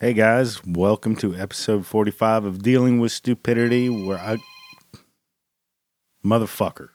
Hey 0.00 0.12
guys, 0.12 0.60
welcome 0.66 1.14
to 1.16 1.36
episode 1.36 1.86
45 1.86 2.44
of 2.46 2.62
Dealing 2.62 2.98
with 2.98 3.12
Stupidity, 3.12 3.88
where 3.88 4.18
I. 4.18 4.38
Motherfucker. 6.26 6.88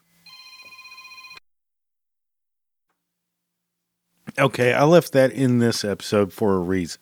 Okay, 4.38 4.74
I 4.74 4.84
left 4.84 5.12
that 5.12 5.32
in 5.32 5.60
this 5.60 5.82
episode 5.82 6.30
for 6.30 6.54
a 6.56 6.58
reason. 6.58 7.00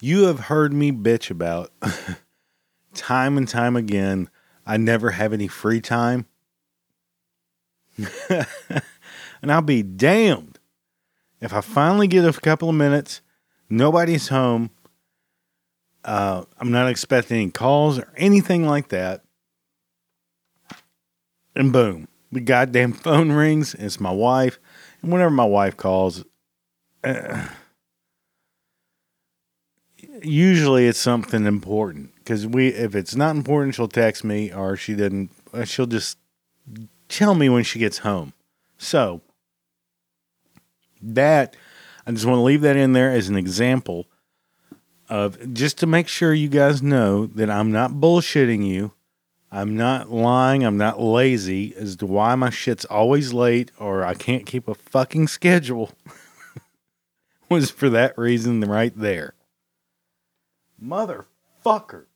You 0.00 0.24
have 0.24 0.40
heard 0.40 0.72
me 0.72 0.92
bitch 0.92 1.30
about 1.30 1.70
time 2.94 3.36
and 3.36 3.46
time 3.46 3.76
again. 3.76 4.30
I 4.64 4.78
never 4.78 5.10
have 5.10 5.34
any 5.34 5.46
free 5.46 5.82
time. 5.82 6.24
and 8.30 9.52
I'll 9.52 9.60
be 9.60 9.82
damned 9.82 10.58
if 11.38 11.52
I 11.52 11.60
finally 11.60 12.08
get 12.08 12.24
a 12.24 12.40
couple 12.40 12.70
of 12.70 12.74
minutes, 12.74 13.20
nobody's 13.70 14.28
home, 14.28 14.70
uh, 16.04 16.44
I'm 16.58 16.70
not 16.70 16.88
expecting 16.88 17.36
any 17.36 17.50
calls 17.50 17.98
or 17.98 18.12
anything 18.16 18.66
like 18.66 18.88
that. 18.88 19.22
And 21.54 21.72
boom, 21.72 22.08
the 22.32 22.40
goddamn 22.40 22.92
phone 22.92 23.32
rings. 23.32 23.74
It's 23.74 24.00
my 24.00 24.12
wife. 24.12 24.58
And 25.02 25.12
whenever 25.12 25.30
my 25.30 25.44
wife 25.44 25.76
calls, 25.76 26.24
uh, 27.04 27.46
usually 30.22 30.86
it's 30.86 30.98
something 30.98 31.46
important 31.46 32.14
because 32.16 32.46
we, 32.46 32.68
if 32.68 32.94
it's 32.94 33.14
not 33.14 33.36
important, 33.36 33.74
she'll 33.74 33.88
text 33.88 34.24
me 34.24 34.52
or 34.52 34.76
she 34.76 34.94
didn't, 34.94 35.30
uh, 35.52 35.64
she'll 35.64 35.86
just 35.86 36.18
tell 37.08 37.34
me 37.34 37.48
when 37.48 37.64
she 37.64 37.78
gets 37.78 37.98
home. 37.98 38.32
So 38.78 39.20
that 41.02 41.56
I 42.06 42.12
just 42.12 42.26
want 42.26 42.38
to 42.38 42.42
leave 42.42 42.62
that 42.62 42.76
in 42.76 42.92
there 42.92 43.10
as 43.10 43.28
an 43.28 43.36
example 43.36 44.06
of 45.08 45.52
just 45.52 45.78
to 45.78 45.86
make 45.86 46.08
sure 46.08 46.32
you 46.32 46.48
guys 46.48 46.82
know 46.82 47.26
that 47.26 47.50
I'm 47.50 47.72
not 47.72 47.92
bullshitting 47.92 48.66
you. 48.66 48.92
I'm 49.52 49.76
not 49.76 50.10
lying. 50.10 50.62
I'm 50.64 50.76
not 50.76 51.00
lazy 51.00 51.74
as 51.74 51.96
to 51.96 52.06
why 52.06 52.34
my 52.36 52.50
shit's 52.50 52.84
always 52.84 53.32
late 53.32 53.72
or 53.78 54.04
I 54.04 54.14
can't 54.14 54.46
keep 54.46 54.68
a 54.68 54.74
fucking 54.74 55.26
schedule. 55.28 55.90
was 57.50 57.70
for 57.70 57.90
that 57.90 58.16
reason 58.16 58.60
right 58.60 58.96
there. 58.96 59.34
Motherfucker. 60.82 62.06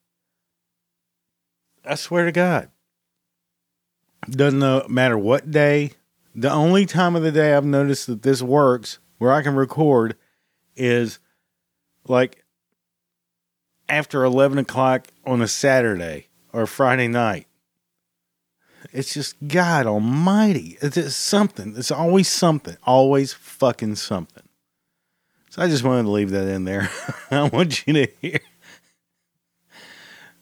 I 1.85 1.97
swear 1.97 2.25
to 2.25 2.33
God. 2.33 2.71
Doesn't 4.31 4.89
matter 4.89 5.19
what 5.19 5.51
day. 5.51 5.93
The 6.35 6.51
only 6.51 6.87
time 6.87 7.15
of 7.15 7.23
the 7.23 7.33
day 7.33 7.55
I've 7.55 7.65
noticed 7.65 8.07
that 8.07 8.23
this 8.23 8.41
works 8.41 8.99
where 9.25 9.33
I 9.33 9.41
can 9.41 9.57
record 9.57 10.17
is 10.77 11.19
like 12.07 12.45
after 13.89 14.23
11 14.23 14.59
o'clock 14.59 15.09
on 15.25 15.41
a 15.41 15.49
Saturday 15.49 16.29
or 16.53 16.67
Friday 16.67 17.09
night. 17.09 17.47
It's 18.93 19.15
just 19.15 19.37
God 19.49 19.87
Almighty. 19.87 20.77
It's 20.83 21.17
something. 21.17 21.73
It's 21.75 21.91
always 21.91 22.29
something. 22.29 22.77
Always 22.85 23.33
fucking 23.33 23.95
something. 23.95 24.43
So 25.49 25.63
I 25.63 25.69
just 25.69 25.85
wanted 25.85 26.03
to 26.03 26.11
leave 26.11 26.31
that 26.33 26.47
in 26.47 26.65
there. 26.65 26.91
I 27.31 27.45
want 27.45 27.87
you 27.87 27.95
to 27.95 28.09
hear. 28.21 28.41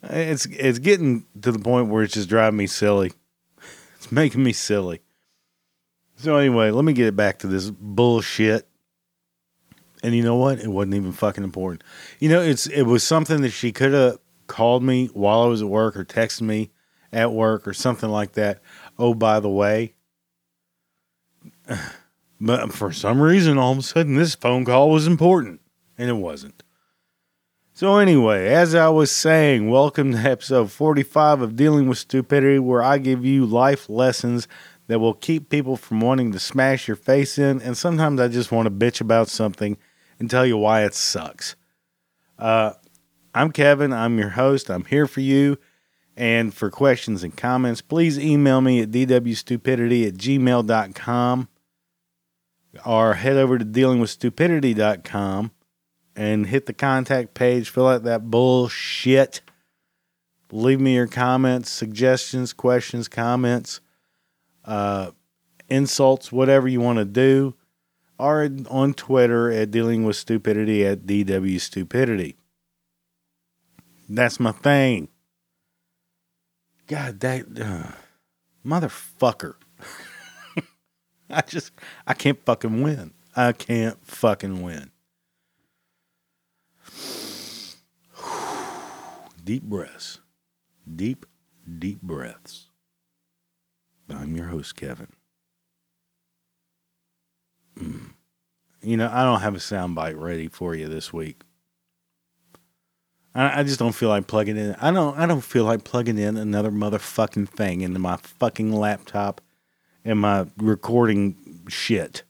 It's 0.02 0.46
it's 0.46 0.80
getting 0.80 1.24
to 1.40 1.52
the 1.52 1.60
point 1.60 1.86
where 1.86 2.02
it's 2.02 2.14
just 2.14 2.28
driving 2.28 2.56
me 2.56 2.66
silly. 2.66 3.12
It's 3.98 4.10
making 4.10 4.42
me 4.42 4.52
silly. 4.52 5.02
So 6.16 6.36
anyway, 6.36 6.72
let 6.72 6.84
me 6.84 6.92
get 6.92 7.06
it 7.06 7.14
back 7.14 7.38
to 7.40 7.46
this 7.46 7.70
bullshit. 7.70 8.66
And 10.02 10.14
you 10.14 10.22
know 10.22 10.36
what? 10.36 10.58
It 10.58 10.68
wasn't 10.68 10.94
even 10.94 11.12
fucking 11.12 11.44
important. 11.44 11.84
You 12.18 12.28
know, 12.28 12.40
it's 12.40 12.66
it 12.66 12.82
was 12.82 13.04
something 13.04 13.42
that 13.42 13.50
she 13.50 13.72
could 13.72 13.92
have 13.92 14.18
called 14.46 14.82
me 14.82 15.06
while 15.14 15.42
I 15.42 15.46
was 15.46 15.62
at 15.62 15.68
work 15.68 15.96
or 15.96 16.04
texted 16.04 16.42
me 16.42 16.70
at 17.12 17.32
work 17.32 17.68
or 17.68 17.72
something 17.72 18.10
like 18.10 18.32
that. 18.32 18.60
Oh, 18.98 19.14
by 19.14 19.40
the 19.40 19.50
way. 19.50 19.94
But 22.44 22.72
for 22.72 22.90
some 22.90 23.22
reason, 23.22 23.56
all 23.56 23.70
of 23.70 23.78
a 23.78 23.82
sudden, 23.82 24.16
this 24.16 24.34
phone 24.34 24.64
call 24.64 24.90
was 24.90 25.06
important, 25.06 25.60
and 25.96 26.10
it 26.10 26.14
wasn't. 26.14 26.64
So, 27.72 27.98
anyway, 27.98 28.48
as 28.48 28.74
I 28.74 28.88
was 28.88 29.12
saying, 29.12 29.70
welcome 29.70 30.10
to 30.10 30.18
episode 30.18 30.72
45 30.72 31.40
of 31.40 31.54
Dealing 31.54 31.88
with 31.88 31.98
Stupidity, 31.98 32.58
where 32.58 32.82
I 32.82 32.98
give 32.98 33.24
you 33.24 33.46
life 33.46 33.88
lessons 33.88 34.48
that 34.88 34.98
will 34.98 35.14
keep 35.14 35.50
people 35.50 35.76
from 35.76 36.00
wanting 36.00 36.32
to 36.32 36.40
smash 36.40 36.88
your 36.88 36.96
face 36.96 37.38
in. 37.38 37.62
And 37.62 37.76
sometimes 37.76 38.20
I 38.20 38.26
just 38.26 38.50
want 38.50 38.66
to 38.66 38.70
bitch 38.72 39.00
about 39.00 39.28
something 39.28 39.78
and 40.22 40.30
tell 40.30 40.46
you 40.46 40.56
why 40.56 40.84
it 40.84 40.94
sucks. 40.94 41.56
Uh, 42.38 42.74
I'm 43.34 43.50
Kevin. 43.50 43.92
I'm 43.92 44.18
your 44.20 44.28
host. 44.30 44.70
I'm 44.70 44.84
here 44.84 45.08
for 45.08 45.20
you. 45.20 45.58
And 46.16 46.54
for 46.54 46.70
questions 46.70 47.24
and 47.24 47.36
comments, 47.36 47.80
please 47.82 48.20
email 48.20 48.60
me 48.60 48.80
at 48.80 48.92
dwstupidity 48.92 50.06
at 50.06 50.14
gmail.com 50.14 51.48
or 52.86 53.14
head 53.14 53.36
over 53.36 53.58
to 53.58 53.64
dealingwithstupidity.com 53.64 55.50
and 56.14 56.46
hit 56.46 56.66
the 56.66 56.72
contact 56.72 57.34
page, 57.34 57.68
fill 57.68 57.88
out 57.88 58.04
that 58.04 58.30
bullshit. 58.30 59.40
Leave 60.52 60.80
me 60.80 60.94
your 60.94 61.08
comments, 61.08 61.68
suggestions, 61.68 62.52
questions, 62.52 63.08
comments, 63.08 63.80
uh, 64.64 65.10
insults, 65.68 66.30
whatever 66.30 66.68
you 66.68 66.80
want 66.80 67.00
to 67.00 67.04
do 67.04 67.56
or 68.22 68.48
on 68.70 68.94
Twitter 68.94 69.50
at 69.50 69.72
dealing 69.72 70.04
with 70.04 70.14
stupidity 70.14 70.86
at 70.86 71.06
DW 71.06 71.60
Stupidity. 71.60 72.36
That's 74.08 74.38
my 74.38 74.52
thing. 74.52 75.08
God, 76.86 77.18
that 77.20 77.46
uh, 77.60 77.92
motherfucker. 78.64 79.54
I 81.30 81.40
just, 81.40 81.72
I 82.06 82.14
can't 82.14 82.38
fucking 82.44 82.82
win. 82.82 83.12
I 83.34 83.50
can't 83.52 83.98
fucking 84.06 84.62
win. 84.62 84.92
deep 89.44 89.64
breaths. 89.64 90.20
Deep, 90.94 91.26
deep 91.78 92.00
breaths. 92.02 92.66
I'm 94.08 94.36
your 94.36 94.46
host, 94.46 94.76
Kevin. 94.76 95.08
Mm. 97.78 98.10
You 98.82 98.96
know, 98.96 99.10
I 99.12 99.22
don't 99.22 99.40
have 99.40 99.54
a 99.54 99.58
soundbite 99.58 100.20
ready 100.20 100.48
for 100.48 100.74
you 100.74 100.88
this 100.88 101.12
week. 101.12 101.42
I, 103.34 103.60
I 103.60 103.62
just 103.62 103.78
don't 103.78 103.94
feel 103.94 104.08
like 104.08 104.26
plugging 104.26 104.56
in. 104.56 104.74
I 104.74 104.90
don't. 104.90 105.16
I 105.18 105.26
don't 105.26 105.40
feel 105.40 105.64
like 105.64 105.84
plugging 105.84 106.18
in 106.18 106.36
another 106.36 106.70
motherfucking 106.70 107.48
thing 107.48 107.80
into 107.80 107.98
my 107.98 108.16
fucking 108.16 108.72
laptop 108.72 109.40
and 110.04 110.18
my 110.18 110.46
recording 110.56 111.64
shit. 111.68 112.24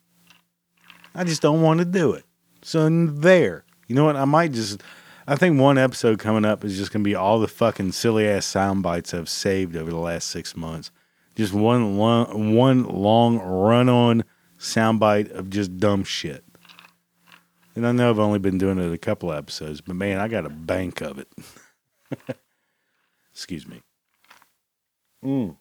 I 1.14 1.24
just 1.24 1.42
don't 1.42 1.62
want 1.62 1.80
to 1.80 1.84
do 1.84 2.12
it. 2.12 2.24
So 2.62 2.88
there. 2.88 3.64
You 3.88 3.96
know 3.96 4.04
what? 4.04 4.16
I 4.16 4.24
might 4.24 4.52
just. 4.52 4.82
I 5.26 5.36
think 5.36 5.58
one 5.58 5.78
episode 5.78 6.18
coming 6.18 6.44
up 6.44 6.64
is 6.64 6.76
just 6.76 6.92
to 6.92 6.98
be 6.98 7.14
all 7.14 7.38
the 7.38 7.48
fucking 7.48 7.92
silly 7.92 8.26
ass 8.26 8.44
sound 8.44 8.82
bites 8.82 9.14
I've 9.14 9.28
saved 9.28 9.76
over 9.76 9.90
the 9.90 9.96
last 9.96 10.28
six 10.28 10.56
months. 10.56 10.90
Just 11.36 11.52
one 11.52 11.96
long, 11.96 12.54
one 12.54 12.84
long 12.84 13.38
run 13.38 13.88
on 13.88 14.24
soundbite 14.62 15.32
of 15.32 15.50
just 15.50 15.76
dumb 15.76 16.04
shit. 16.04 16.44
And 17.74 17.86
I 17.86 17.92
know 17.92 18.10
I've 18.10 18.18
only 18.18 18.38
been 18.38 18.58
doing 18.58 18.78
it 18.78 18.92
a 18.92 18.98
couple 18.98 19.32
episodes, 19.32 19.80
but 19.80 19.96
man, 19.96 20.18
I 20.18 20.28
got 20.28 20.46
a 20.46 20.50
bank 20.50 21.00
of 21.00 21.18
it. 21.18 21.28
Excuse 23.32 23.66
me. 23.66 23.82
Mm. 25.24 25.56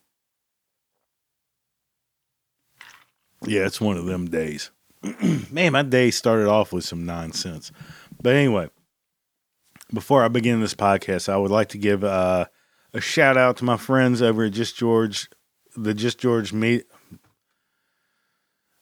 Yeah, 3.45 3.65
it's 3.65 3.81
one 3.81 3.97
of 3.97 4.05
them 4.05 4.29
days. 4.29 4.69
man, 5.51 5.71
my 5.71 5.81
day 5.81 6.11
started 6.11 6.47
off 6.47 6.71
with 6.71 6.83
some 6.83 7.05
nonsense. 7.05 7.71
But 8.21 8.35
anyway, 8.35 8.69
before 9.91 10.23
I 10.23 10.27
begin 10.27 10.61
this 10.61 10.75
podcast, 10.75 11.27
I 11.27 11.37
would 11.37 11.49
like 11.49 11.69
to 11.69 11.77
give 11.77 12.03
uh, 12.03 12.45
a 12.93 13.01
shout 13.01 13.37
out 13.37 13.57
to 13.57 13.65
my 13.65 13.77
friends 13.77 14.21
over 14.21 14.43
at 14.43 14.51
Just 14.51 14.77
George, 14.77 15.29
the 15.75 15.93
Just 15.93 16.19
George 16.19 16.53
meet 16.53 16.85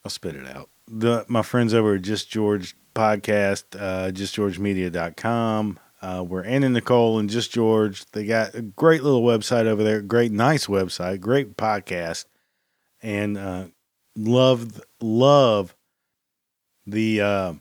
I'll 0.03 0.11
spit 0.11 0.35
it 0.35 0.47
out. 0.47 0.69
The 0.87 1.25
my 1.27 1.41
friends 1.41 1.73
over 1.73 1.95
at 1.95 2.01
Just 2.01 2.29
George 2.29 2.75
podcast, 2.95 3.63
uh, 3.79 4.11
justgeorgemedia.com. 4.11 5.79
Uh, 6.01 6.23
we're 6.27 6.43
Anna 6.43 6.69
Nicole 6.69 7.19
and 7.19 7.29
Just 7.29 7.51
George. 7.51 8.09
They 8.11 8.25
got 8.25 8.55
a 8.55 8.61
great 8.61 9.03
little 9.03 9.21
website 9.21 9.65
over 9.65 9.83
there. 9.83 10.01
Great, 10.01 10.31
nice 10.31 10.67
website. 10.67 11.19
Great 11.19 11.57
podcast. 11.57 12.25
And 13.01 13.37
uh, 13.37 13.65
love, 14.15 14.81
love 15.01 15.75
the 16.87 17.21
uh, 17.21 17.53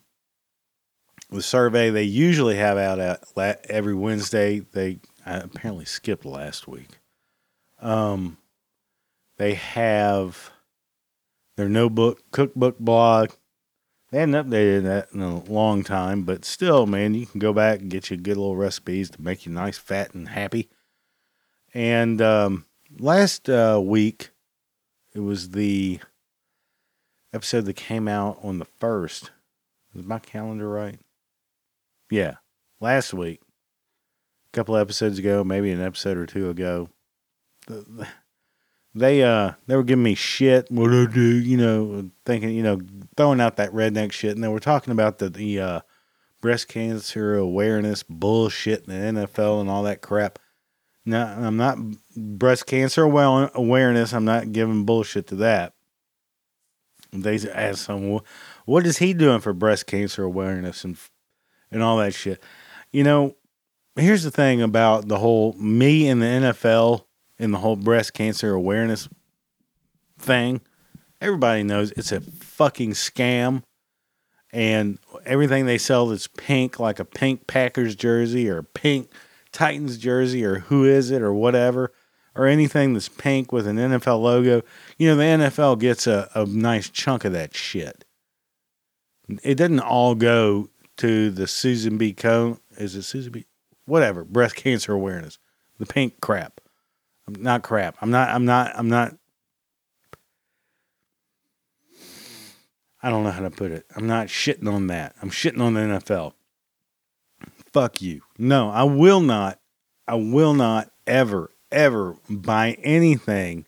the 1.30 1.42
survey 1.42 1.90
they 1.90 2.04
usually 2.04 2.56
have 2.56 2.78
out 2.78 3.00
at 3.00 3.66
every 3.68 3.94
Wednesday. 3.94 4.60
They 4.60 5.00
apparently 5.26 5.84
skipped 5.84 6.24
last 6.24 6.66
week. 6.66 6.88
Um, 7.80 8.38
they 9.36 9.54
have 9.54 10.50
their 11.58 11.68
notebook 11.68 12.22
cookbook 12.30 12.78
blog. 12.78 13.32
They 14.10 14.20
hadn't 14.20 14.36
updated 14.36 14.84
that 14.84 15.08
in 15.12 15.20
a 15.20 15.42
long 15.44 15.82
time, 15.82 16.22
but 16.22 16.44
still, 16.44 16.86
man, 16.86 17.14
you 17.14 17.26
can 17.26 17.40
go 17.40 17.52
back 17.52 17.80
and 17.80 17.90
get 17.90 18.10
you 18.10 18.16
good 18.16 18.36
little 18.36 18.56
recipes 18.56 19.10
to 19.10 19.20
make 19.20 19.44
you 19.44 19.52
nice, 19.52 19.76
fat, 19.76 20.14
and 20.14 20.28
happy. 20.28 20.68
And 21.74 22.22
um, 22.22 22.64
last 23.00 23.50
uh, 23.50 23.80
week, 23.82 24.30
it 25.12 25.18
was 25.18 25.50
the 25.50 25.98
episode 27.34 27.64
that 27.64 27.74
came 27.74 28.06
out 28.06 28.38
on 28.40 28.60
the 28.60 28.64
first. 28.64 29.32
Is 29.96 30.04
my 30.04 30.20
calendar 30.20 30.68
right? 30.68 31.00
Yeah, 32.08 32.36
last 32.80 33.12
week, 33.12 33.40
a 34.52 34.56
couple 34.56 34.76
episodes 34.76 35.18
ago, 35.18 35.42
maybe 35.42 35.72
an 35.72 35.82
episode 35.82 36.18
or 36.18 36.24
two 36.24 36.50
ago. 36.50 36.88
They 38.98 39.22
uh 39.22 39.52
they 39.66 39.76
were 39.76 39.84
giving 39.84 40.02
me 40.02 40.14
shit. 40.14 40.70
What 40.70 40.92
I 40.92 41.06
do, 41.06 41.20
you 41.20 41.56
know, 41.56 42.10
thinking, 42.24 42.50
you 42.50 42.62
know, 42.62 42.80
throwing 43.16 43.40
out 43.40 43.56
that 43.56 43.72
redneck 43.72 44.12
shit, 44.12 44.34
and 44.34 44.42
they 44.42 44.48
were 44.48 44.60
talking 44.60 44.92
about 44.92 45.18
the 45.18 45.30
the 45.30 45.60
uh, 45.60 45.80
breast 46.40 46.68
cancer 46.68 47.36
awareness 47.36 48.02
bullshit 48.02 48.88
in 48.88 49.14
the 49.14 49.26
NFL 49.26 49.60
and 49.60 49.70
all 49.70 49.84
that 49.84 50.02
crap. 50.02 50.38
No, 51.04 51.24
I'm 51.24 51.56
not 51.56 51.78
breast 52.16 52.66
cancer 52.66 53.06
well 53.06 53.50
awareness. 53.54 54.12
I'm 54.12 54.24
not 54.24 54.52
giving 54.52 54.84
bullshit 54.84 55.28
to 55.28 55.36
that. 55.36 55.74
They 57.12 57.38
asked 57.48 57.84
someone, 57.84 58.22
"What 58.66 58.84
is 58.84 58.98
he 58.98 59.14
doing 59.14 59.40
for 59.40 59.52
breast 59.52 59.86
cancer 59.86 60.24
awareness 60.24 60.84
and 60.84 60.98
and 61.70 61.82
all 61.82 61.98
that 61.98 62.14
shit?" 62.14 62.42
You 62.92 63.04
know, 63.04 63.36
here's 63.96 64.24
the 64.24 64.30
thing 64.30 64.60
about 64.60 65.08
the 65.08 65.18
whole 65.18 65.52
me 65.54 66.08
and 66.08 66.20
the 66.20 66.26
NFL 66.26 67.04
and 67.38 67.52
the 67.52 67.58
whole 67.58 67.76
breast 67.76 68.14
cancer 68.14 68.52
awareness 68.52 69.08
thing. 70.18 70.60
Everybody 71.20 71.62
knows 71.62 71.92
it's 71.92 72.12
a 72.12 72.20
fucking 72.20 72.92
scam. 72.92 73.62
And 74.50 74.98
everything 75.26 75.66
they 75.66 75.78
sell 75.78 76.06
that's 76.06 76.26
pink, 76.26 76.80
like 76.80 76.98
a 76.98 77.04
pink 77.04 77.46
Packers 77.46 77.94
jersey 77.94 78.48
or 78.48 78.58
a 78.58 78.64
pink 78.64 79.10
Titans 79.52 79.98
jersey 79.98 80.44
or 80.44 80.60
who 80.60 80.84
is 80.84 81.10
it 81.10 81.20
or 81.22 81.32
whatever, 81.32 81.92
or 82.34 82.46
anything 82.46 82.92
that's 82.92 83.08
pink 83.08 83.52
with 83.52 83.66
an 83.66 83.76
NFL 83.76 84.22
logo, 84.22 84.62
you 84.96 85.08
know, 85.08 85.16
the 85.16 85.22
NFL 85.24 85.78
gets 85.80 86.06
a, 86.06 86.30
a 86.34 86.46
nice 86.46 86.88
chunk 86.88 87.24
of 87.24 87.32
that 87.32 87.54
shit. 87.54 88.04
It 89.42 89.56
doesn't 89.56 89.80
all 89.80 90.14
go 90.14 90.70
to 90.98 91.30
the 91.30 91.46
Susan 91.46 91.98
B. 91.98 92.12
Cone. 92.12 92.58
Is 92.78 92.94
it 92.94 93.02
Susan 93.02 93.32
B? 93.32 93.46
Whatever, 93.84 94.24
breast 94.24 94.54
cancer 94.54 94.92
awareness, 94.92 95.38
the 95.78 95.86
pink 95.86 96.20
crap. 96.20 96.60
Not 97.28 97.62
crap. 97.62 97.96
I'm 98.00 98.10
not. 98.10 98.28
I'm 98.30 98.44
not. 98.44 98.72
I'm 98.74 98.88
not. 98.88 99.14
I 103.02 103.10
don't 103.10 103.22
know 103.22 103.30
how 103.30 103.42
to 103.42 103.50
put 103.50 103.70
it. 103.70 103.86
I'm 103.94 104.06
not 104.06 104.26
shitting 104.26 104.72
on 104.72 104.88
that. 104.88 105.14
I'm 105.22 105.30
shitting 105.30 105.60
on 105.60 105.74
the 105.74 105.80
NFL. 105.80 106.32
Fuck 107.72 108.02
you. 108.02 108.22
No, 108.38 108.70
I 108.70 108.82
will 108.84 109.20
not. 109.20 109.60
I 110.06 110.14
will 110.14 110.54
not 110.54 110.90
ever, 111.06 111.50
ever 111.70 112.16
buy 112.28 112.76
anything 112.82 113.66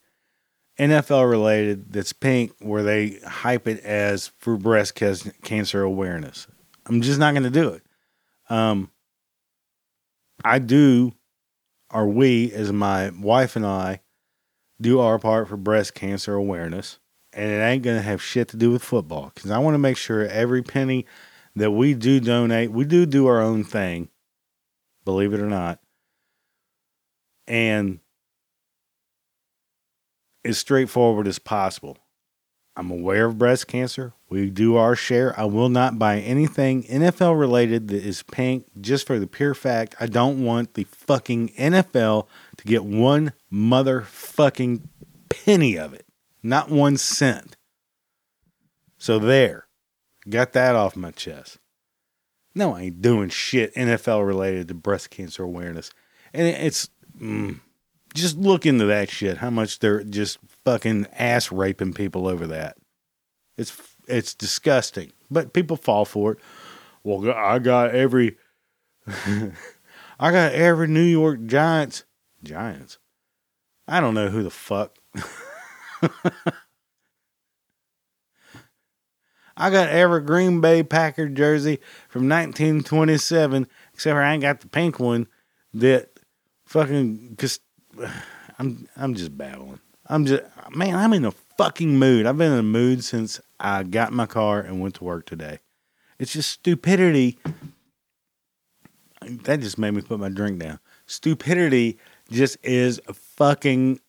NFL 0.79 1.29
related 1.29 1.93
that's 1.93 2.15
pink 2.15 2.53
where 2.59 2.83
they 2.83 3.19
hype 3.25 3.69
it 3.69 3.81
as 3.81 4.29
for 4.39 4.57
breast 4.57 4.95
cancer 4.95 5.83
awareness. 5.83 6.47
I'm 6.87 7.03
just 7.03 7.21
not 7.21 7.35
going 7.35 7.45
to 7.45 7.51
do 7.51 7.69
it. 7.69 7.83
Um, 8.49 8.91
I 10.43 10.59
do 10.59 11.12
or 11.93 12.07
we, 12.07 12.53
as 12.53 12.73
my 12.73 13.11
wife 13.11 13.57
and 13.57 13.67
I, 13.67 14.01
do 14.81 15.01
our 15.01 15.19
part 15.19 15.49
for 15.49 15.57
breast 15.57 15.95
cancer 15.95 16.35
awareness. 16.35 16.99
And 17.33 17.51
it 17.51 17.63
ain't 17.63 17.85
going 17.85 17.97
to 17.97 18.03
have 18.03 18.23
shit 18.23 18.49
to 18.49 18.57
do 18.57 18.71
with 18.71 18.83
football 18.83 19.31
because 19.35 19.51
I 19.51 19.59
want 19.59 19.75
to 19.75 19.79
make 19.79 19.97
sure 19.97 20.27
every 20.27 20.63
penny 20.63 21.07
that 21.55 21.71
we 21.71 21.95
do 21.95 22.19
donate, 22.19 22.73
we 22.73 22.85
do 22.85 23.07
do 23.07 23.27
our 23.27 23.41
own 23.41 23.63
thing, 23.63 24.09
believe 25.05 25.33
it 25.33 25.41
or 25.41 25.47
not. 25.47 25.79
And 27.47 28.01
as 30.45 30.59
straightforward 30.59 31.27
as 31.27 31.39
possible. 31.39 31.99
I'm 32.77 32.91
aware 32.91 33.27
of 33.27 33.39
breast 33.39 33.67
cancer. 33.67 34.15
We 34.29 34.49
do 34.49 34.77
our 34.77 34.95
share. 34.95 35.39
I 35.39 35.45
will 35.45 35.69
not 35.69 35.99
buy 35.99 36.19
anything 36.21 36.85
NFL 36.85 37.39
related 37.39 37.89
that 37.89 38.05
is 38.05 38.23
pink 38.23 38.67
just 38.81 39.07
for 39.07 39.19
the 39.19 39.27
pure 39.27 39.55
fact 39.55 39.97
I 39.99 40.07
don't 40.07 40.45
want 40.45 40.75
the 40.75 40.85
fucking 40.85 41.51
NFL 41.51 42.27
to 42.57 42.65
get 42.65 42.85
one 42.85 43.33
motherfucking 43.53 44.83
penny 45.29 45.77
of 45.77 45.93
it. 45.93 46.07
Not 46.43 46.71
one 46.71 46.97
cent. 46.97 47.57
So 48.99 49.19
there. 49.19 49.67
Got 50.29 50.53
that 50.53 50.77
off 50.77 50.97
my 50.97 51.11
chest. 51.11 51.59
No, 52.55 52.75
I 52.75 52.83
ain't 52.83 53.03
doing 53.03 53.29
shit 53.31 53.75
NFL 53.75 54.27
related 54.27 54.69
to 54.69 54.75
breast 54.75 55.11
cancer 55.11 55.43
awareness. 55.43 55.91
And 56.33 56.47
it's 56.47 56.89
mm, 57.21 57.61
just 58.15 58.37
look 58.37 58.67
into 58.67 58.87
that 58.87 59.09
shit. 59.11 59.39
How 59.39 59.51
much 59.51 59.79
they're 59.79 60.05
just 60.05 60.39
fucking 60.65 61.07
ass 61.12 61.51
raping 61.53 61.93
people 61.93 62.27
over 62.27 62.47
that. 62.49 62.77
It's 63.57 63.77
it's 64.07 64.35
disgusting, 64.35 65.12
but 65.31 65.53
people 65.53 65.77
fall 65.77 66.05
for 66.05 66.33
it. 66.33 66.39
Well, 67.03 67.33
I 67.33 67.59
got 67.59 67.95
every 67.95 68.37
I 69.07 69.53
got 70.33 70.53
every 70.53 70.89
New 70.89 71.03
York 71.03 71.47
Giants 71.47 72.05
Giants. 72.43 72.99
I 73.87 74.01
don't 74.01 74.15
know 74.15 74.29
who 74.29 74.43
the 74.43 74.51
fuck. 74.51 74.97
I 79.57 79.69
got 79.69 79.91
every 79.91 80.23
Green 80.23 80.61
Bay 80.62 80.83
Packer 80.83 81.29
jersey 81.29 81.81
from 82.09 82.29
1927, 82.29 83.67
except 83.93 84.15
for 84.15 84.23
I 84.23 84.33
ain't 84.33 84.43
got 84.43 84.61
the 84.61 84.69
pink 84.69 84.99
one 84.99 85.27
that 85.75 86.09
fucking 86.65 87.37
cause 87.37 87.61
I'm 88.59 88.89
I'm 88.97 89.15
just 89.15 89.37
babbling. 89.37 89.81
I'm 90.11 90.27
just, 90.27 90.43
man, 90.75 90.97
I'm 90.97 91.12
in 91.12 91.25
a 91.25 91.31
fucking 91.57 91.97
mood. 91.97 92.27
I've 92.27 92.37
been 92.37 92.53
in 92.53 92.59
a 92.59 92.65
mood 92.65 93.05
since 93.05 93.41
I 93.61 93.85
got 93.85 94.12
my 94.12 94.27
car 94.27 94.61
and 94.61 94.81
went 94.81 94.97
to 94.97 95.05
work 95.05 95.25
today. 95.25 95.61
It's 96.19 96.33
just 96.33 96.51
stupidity. 96.51 97.39
That 99.23 99.61
just 99.61 99.79
made 99.79 99.93
me 99.93 100.03
put 100.03 100.19
my 100.19 100.29
drink 100.29 100.59
down. 100.59 100.81
Stupidity 101.07 101.99
just 102.29 102.59
is 102.65 103.01
fucking 103.12 104.01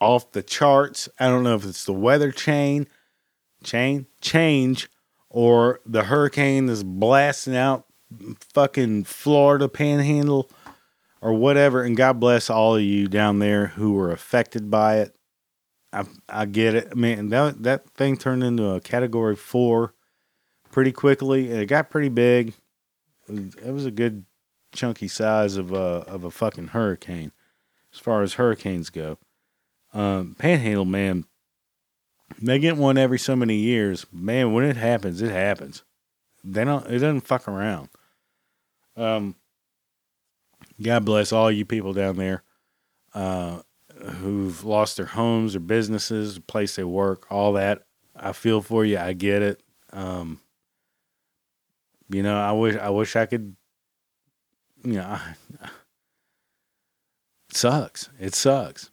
off 0.00 0.30
the 0.30 0.44
charts. 0.44 1.08
I 1.18 1.26
don't 1.26 1.42
know 1.42 1.56
if 1.56 1.64
it's 1.64 1.84
the 1.84 1.92
weather 1.92 2.30
chain, 2.30 2.86
chain, 3.64 4.06
change, 4.20 4.88
or 5.28 5.80
the 5.84 6.04
hurricane 6.04 6.66
that's 6.66 6.84
blasting 6.84 7.56
out 7.56 7.84
fucking 8.54 9.04
Florida 9.04 9.68
panhandle 9.68 10.48
or 11.20 11.32
whatever. 11.32 11.82
And 11.82 11.96
God 11.96 12.20
bless 12.20 12.48
all 12.48 12.76
of 12.76 12.82
you 12.82 13.08
down 13.08 13.40
there 13.40 13.68
who 13.68 13.94
were 13.94 14.12
affected 14.12 14.70
by 14.70 14.98
it. 14.98 15.17
I 15.92 16.04
I 16.28 16.44
get 16.46 16.74
it. 16.74 16.88
I 16.92 16.94
mean 16.94 17.28
that 17.30 17.62
that 17.62 17.90
thing 17.90 18.16
turned 18.16 18.42
into 18.42 18.70
a 18.70 18.80
category 18.80 19.36
four 19.36 19.94
pretty 20.70 20.92
quickly. 20.92 21.48
It 21.50 21.66
got 21.66 21.90
pretty 21.90 22.08
big. 22.08 22.54
It 23.28 23.72
was 23.72 23.86
a 23.86 23.90
good 23.90 24.24
chunky 24.72 25.08
size 25.08 25.56
of 25.56 25.72
a 25.72 26.04
of 26.06 26.24
a 26.24 26.30
fucking 26.30 26.68
hurricane, 26.68 27.32
as 27.92 27.98
far 27.98 28.22
as 28.22 28.34
hurricanes 28.34 28.90
go. 28.90 29.18
Um, 29.94 30.36
Panhandle, 30.38 30.84
man, 30.84 31.24
they 32.40 32.58
get 32.58 32.76
one 32.76 32.98
every 32.98 33.18
so 33.18 33.34
many 33.34 33.56
years. 33.56 34.06
Man, 34.12 34.52
when 34.52 34.64
it 34.64 34.76
happens, 34.76 35.22
it 35.22 35.30
happens. 35.30 35.84
They 36.44 36.64
don't. 36.64 36.86
It 36.86 36.98
doesn't 36.98 37.22
fuck 37.22 37.48
around. 37.48 37.88
Um, 38.96 39.36
God 40.80 41.04
bless 41.04 41.32
all 41.32 41.50
you 41.50 41.64
people 41.64 41.92
down 41.92 42.16
there. 42.16 42.42
Uh, 43.14 43.60
who've 44.08 44.64
lost 44.64 44.96
their 44.96 45.06
homes 45.06 45.54
or 45.56 45.60
businesses, 45.60 46.36
the 46.36 46.40
place 46.40 46.76
they 46.76 46.84
work, 46.84 47.30
all 47.30 47.52
that. 47.54 47.82
I 48.16 48.32
feel 48.32 48.60
for 48.60 48.84
you. 48.84 48.98
I 48.98 49.12
get 49.12 49.42
it. 49.42 49.62
Um, 49.92 50.40
you 52.08 52.22
know, 52.22 52.38
I 52.38 52.52
wish 52.52 52.76
I 52.76 52.90
wish 52.90 53.16
I 53.16 53.26
could. 53.26 53.56
You 54.84 54.94
know, 54.94 55.04
I, 55.04 55.34
it 57.50 57.56
sucks. 57.56 58.08
It 58.18 58.34
sucks, 58.34 58.90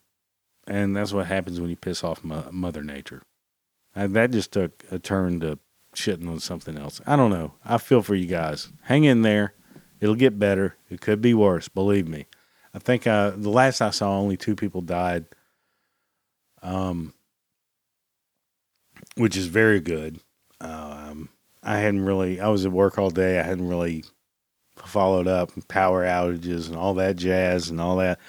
and 0.67 0.95
that's 0.95 1.13
what 1.13 1.27
happens 1.27 1.59
when 1.59 1.69
you 1.69 1.75
piss 1.75 2.03
off 2.03 2.23
Mother 2.23 2.83
Nature. 2.83 3.23
That 3.95 4.31
just 4.31 4.51
took 4.51 4.83
a 4.91 4.99
turn 4.99 5.39
to 5.39 5.59
shitting 5.95 6.29
on 6.29 6.39
something 6.39 6.77
else. 6.77 7.01
I 7.05 7.15
don't 7.15 7.31
know. 7.31 7.53
I 7.63 7.77
feel 7.77 8.01
for 8.01 8.15
you 8.15 8.27
guys. 8.27 8.69
Hang 8.83 9.05
in 9.05 9.21
there. 9.21 9.53
It'll 10.01 10.15
get 10.15 10.37
better. 10.37 10.75
It 10.89 11.01
could 11.01 11.21
be 11.21 11.33
worse. 11.33 11.69
Believe 11.69 12.07
me. 12.07 12.25
I 12.75 12.79
think 12.79 13.07
uh, 13.07 13.31
the 13.31 13.49
last 13.49 13.81
I 13.81 13.91
saw, 13.91 14.17
only 14.17 14.35
two 14.35 14.53
people 14.53 14.81
died, 14.81 15.25
um, 16.61 17.13
which 19.15 19.37
is 19.37 19.47
very 19.47 19.79
good. 19.79 20.19
Um, 20.59 21.29
I 21.63 21.77
hadn't 21.77 22.03
really, 22.03 22.41
I 22.41 22.49
was 22.49 22.65
at 22.65 22.73
work 22.73 22.99
all 22.99 23.09
day. 23.09 23.39
I 23.39 23.43
hadn't 23.43 23.69
really 23.69 24.03
followed 24.75 25.25
up 25.25 25.51
power 25.69 26.03
outages 26.03 26.67
and 26.67 26.75
all 26.75 26.95
that 26.95 27.15
jazz 27.15 27.69
and 27.69 27.79
all 27.79 27.95
that. 27.97 28.19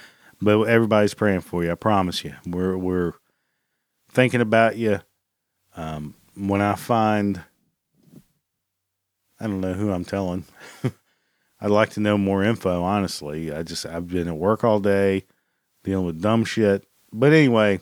But 0.40 0.62
everybody's 0.62 1.14
praying 1.14 1.40
for 1.40 1.64
you. 1.64 1.72
I 1.72 1.74
promise 1.74 2.22
you. 2.22 2.34
We're 2.46 2.76
we're 2.76 3.14
thinking 4.12 4.40
about 4.40 4.76
you. 4.76 5.00
Um, 5.76 6.14
when 6.36 6.60
I 6.60 6.74
find 6.76 7.42
I 9.40 9.46
don't 9.46 9.60
know 9.60 9.72
who 9.72 9.90
I'm 9.90 10.04
telling. 10.04 10.44
I'd 11.60 11.70
like 11.70 11.90
to 11.90 12.00
know 12.00 12.18
more 12.18 12.44
info, 12.44 12.82
honestly. 12.82 13.52
I 13.52 13.62
just, 13.62 13.86
I've 13.86 14.08
been 14.08 14.28
at 14.28 14.36
work 14.36 14.62
all 14.62 14.80
day 14.80 15.24
dealing 15.84 16.04
with 16.04 16.20
dumb 16.20 16.44
shit. 16.44 16.86
But 17.12 17.32
anyway, 17.32 17.80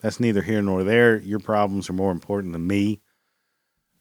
that's 0.00 0.20
neither 0.20 0.42
here 0.42 0.62
nor 0.62 0.82
there. 0.82 1.18
Your 1.18 1.38
problems 1.38 1.90
are 1.90 1.94
more 1.94 2.12
important 2.12 2.52
than 2.52 2.66
me 2.66 3.00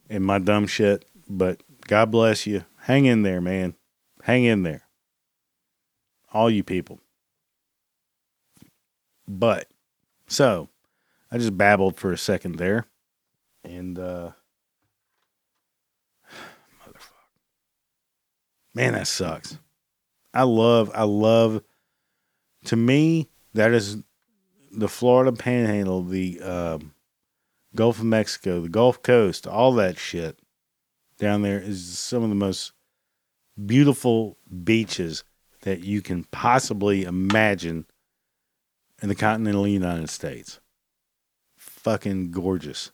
and 0.10 0.24
my 0.24 0.40
dumb 0.40 0.68
shit. 0.68 1.06
But 1.28 1.64
God 1.88 2.12
bless 2.12 2.48
you. 2.48 2.64
Hang 2.82 3.06
in 3.06 3.24
there, 3.24 3.42
man. 3.42 3.76
Hang 4.24 4.46
in 4.46 4.64
there. 4.64 4.84
All 6.34 6.50
you 6.50 6.64
people. 6.64 7.00
But, 9.28 9.68
so, 10.28 10.70
I 11.32 11.38
just 11.38 11.58
babbled 11.58 11.98
for 11.98 12.12
a 12.12 12.18
second 12.18 12.56
there. 12.56 12.86
And, 13.64 14.00
uh, 14.00 14.32
Man, 18.74 18.94
that 18.94 19.08
sucks. 19.08 19.58
I 20.34 20.44
love, 20.44 20.92
I 20.94 21.04
love, 21.04 21.62
to 22.66 22.76
me, 22.76 23.30
that 23.54 23.74
is 23.74 23.98
the 24.72 24.88
Florida 24.88 25.34
Panhandle, 25.34 26.04
the 26.04 26.42
um, 26.42 26.94
Gulf 27.76 28.00
of 28.00 28.06
Mexico, 28.06 28.62
the 28.62 28.70
Gulf 28.70 29.04
Coast, 29.04 29.46
all 29.46 29.74
that 29.74 29.98
shit 29.98 30.40
down 31.18 31.44
there 31.44 31.60
is 31.60 31.98
some 31.98 32.24
of 32.24 32.30
the 32.30 32.36
most 32.36 32.72
beautiful 33.66 34.38
beaches 34.64 35.24
that 35.62 35.82
you 35.82 36.02
can 36.02 36.24
possibly 36.26 37.04
imagine 37.04 37.86
in 39.02 39.10
the 39.10 39.16
continental 39.16 39.68
United 39.68 40.10
States. 40.10 40.60
Fucking 41.58 42.32
gorgeous. 42.32 42.92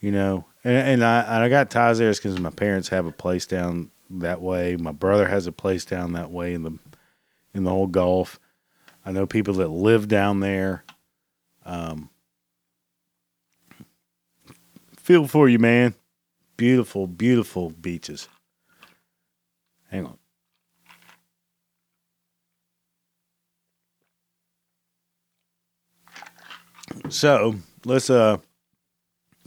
You 0.00 0.10
know, 0.10 0.46
and, 0.64 0.76
and 0.76 1.04
I 1.04 1.44
I 1.44 1.48
got 1.48 1.70
ties 1.70 1.98
there 1.98 2.12
because 2.12 2.40
my 2.40 2.50
parents 2.50 2.88
have 2.88 3.06
a 3.06 3.12
place 3.12 3.46
down 3.46 3.90
that 4.10 4.40
way. 4.40 4.76
My 4.76 4.92
brother 4.92 5.28
has 5.28 5.46
a 5.46 5.52
place 5.52 5.84
down 5.84 6.12
that 6.12 6.30
way 6.30 6.54
in 6.54 6.62
the 6.62 6.78
in 7.54 7.64
the 7.64 7.70
whole 7.70 7.86
Gulf. 7.86 8.38
I 9.04 9.12
know 9.12 9.26
people 9.26 9.54
that 9.54 9.68
live 9.68 10.08
down 10.08 10.40
there. 10.40 10.84
Um, 11.64 12.10
feel 14.96 15.26
for 15.26 15.48
you, 15.48 15.58
man. 15.58 15.94
Beautiful, 16.56 17.06
beautiful 17.06 17.70
beaches. 17.70 18.28
Hang 19.90 20.06
on. 20.06 20.18
So 27.08 27.56
let's 27.84 28.10
uh 28.10 28.38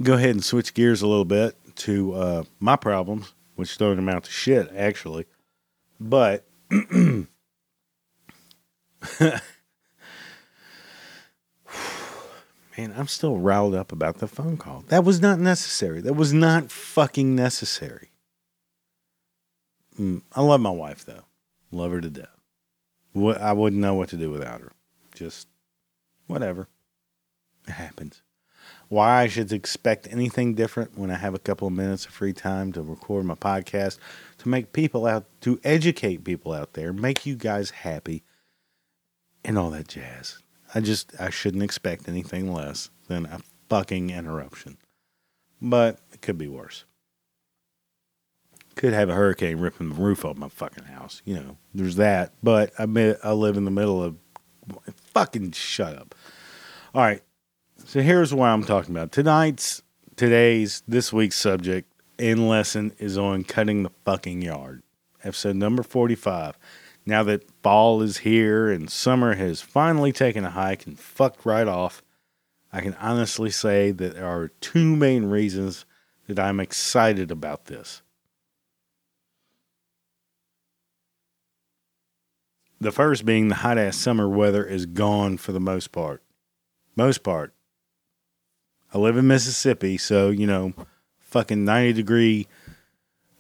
go 0.02 0.14
ahead 0.14 0.32
and 0.32 0.44
switch 0.44 0.74
gears 0.74 1.02
a 1.02 1.08
little 1.08 1.26
bit 1.26 1.56
to 1.78 2.14
uh 2.14 2.44
my 2.60 2.76
problems, 2.76 3.34
which 3.56 3.78
don't 3.78 4.00
amount 4.00 4.26
to 4.26 4.32
shit 4.32 4.72
actually. 4.76 5.26
But 6.00 6.46
man, 6.72 7.28
I'm 12.78 13.08
still 13.08 13.38
riled 13.38 13.76
up 13.76 13.92
about 13.92 14.18
the 14.18 14.28
phone 14.28 14.58
call. 14.58 14.84
That 14.88 15.04
was 15.04 15.22
not 15.22 15.40
necessary. 15.40 16.02
That 16.02 16.14
was 16.14 16.34
not 16.34 16.72
fucking 16.72 17.36
necessary. 17.36 18.10
Mm, 20.00 20.24
I 20.34 20.42
love 20.42 20.62
my 20.62 20.72
wife 20.72 21.06
though. 21.06 21.26
Love 21.72 21.92
her 21.92 22.02
to 22.02 22.10
death. 22.10 22.28
What 23.14 23.40
I 23.40 23.54
wouldn't 23.54 23.82
know 23.82 23.94
what 23.94 24.10
to 24.10 24.18
do 24.18 24.32
without 24.32 24.62
her. 24.62 24.72
Just 25.14 25.48
whatever. 26.28 26.68
It 27.68 27.74
happens. 27.74 28.23
Why 28.94 29.24
I 29.24 29.28
should 29.28 29.52
expect 29.52 30.08
anything 30.12 30.54
different 30.54 30.96
when 30.96 31.10
I 31.10 31.16
have 31.16 31.34
a 31.34 31.40
couple 31.40 31.68
of 31.68 31.74
minutes 31.74 32.06
of 32.06 32.12
free 32.12 32.32
time 32.32 32.72
to 32.74 32.84
record 32.84 33.26
my 33.26 33.34
podcast, 33.34 33.98
to 34.38 34.48
make 34.48 34.72
people 34.72 35.08
out, 35.08 35.26
to 35.42 35.60
educate 35.64 36.24
people 36.24 36.54
out 36.54 36.74
there, 36.74 36.94
make 36.94 37.26
you 37.26 37.36
guys 37.36 37.72
happy, 37.72 38.22
and 39.44 39.58
all 39.58 39.72
that 39.72 39.88
jazz. 39.88 40.44
I 40.76 40.82
just 40.82 41.12
I 41.20 41.32
shouldn't 41.32 41.64
expect 41.64 42.08
anything 42.08 42.54
less 42.54 42.92
than 43.08 43.26
a 43.26 43.40
fucking 43.68 44.12
interruption. 44.12 44.78
But 45.60 45.98
it 46.12 46.22
could 46.22 46.38
be 46.38 46.48
worse. 46.48 46.86
Could 48.76 48.94
have 48.94 49.10
a 49.10 49.16
hurricane 49.16 49.58
ripping 49.58 49.90
the 49.90 49.96
roof 49.96 50.24
off 50.24 50.38
my 50.38 50.50
fucking 50.50 50.84
house. 50.84 51.24
You 51.26 51.34
know, 51.38 51.58
there's 51.74 51.96
that. 51.96 52.34
But 52.44 52.72
I 52.78 52.84
I 53.24 53.32
live 53.32 53.58
in 53.58 53.66
the 53.66 53.72
middle 53.72 54.04
of 54.04 54.18
fucking 55.16 55.54
shut 55.54 55.98
up. 55.98 56.14
All 56.94 57.02
right. 57.02 57.24
So 57.94 58.02
here's 58.02 58.34
what 58.34 58.48
I'm 58.48 58.64
talking 58.64 58.96
about. 58.96 59.12
Tonight's 59.12 59.84
today's 60.16 60.82
this 60.88 61.14
week's 61.14 61.36
subject 61.36 61.88
in 62.18 62.48
lesson 62.48 62.92
is 62.98 63.20
on 63.20 63.44
cutting 63.44 63.84
the 63.84 63.92
fucking 64.04 64.42
yard. 64.42 64.82
Episode 65.24 65.58
number 65.58 65.84
45 65.84 66.58
now 67.06 67.22
that 67.22 67.48
fall 67.62 68.02
is 68.02 68.18
here 68.18 68.72
and 68.72 68.90
summer 68.90 69.36
has 69.36 69.62
finally 69.62 70.12
taken 70.12 70.44
a 70.44 70.50
hike 70.50 70.88
and 70.88 70.98
fucked 70.98 71.46
right 71.46 71.68
off, 71.68 72.02
I 72.72 72.82
can 72.82 72.96
honestly 72.96 73.52
say 73.52 73.92
that 73.92 74.16
there 74.16 74.26
are 74.26 74.48
two 74.60 74.96
main 74.96 75.26
reasons 75.26 75.86
that 76.26 76.40
I'm 76.40 76.60
excited 76.60 77.30
about 77.30 77.66
this. 77.66 78.02
The 82.82 82.92
first 82.92 83.24
being 83.24 83.50
the 83.50 83.56
hot 83.62 83.78
ass 83.78 83.98
summer 83.98 84.28
weather 84.28 84.66
is 84.66 84.88
gone 84.88 85.38
for 85.38 85.52
the 85.52 85.60
most 85.60 85.92
part. 85.92 86.24
Most 86.96 87.22
part. 87.22 87.54
I 88.94 89.00
live 89.00 89.18
in 89.18 89.28
Mississippi, 89.28 89.98
so, 89.98 90.30
you 90.30 90.46
know, 90.46 90.74
fucking 91.20 91.66
90 91.66 91.94
degree 91.94 92.48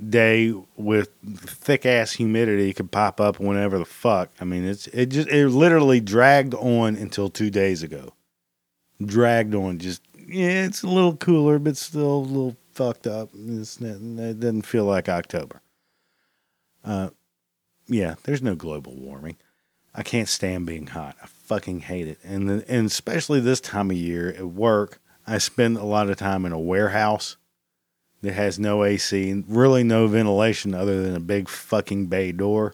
day 0.09 0.53
with 0.75 1.09
thick 1.37 1.85
ass 1.85 2.13
humidity 2.13 2.73
could 2.73 2.91
pop 2.91 3.21
up 3.21 3.39
whenever 3.39 3.77
the 3.77 3.85
fuck. 3.85 4.31
I 4.39 4.45
mean, 4.45 4.65
it's 4.65 4.87
it 4.87 5.07
just 5.07 5.29
it 5.29 5.49
literally 5.49 5.99
dragged 5.99 6.53
on 6.53 6.95
until 6.95 7.29
two 7.29 7.49
days 7.49 7.83
ago. 7.83 8.13
Dragged 9.03 9.55
on, 9.55 9.79
just 9.79 10.01
yeah, 10.27 10.65
it's 10.65 10.83
a 10.83 10.87
little 10.87 11.15
cooler, 11.15 11.59
but 11.59 11.77
still 11.77 12.17
a 12.17 12.17
little 12.17 12.57
fucked 12.73 13.07
up. 13.07 13.29
It's, 13.33 13.79
it 13.79 14.39
doesn't 14.39 14.63
feel 14.63 14.85
like 14.85 15.09
October. 15.09 15.61
Uh, 16.83 17.09
yeah, 17.87 18.15
there's 18.23 18.41
no 18.41 18.55
global 18.55 18.95
warming. 18.95 19.37
I 19.95 20.03
can't 20.03 20.27
stand 20.27 20.65
being 20.65 20.87
hot. 20.87 21.15
I 21.21 21.27
fucking 21.27 21.81
hate 21.81 22.07
it, 22.07 22.19
and 22.23 22.49
the, 22.49 22.65
and 22.67 22.87
especially 22.87 23.39
this 23.39 23.61
time 23.61 23.91
of 23.91 23.97
year 23.97 24.29
at 24.29 24.47
work. 24.47 24.99
I 25.25 25.37
spend 25.37 25.77
a 25.77 25.85
lot 25.85 26.09
of 26.09 26.17
time 26.17 26.45
in 26.45 26.51
a 26.51 26.59
warehouse 26.59 27.37
that 28.21 28.33
has 28.33 28.57
no 28.57 28.83
AC 28.83 29.29
and 29.29 29.43
really 29.47 29.83
no 29.83 30.07
ventilation 30.07 30.73
other 30.73 31.01
than 31.01 31.15
a 31.15 31.19
big 31.19 31.49
fucking 31.49 32.07
bay 32.07 32.31
door. 32.31 32.73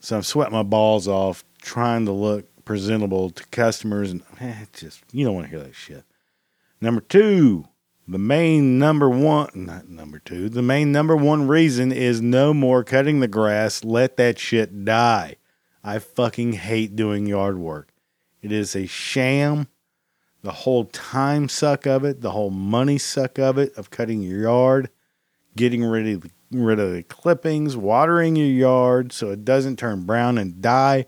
So 0.00 0.16
I'm 0.16 0.22
sweating 0.22 0.52
my 0.52 0.64
balls 0.64 1.06
off 1.06 1.44
trying 1.60 2.06
to 2.06 2.12
look 2.12 2.48
presentable 2.64 3.30
to 3.30 3.44
customers 3.46 4.10
and 4.10 4.22
eh, 4.40 4.64
just 4.72 5.02
you 5.12 5.24
don't 5.24 5.34
want 5.34 5.46
to 5.46 5.50
hear 5.50 5.64
that 5.64 5.74
shit. 5.74 6.04
Number 6.80 7.00
two, 7.00 7.66
the 8.08 8.18
main 8.18 8.78
number 8.78 9.08
one 9.08 9.48
not 9.54 9.88
number 9.88 10.18
two, 10.18 10.48
the 10.48 10.62
main 10.62 10.90
number 10.90 11.16
one 11.16 11.46
reason 11.46 11.92
is 11.92 12.20
no 12.20 12.52
more 12.52 12.82
cutting 12.82 13.20
the 13.20 13.28
grass, 13.28 13.84
let 13.84 14.16
that 14.16 14.38
shit 14.38 14.84
die. 14.84 15.36
I 15.84 15.98
fucking 15.98 16.54
hate 16.54 16.96
doing 16.96 17.26
yard 17.26 17.58
work. 17.58 17.92
It 18.40 18.50
is 18.50 18.74
a 18.74 18.86
sham 18.86 19.68
the 20.42 20.52
whole 20.52 20.86
time 20.86 21.48
suck 21.48 21.86
of 21.86 22.04
it, 22.04 22.20
the 22.20 22.32
whole 22.32 22.50
money 22.50 22.98
suck 22.98 23.38
of 23.38 23.58
it, 23.58 23.72
of 23.76 23.90
cutting 23.90 24.22
your 24.22 24.40
yard, 24.42 24.90
getting 25.56 25.84
rid 25.84 26.08
of, 26.08 26.30
rid 26.50 26.80
of 26.80 26.92
the 26.92 27.02
clippings, 27.04 27.76
watering 27.76 28.36
your 28.36 28.46
yard 28.46 29.12
so 29.12 29.30
it 29.30 29.44
doesn't 29.44 29.78
turn 29.78 30.02
brown 30.02 30.38
and 30.38 30.60
die, 30.60 31.06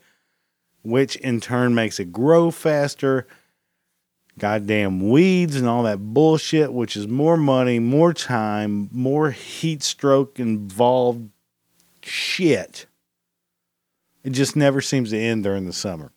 which 0.82 1.16
in 1.16 1.40
turn 1.40 1.74
makes 1.74 1.98
it 1.98 2.12
grow 2.12 2.50
faster. 2.50 3.26
Goddamn 4.38 5.10
weeds 5.10 5.54
and 5.56 5.68
all 5.68 5.84
that 5.84 5.98
bullshit, 5.98 6.72
which 6.72 6.96
is 6.96 7.06
more 7.06 7.36
money, 7.36 7.78
more 7.78 8.12
time, 8.12 8.88
more 8.92 9.30
heat 9.30 9.82
stroke 9.82 10.40
involved 10.40 11.30
shit. 12.02 12.86
It 14.24 14.30
just 14.30 14.56
never 14.56 14.80
seems 14.80 15.10
to 15.10 15.18
end 15.18 15.44
during 15.44 15.66
the 15.66 15.72
summer. 15.72 16.12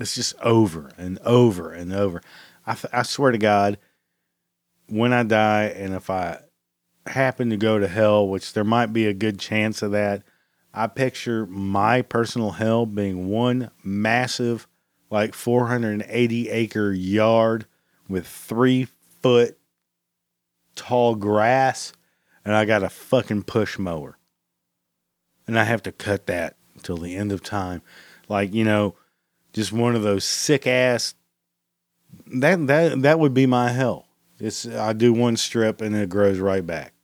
It's 0.00 0.14
just 0.14 0.34
over 0.40 0.90
and 0.96 1.18
over 1.20 1.72
and 1.72 1.92
over. 1.92 2.22
I, 2.66 2.76
I 2.92 3.02
swear 3.02 3.32
to 3.32 3.38
God, 3.38 3.78
when 4.88 5.12
I 5.12 5.22
die, 5.22 5.64
and 5.64 5.94
if 5.94 6.08
I 6.08 6.40
happen 7.06 7.50
to 7.50 7.56
go 7.56 7.78
to 7.78 7.86
hell, 7.86 8.26
which 8.26 8.54
there 8.54 8.64
might 8.64 8.92
be 8.92 9.06
a 9.06 9.14
good 9.14 9.38
chance 9.38 9.82
of 9.82 9.92
that, 9.92 10.22
I 10.72 10.86
picture 10.86 11.46
my 11.46 12.00
personal 12.00 12.52
hell 12.52 12.86
being 12.86 13.28
one 13.28 13.70
massive, 13.84 14.66
like 15.10 15.34
480 15.34 16.48
acre 16.48 16.92
yard 16.92 17.66
with 18.08 18.26
three 18.26 18.88
foot 19.22 19.58
tall 20.74 21.14
grass, 21.14 21.92
and 22.44 22.54
I 22.54 22.64
got 22.64 22.82
a 22.82 22.88
fucking 22.88 23.42
push 23.42 23.78
mower. 23.78 24.16
And 25.46 25.58
I 25.58 25.64
have 25.64 25.82
to 25.82 25.92
cut 25.92 26.26
that 26.26 26.56
until 26.74 26.96
the 26.96 27.16
end 27.16 27.32
of 27.32 27.42
time. 27.42 27.82
Like, 28.28 28.54
you 28.54 28.64
know, 28.64 28.94
just 29.52 29.72
one 29.72 29.96
of 29.96 30.02
those 30.02 30.24
sick 30.24 30.66
ass 30.66 31.14
that 32.26 32.66
that 32.66 33.02
that 33.02 33.18
would 33.18 33.34
be 33.34 33.46
my 33.46 33.70
hell. 33.70 34.06
It's 34.38 34.66
I 34.66 34.92
do 34.92 35.12
one 35.12 35.36
strip 35.36 35.80
and 35.80 35.94
it 35.94 36.08
grows 36.08 36.38
right 36.38 36.64
back. 36.64 36.94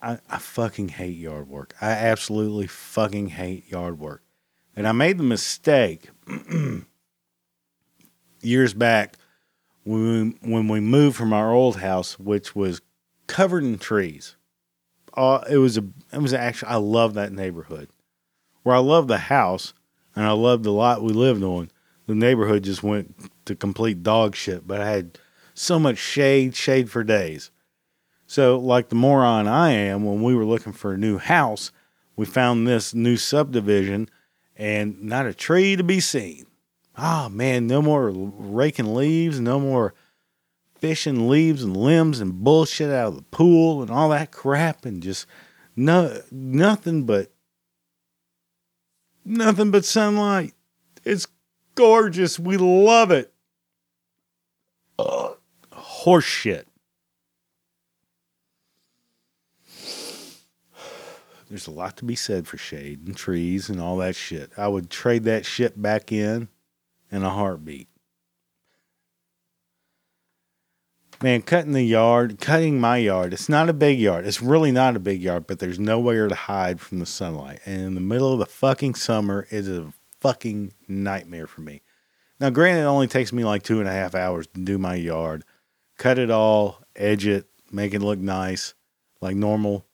I, 0.00 0.18
I 0.28 0.38
fucking 0.38 0.90
hate 0.90 1.16
yard 1.16 1.48
work. 1.48 1.74
I 1.80 1.90
absolutely 1.90 2.66
fucking 2.66 3.28
hate 3.28 3.70
yard 3.70 3.98
work. 3.98 4.22
And 4.76 4.86
I 4.86 4.92
made 4.92 5.18
the 5.18 5.24
mistake 5.24 6.10
years 8.42 8.74
back 8.74 9.16
when 9.84 10.36
we, 10.42 10.50
when 10.50 10.68
we 10.68 10.80
moved 10.80 11.16
from 11.16 11.32
our 11.32 11.52
old 11.52 11.78
house, 11.78 12.18
which 12.18 12.54
was 12.54 12.82
covered 13.26 13.64
in 13.64 13.78
trees. 13.78 14.36
Uh, 15.16 15.44
it 15.48 15.58
was 15.58 15.78
a 15.78 15.84
it 16.12 16.20
was 16.20 16.34
actually 16.34 16.68
I 16.68 16.76
love 16.76 17.14
that 17.14 17.32
neighborhood. 17.32 17.88
Where 18.62 18.76
I 18.76 18.80
love 18.80 19.08
the 19.08 19.18
house 19.18 19.74
and 20.14 20.24
I 20.26 20.32
loved 20.32 20.64
the 20.64 20.70
lot 20.70 21.02
we 21.02 21.12
lived 21.12 21.42
on. 21.42 21.70
The 22.06 22.14
neighborhood 22.14 22.64
just 22.64 22.82
went 22.82 23.14
to 23.46 23.54
complete 23.54 24.02
dog 24.02 24.36
shit, 24.36 24.66
but 24.66 24.80
I 24.80 24.90
had 24.90 25.18
so 25.54 25.78
much 25.78 25.98
shade, 25.98 26.54
shade 26.54 26.90
for 26.90 27.02
days. 27.02 27.50
So, 28.26 28.58
like 28.58 28.88
the 28.88 28.94
moron 28.94 29.46
I 29.46 29.70
am, 29.70 30.04
when 30.04 30.22
we 30.22 30.34
were 30.34 30.44
looking 30.44 30.72
for 30.72 30.92
a 30.92 30.98
new 30.98 31.18
house, 31.18 31.70
we 32.16 32.26
found 32.26 32.66
this 32.66 32.94
new 32.94 33.16
subdivision 33.16 34.08
and 34.56 35.02
not 35.02 35.26
a 35.26 35.34
tree 35.34 35.76
to 35.76 35.82
be 35.82 36.00
seen. 36.00 36.46
Ah, 36.96 37.26
oh, 37.26 37.28
man, 37.28 37.66
no 37.66 37.82
more 37.82 38.10
raking 38.10 38.94
leaves, 38.94 39.40
no 39.40 39.58
more 39.58 39.94
fishing 40.76 41.28
leaves 41.28 41.62
and 41.62 41.76
limbs 41.76 42.20
and 42.20 42.44
bullshit 42.44 42.90
out 42.90 43.08
of 43.08 43.16
the 43.16 43.22
pool 43.22 43.82
and 43.82 43.90
all 43.90 44.10
that 44.10 44.30
crap, 44.30 44.84
and 44.84 45.02
just 45.02 45.26
no 45.76 46.20
nothing 46.30 47.04
but 47.04 47.30
nothing 49.24 49.70
but 49.70 49.84
sunlight. 49.84 50.54
It's 51.04 51.26
gorgeous. 51.74 52.38
We 52.38 52.56
love 52.56 53.10
it. 53.10 53.32
Ugh. 54.98 55.36
Horse 55.72 56.24
shit. 56.24 56.68
There's 61.48 61.66
a 61.66 61.72
lot 61.72 61.96
to 61.98 62.04
be 62.04 62.16
said 62.16 62.48
for 62.48 62.56
shade 62.56 63.06
and 63.06 63.16
trees 63.16 63.68
and 63.68 63.80
all 63.80 63.98
that 63.98 64.16
shit. 64.16 64.50
I 64.56 64.66
would 64.66 64.90
trade 64.90 65.24
that 65.24 65.46
shit 65.46 65.80
back 65.80 66.10
in 66.10 66.48
in 67.12 67.22
a 67.22 67.30
heartbeat. 67.30 67.88
Man, 71.24 71.40
cutting 71.40 71.72
the 71.72 71.82
yard, 71.82 72.38
cutting 72.38 72.78
my 72.78 72.98
yard, 72.98 73.32
it's 73.32 73.48
not 73.48 73.70
a 73.70 73.72
big 73.72 73.98
yard. 73.98 74.26
It's 74.26 74.42
really 74.42 74.70
not 74.70 74.94
a 74.94 74.98
big 74.98 75.22
yard, 75.22 75.46
but 75.46 75.58
there's 75.58 75.78
nowhere 75.78 76.28
to 76.28 76.34
hide 76.34 76.82
from 76.82 76.98
the 76.98 77.06
sunlight. 77.06 77.60
And 77.64 77.80
in 77.80 77.94
the 77.94 78.02
middle 78.02 78.34
of 78.34 78.40
the 78.40 78.44
fucking 78.44 78.96
summer, 78.96 79.46
is 79.48 79.66
a 79.66 79.94
fucking 80.20 80.74
nightmare 80.86 81.46
for 81.46 81.62
me. 81.62 81.80
Now, 82.38 82.50
granted, 82.50 82.82
it 82.82 82.84
only 82.84 83.06
takes 83.06 83.32
me 83.32 83.42
like 83.42 83.62
two 83.62 83.80
and 83.80 83.88
a 83.88 83.92
half 83.92 84.14
hours 84.14 84.46
to 84.48 84.60
do 84.60 84.76
my 84.76 84.96
yard, 84.96 85.44
cut 85.96 86.18
it 86.18 86.30
all, 86.30 86.80
edge 86.94 87.26
it, 87.26 87.46
make 87.72 87.94
it 87.94 88.02
look 88.02 88.18
nice, 88.18 88.74
like 89.22 89.34
normal, 89.34 89.86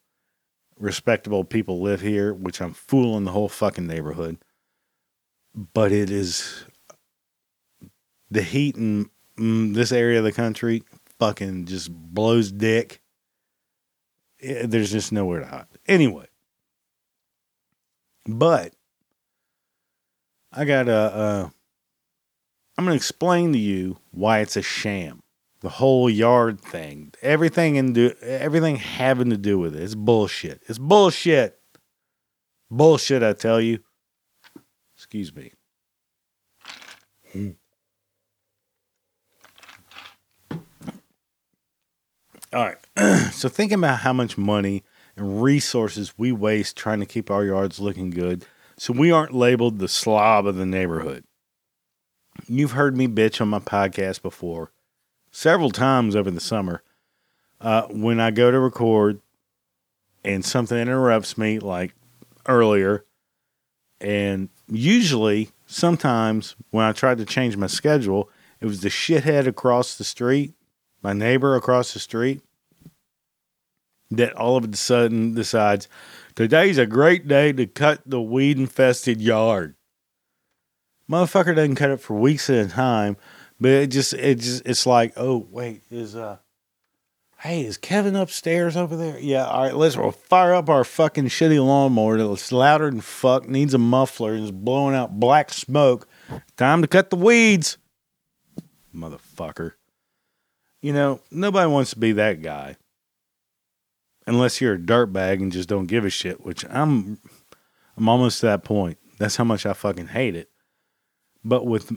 respectable 0.81 1.45
people 1.45 1.81
live 1.81 2.01
here, 2.01 2.35
which 2.35 2.61
I'm 2.61 2.73
fooling 2.73 3.23
the 3.23 3.31
whole 3.31 3.49
fucking 3.49 3.87
neighborhood. 3.87 4.39
But 5.55 5.93
it 5.93 6.11
is 6.11 6.65
the 8.33 8.43
heat 8.43 8.75
in 8.75 9.09
this 9.37 9.93
area 9.93 10.19
of 10.19 10.25
the 10.25 10.33
country 10.33 10.83
fucking 11.21 11.67
just 11.67 11.93
blows 11.93 12.51
dick. 12.51 13.01
There's 14.41 14.91
just 14.91 15.13
nowhere 15.13 15.41
to 15.41 15.47
hide. 15.47 15.67
Anyway, 15.87 16.27
but 18.27 18.73
I 20.53 20.65
got 20.65 20.89
a. 20.89 20.93
Uh, 20.93 21.49
I'm 22.77 22.87
going 22.87 22.95
to 22.95 22.97
explain 22.97 23.53
to 23.53 23.59
you 23.59 23.99
why 24.11 24.39
it's 24.39 24.57
a 24.57 24.63
sham. 24.63 25.23
The 25.61 25.69
whole 25.69 26.09
yard 26.09 26.59
thing, 26.59 27.13
everything 27.21 27.77
and 27.77 27.95
do 27.95 28.15
everything 28.23 28.77
having 28.77 29.29
to 29.29 29.37
do 29.37 29.59
with 29.59 29.77
it. 29.77 29.83
It's 29.83 29.95
bullshit. 29.95 30.63
It's 30.67 30.79
bullshit. 30.79 31.59
Bullshit, 32.71 33.23
I 33.23 33.35
tell 33.35 33.61
you. 33.61 33.81
Excuse 34.97 35.35
me. 35.35 35.53
All 42.53 42.65
right. 42.65 43.33
so 43.33 43.49
thinking 43.49 43.79
about 43.79 44.01
how 44.01 44.13
much 44.13 44.37
money 44.37 44.83
and 45.17 45.43
resources 45.43 46.15
we 46.19 46.33
waste 46.33 46.77
trying 46.77 47.01
to 47.01 47.07
keep 47.07 47.31
our 47.31 47.45
yards 47.45 47.79
looking 47.79 48.11
good 48.11 48.45
so 48.77 48.93
we 48.93 49.13
aren't 49.13 49.35
labeled 49.35 49.79
the 49.79 49.89
slob 49.89 50.47
of 50.47 50.57
the 50.57 50.67
neighborhood. 50.67 51.25
You've 52.49 52.73
heard 52.73 52.97
me 52.97 53.07
bitch 53.07 53.41
on 53.41 53.49
my 53.49 53.59
podcast 53.59 54.23
before 54.23 54.73
several 55.31 55.71
times 55.71 56.17
over 56.17 56.31
the 56.31 56.41
summer. 56.41 56.83
Uh, 57.61 57.83
when 57.91 58.19
I 58.19 58.31
go 58.31 58.51
to 58.51 58.59
record 58.59 59.21
and 60.25 60.45
something 60.45 60.79
interrupts 60.79 61.37
me, 61.37 61.59
like 61.59 61.95
earlier, 62.47 63.05
and 64.01 64.49
usually, 64.67 65.51
sometimes 65.67 66.57
when 66.71 66.87
I 66.87 66.93
tried 66.93 67.19
to 67.19 67.27
change 67.27 67.57
my 67.57 67.67
schedule, 67.67 68.31
it 68.61 68.67
was 68.67 68.81
the 68.81 68.89
shithead 68.89 69.47
across 69.47 69.97
the 69.97 70.05
street 70.05 70.55
my 71.03 71.13
neighbor 71.13 71.57
across 71.57 71.93
the 71.93 71.99
street, 71.99 72.43
that 74.11 74.33
all 74.35 74.57
of 74.57 74.65
a 74.65 74.77
sudden 74.77 75.35
decides 75.35 75.89
today's 76.35 76.79
a 76.79 76.87
great 76.87 77.29
day 77.29 77.53
to 77.53 77.67
cut 77.67 78.01
the 78.05 78.21
weed 78.21 78.59
infested 78.59 79.21
yard. 79.21 79.75
Motherfucker 81.11 81.55
doesn't 81.57 81.77
cut 81.77 81.91
it 81.91 82.01
for 82.01 82.15
weeks 82.15 82.49
at 82.51 82.67
a 82.67 82.69
time, 82.69 83.17
but 83.61 83.71
it 83.71 83.87
just 83.89 84.15
it 84.15 84.39
just 84.39 84.63
it's 84.65 84.87
like, 84.87 85.13
oh 85.17 85.47
wait, 85.51 85.83
is 85.91 86.15
uh 86.15 86.39
hey, 87.41 87.65
is 87.65 87.79
Kevin 87.79 88.15
upstairs 88.15 88.77
over 88.77 88.97
there? 88.97 89.19
Yeah, 89.19 89.47
all 89.47 89.63
right, 89.63 89.75
let's 89.75 89.97
we'll 89.97 90.13
fire 90.13 90.55
up 90.55 90.69
our 90.69 90.85
fucking 90.85 91.27
shitty 91.27 91.65
lawnmower 91.65 92.19
that's 92.19 92.53
louder 92.53 92.91
than 92.91 93.01
fuck, 93.01 93.49
needs 93.49 93.75
a 93.75 93.79
muffler, 93.79 94.35
and 94.35 94.45
is 94.45 94.53
blowing 94.53 94.95
out 94.95 95.19
black 95.19 95.53
smoke. 95.53 96.07
Time 96.57 96.83
to 96.83 96.89
cut 96.89 97.11
the 97.11 97.17
weeds. 97.17 97.79
Motherfucker. 98.95 99.73
You 100.81 100.93
know, 100.93 101.21
nobody 101.31 101.71
wants 101.71 101.91
to 101.91 101.99
be 101.99 102.13
that 102.13 102.43
guy. 102.43 102.77
Unless 104.27 104.61
you're 104.61 104.75
a 104.75 104.79
dirtbag 104.79 105.43
and 105.43 105.53
just 105.53 105.69
don't 105.69 105.87
give 105.87 106.05
a 106.05 106.11
shit, 106.11 106.45
which 106.45 106.65
I'm 106.69 107.19
I'm 107.97 108.09
almost 108.09 108.41
to 108.41 108.47
that 108.47 108.65
point. 108.65 108.99
That's 109.19 109.37
how 109.37 109.45
much 109.45 109.67
I 109.67 109.73
fucking 109.73 110.09
hate 110.09 110.37
it. 110.37 110.51
But 111.45 111.67
with 111.67 111.93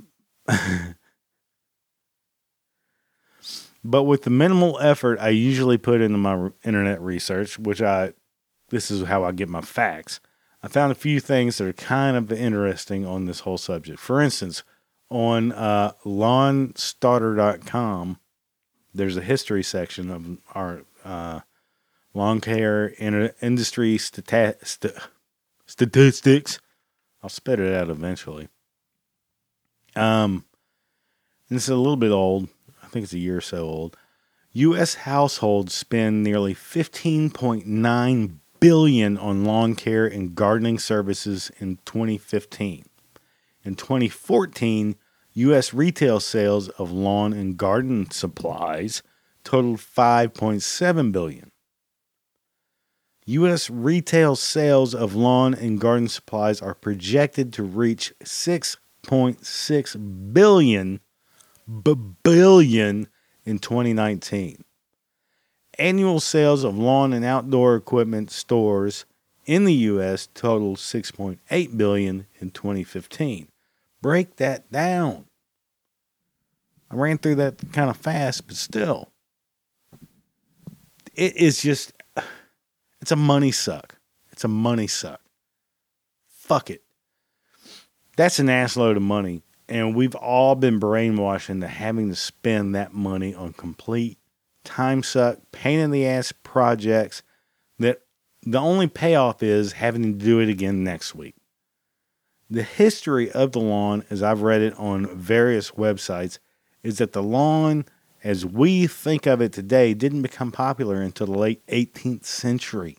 but 3.83 4.03
with 4.03 4.23
the 4.23 4.29
minimal 4.29 4.79
effort 4.79 5.19
I 5.19 5.29
usually 5.29 5.77
put 5.77 6.01
into 6.01 6.17
my 6.17 6.49
internet 6.63 7.01
research, 7.01 7.59
which 7.59 7.81
I 7.81 8.13
this 8.69 8.89
is 8.89 9.03
how 9.03 9.23
I 9.23 9.31
get 9.31 9.49
my 9.49 9.61
facts. 9.61 10.19
I 10.63 10.67
found 10.67 10.91
a 10.91 10.95
few 10.95 11.19
things 11.19 11.57
that 11.57 11.67
are 11.67 11.73
kind 11.73 12.17
of 12.17 12.31
interesting 12.31 13.05
on 13.05 13.25
this 13.25 13.41
whole 13.41 13.57
subject. 13.57 13.99
For 13.99 14.21
instance, 14.21 14.63
on 15.09 15.51
uh, 15.51 15.91
lawnstarter.com, 16.05 18.19
there's 18.93 19.17
a 19.17 19.21
history 19.21 19.63
section 19.63 20.09
of 20.09 20.37
our 20.53 20.83
uh, 21.03 21.41
lawn 22.13 22.39
care 22.41 22.87
in- 22.87 23.31
industry 23.41 23.97
stati- 23.97 24.65
st- 24.65 24.93
statistics. 25.65 26.59
I'll 27.21 27.29
spit 27.29 27.59
it 27.59 27.73
out 27.73 27.89
eventually. 27.89 28.49
Um, 29.95 30.45
this 31.49 31.63
is 31.63 31.69
a 31.69 31.75
little 31.75 31.97
bit 31.97 32.11
old. 32.11 32.49
I 32.83 32.87
think 32.87 33.03
it's 33.03 33.13
a 33.13 33.19
year 33.19 33.37
or 33.37 33.41
so 33.41 33.63
old. 33.63 33.97
U.S. 34.53 34.95
households 34.95 35.73
spend 35.73 36.23
nearly 36.23 36.53
15.9 36.53 38.37
billion 38.59 39.17
on 39.17 39.43
lawn 39.43 39.75
care 39.75 40.05
and 40.05 40.35
gardening 40.35 40.77
services 40.77 41.51
in 41.59 41.79
2015. 41.85 42.85
In 43.65 43.75
2014, 43.75 44.95
U.S. 45.35 45.73
retail 45.73 46.19
sales 46.19 46.69
of 46.69 46.91
lawn 46.91 47.33
and 47.33 47.57
garden 47.57 48.11
supplies 48.11 49.01
totaled 49.43 49.79
5.7 49.79 51.11
billion. 51.11 51.49
U.S. 53.25 53.69
retail 53.69 54.35
sales 54.35 54.93
of 54.93 55.15
lawn 55.15 55.55
and 55.55 55.79
garden 55.79 56.07
supplies 56.07 56.61
are 56.61 56.75
projected 56.75 57.51
to 57.53 57.63
reach 57.63 58.13
6.6 58.23 60.33
billion 60.33 60.99
b- 61.83 61.95
billion 62.21 63.07
in 63.43 63.57
2019. 63.57 64.63
Annual 65.79 66.19
sales 66.19 66.63
of 66.63 66.77
lawn 66.77 67.11
and 67.11 67.25
outdoor 67.25 67.75
equipment 67.75 68.29
stores 68.29 69.05
in 69.47 69.65
the 69.65 69.73
U.S. 69.73 70.29
totaled 70.35 70.77
6.8 70.77 71.77
billion 71.77 72.27
in 72.39 72.51
2015 72.51 73.47
break 74.03 74.35
that 74.35 74.71
down. 74.71 75.25
I 76.91 76.95
ran 76.95 77.17
through 77.17 77.35
that 77.35 77.71
kind 77.71 77.89
of 77.89 77.97
fast, 77.97 78.45
but 78.45 78.55
still, 78.55 79.09
it 81.15 81.35
is 81.35 81.59
just, 81.63 81.93
it's 83.01 83.11
a 83.11 83.15
money 83.15 83.51
suck. 83.51 83.97
It's 84.31 84.43
a 84.43 84.49
money 84.49 84.85
suck. 84.85 85.21
Fuck 86.27 86.69
it. 86.69 86.83
That's 88.15 88.37
an 88.37 88.47
assload 88.47 88.97
of 88.97 89.01
money. 89.01 89.41
And 89.67 89.95
we've 89.95 90.15
all 90.15 90.53
been 90.53 90.79
brainwashed 90.79 91.49
into 91.49 91.67
having 91.67 92.09
to 92.09 92.15
spend 92.15 92.75
that 92.75 92.93
money 92.93 93.33
on 93.33 93.53
complete 93.53 94.19
time 94.63 95.01
suck, 95.01 95.39
pain 95.51 95.79
in 95.79 95.91
the 95.91 96.05
ass 96.05 96.31
projects 96.43 97.23
that 97.79 98.01
the 98.43 98.59
only 98.59 98.87
payoff 98.87 99.41
is 99.41 99.71
having 99.73 100.03
to 100.03 100.25
do 100.25 100.39
it 100.39 100.49
again 100.49 100.83
next 100.83 101.15
week. 101.15 101.35
The 102.49 102.63
history 102.63 103.31
of 103.31 103.51
the 103.51 103.59
lawn, 103.59 104.03
as 104.09 104.21
I've 104.21 104.41
read 104.41 104.61
it 104.61 104.77
on 104.77 105.07
various 105.17 105.71
websites, 105.71 106.39
is 106.83 106.97
that 106.97 107.13
the 107.13 107.23
lawn, 107.23 107.85
as 108.23 108.45
we 108.45 108.85
think 108.87 109.25
of 109.25 109.41
it 109.41 109.53
today, 109.53 109.93
didn't 109.93 110.21
become 110.21 110.51
popular 110.51 111.01
until 111.01 111.27
the 111.27 111.37
late 111.37 111.65
18th 111.67 112.25
century. 112.25 112.97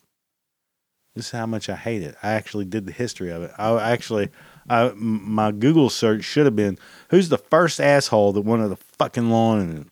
This 1.14 1.26
is 1.26 1.30
how 1.30 1.46
much 1.46 1.68
I 1.68 1.76
hate 1.76 2.02
it. 2.02 2.16
I 2.22 2.32
actually 2.32 2.64
did 2.64 2.86
the 2.86 2.92
history 2.92 3.30
of 3.30 3.42
it. 3.42 3.52
I 3.56 3.92
actually, 3.92 4.30
I, 4.68 4.92
my 4.96 5.52
Google 5.52 5.88
search 5.88 6.24
should 6.24 6.44
have 6.46 6.56
been, 6.56 6.76
"Who's 7.10 7.28
the 7.28 7.38
first 7.38 7.80
asshole 7.80 8.32
that 8.32 8.40
wanted 8.40 8.72
a 8.72 8.76
fucking 8.76 9.30
lawn, 9.30 9.90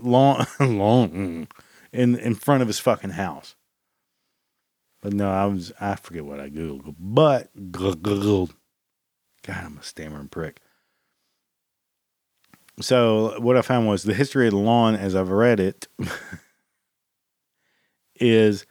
lawn, 0.00 0.46
lawn 0.60 1.48
in 1.92 2.16
in 2.16 2.34
front 2.36 2.62
of 2.62 2.68
his 2.68 2.78
fucking 2.78 3.10
house?" 3.10 3.56
But 5.02 5.12
no, 5.12 5.30
I 5.30 5.46
was 5.46 5.72
I 5.80 5.96
forget 5.96 6.24
what 6.24 6.38
I 6.38 6.50
googled, 6.50 6.94
but 6.98 7.50
googled. 7.72 8.52
God, 9.46 9.64
I'm 9.64 9.78
a 9.78 9.82
stammering 9.82 10.28
prick. 10.28 10.60
So 12.80 13.38
what 13.40 13.56
I 13.56 13.62
found 13.62 13.88
was 13.88 14.02
the 14.02 14.14
history 14.14 14.46
of 14.46 14.52
the 14.52 14.58
lawn, 14.58 14.94
as 14.94 15.14
I've 15.14 15.30
read 15.30 15.60
it, 15.60 15.88
is 18.16 18.66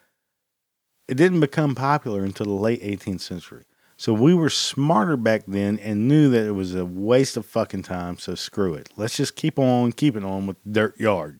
it 1.07 1.15
didn't 1.15 1.39
become 1.39 1.75
popular 1.75 2.23
until 2.23 2.45
the 2.45 2.53
late 2.53 2.81
18th 2.81 3.21
century. 3.21 3.65
So 3.97 4.13
we 4.13 4.33
were 4.33 4.49
smarter 4.49 5.17
back 5.17 5.43
then 5.47 5.77
and 5.79 6.07
knew 6.07 6.29
that 6.29 6.45
it 6.45 6.51
was 6.51 6.73
a 6.73 6.85
waste 6.85 7.35
of 7.35 7.45
fucking 7.45 7.83
time. 7.83 8.17
So 8.17 8.33
screw 8.33 8.73
it. 8.73 8.89
Let's 8.95 9.17
just 9.17 9.35
keep 9.35 9.59
on 9.59 9.91
keeping 9.91 10.23
on 10.23 10.47
with 10.47 10.57
the 10.63 10.71
dirt 10.71 10.99
yard. 10.99 11.39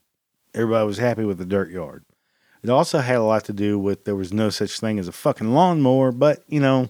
Everybody 0.53 0.85
was 0.85 0.97
happy 0.97 1.23
with 1.23 1.37
the 1.37 1.45
dirt 1.45 1.71
yard. 1.71 2.03
It 2.61 2.69
also 2.69 2.99
had 2.99 3.15
a 3.15 3.23
lot 3.23 3.45
to 3.45 3.53
do 3.53 3.79
with 3.79 4.03
there 4.03 4.15
was 4.15 4.33
no 4.33 4.49
such 4.49 4.79
thing 4.79 4.99
as 4.99 5.07
a 5.07 5.13
fucking 5.13 5.53
lawnmower, 5.53 6.11
but 6.11 6.43
you 6.47 6.59
know, 6.59 6.89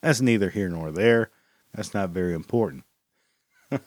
that's 0.00 0.20
neither 0.20 0.50
here 0.50 0.68
nor 0.68 0.90
there. 0.90 1.30
That's 1.74 1.94
not 1.94 2.10
very 2.10 2.34
important. 2.34 2.84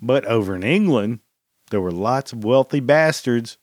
but 0.00 0.24
over 0.24 0.56
in 0.56 0.62
England, 0.62 1.20
there 1.70 1.80
were 1.80 1.92
lots 1.92 2.32
of 2.32 2.44
wealthy 2.44 2.80
bastards 2.80 3.58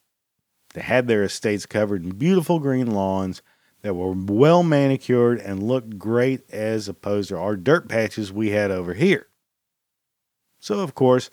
that 0.74 0.84
had 0.84 1.08
their 1.08 1.24
estates 1.24 1.66
covered 1.66 2.04
in 2.04 2.12
beautiful 2.12 2.60
green 2.60 2.92
lawns 2.92 3.42
that 3.82 3.94
were 3.94 4.14
well 4.14 4.64
manicured 4.64 5.40
and 5.40 5.64
looked 5.64 5.98
great 5.98 6.50
as 6.52 6.88
opposed 6.88 7.30
to 7.30 7.38
our 7.38 7.56
dirt 7.56 7.88
patches 7.88 8.32
we 8.32 8.50
had 8.50 8.72
over 8.72 8.94
here. 8.94 9.28
So, 10.60 10.80
of 10.80 10.96
course, 10.96 11.30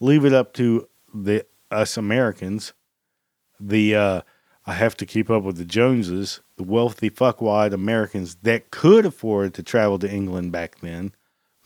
leave 0.00 0.24
it 0.24 0.32
up 0.32 0.52
to 0.54 0.88
the 1.14 1.46
us 1.70 1.96
Americans, 1.96 2.72
the 3.58 3.94
uh, 3.96 4.20
I 4.66 4.74
have 4.74 4.96
to 4.96 5.06
keep 5.06 5.30
up 5.30 5.42
with 5.42 5.56
the 5.56 5.64
Joneses, 5.64 6.40
the 6.56 6.62
wealthy 6.62 7.10
fuckwad 7.10 7.72
Americans 7.72 8.36
that 8.42 8.70
could 8.70 9.04
afford 9.04 9.54
to 9.54 9.62
travel 9.62 9.98
to 9.98 10.10
England 10.10 10.52
back 10.52 10.80
then, 10.80 11.12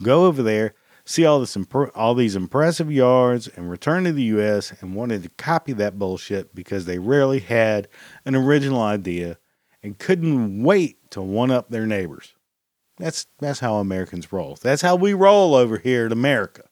go 0.02 0.26
over 0.26 0.42
there 0.42 0.74
see 1.08 1.24
all 1.24 1.40
this 1.40 1.56
imp- 1.56 1.96
all 1.96 2.14
these 2.14 2.36
impressive 2.36 2.92
yards 2.92 3.48
and 3.48 3.70
return 3.70 4.04
to 4.04 4.12
the 4.12 4.24
US 4.24 4.74
and 4.80 4.94
wanted 4.94 5.22
to 5.22 5.30
copy 5.30 5.72
that 5.72 5.98
bullshit 5.98 6.54
because 6.54 6.84
they 6.84 6.98
rarely 6.98 7.40
had 7.40 7.88
an 8.26 8.34
original 8.34 8.82
idea 8.82 9.38
and 9.82 9.98
couldn't 9.98 10.62
wait 10.62 11.10
to 11.10 11.22
one 11.22 11.50
up 11.50 11.70
their 11.70 11.86
neighbors. 11.86 12.34
That's 12.98 13.26
that's 13.38 13.60
how 13.60 13.76
Americans 13.76 14.30
roll. 14.32 14.58
That's 14.60 14.82
how 14.82 14.96
we 14.96 15.14
roll 15.14 15.54
over 15.54 15.78
here 15.78 16.04
in 16.04 16.12
America. 16.12 16.64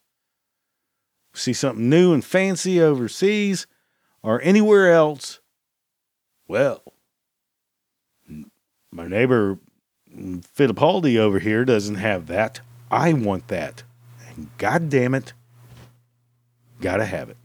See 1.32 1.54
something 1.54 1.88
new 1.88 2.12
and 2.12 2.24
fancy 2.24 2.80
overseas 2.80 3.66
or 4.22 4.42
anywhere 4.42 4.92
else. 4.92 5.40
Well, 6.48 6.82
my 8.92 9.08
neighbor 9.08 9.58
Fittipaldi 10.16 11.16
over 11.16 11.38
here 11.38 11.64
doesn't 11.64 11.96
have 11.96 12.26
that. 12.28 12.60
I 12.90 13.12
want 13.12 13.48
that. 13.48 13.82
God 14.58 14.88
damn 14.88 15.14
it, 15.14 15.32
gotta 16.80 17.04
have 17.04 17.30
it. 17.30 17.36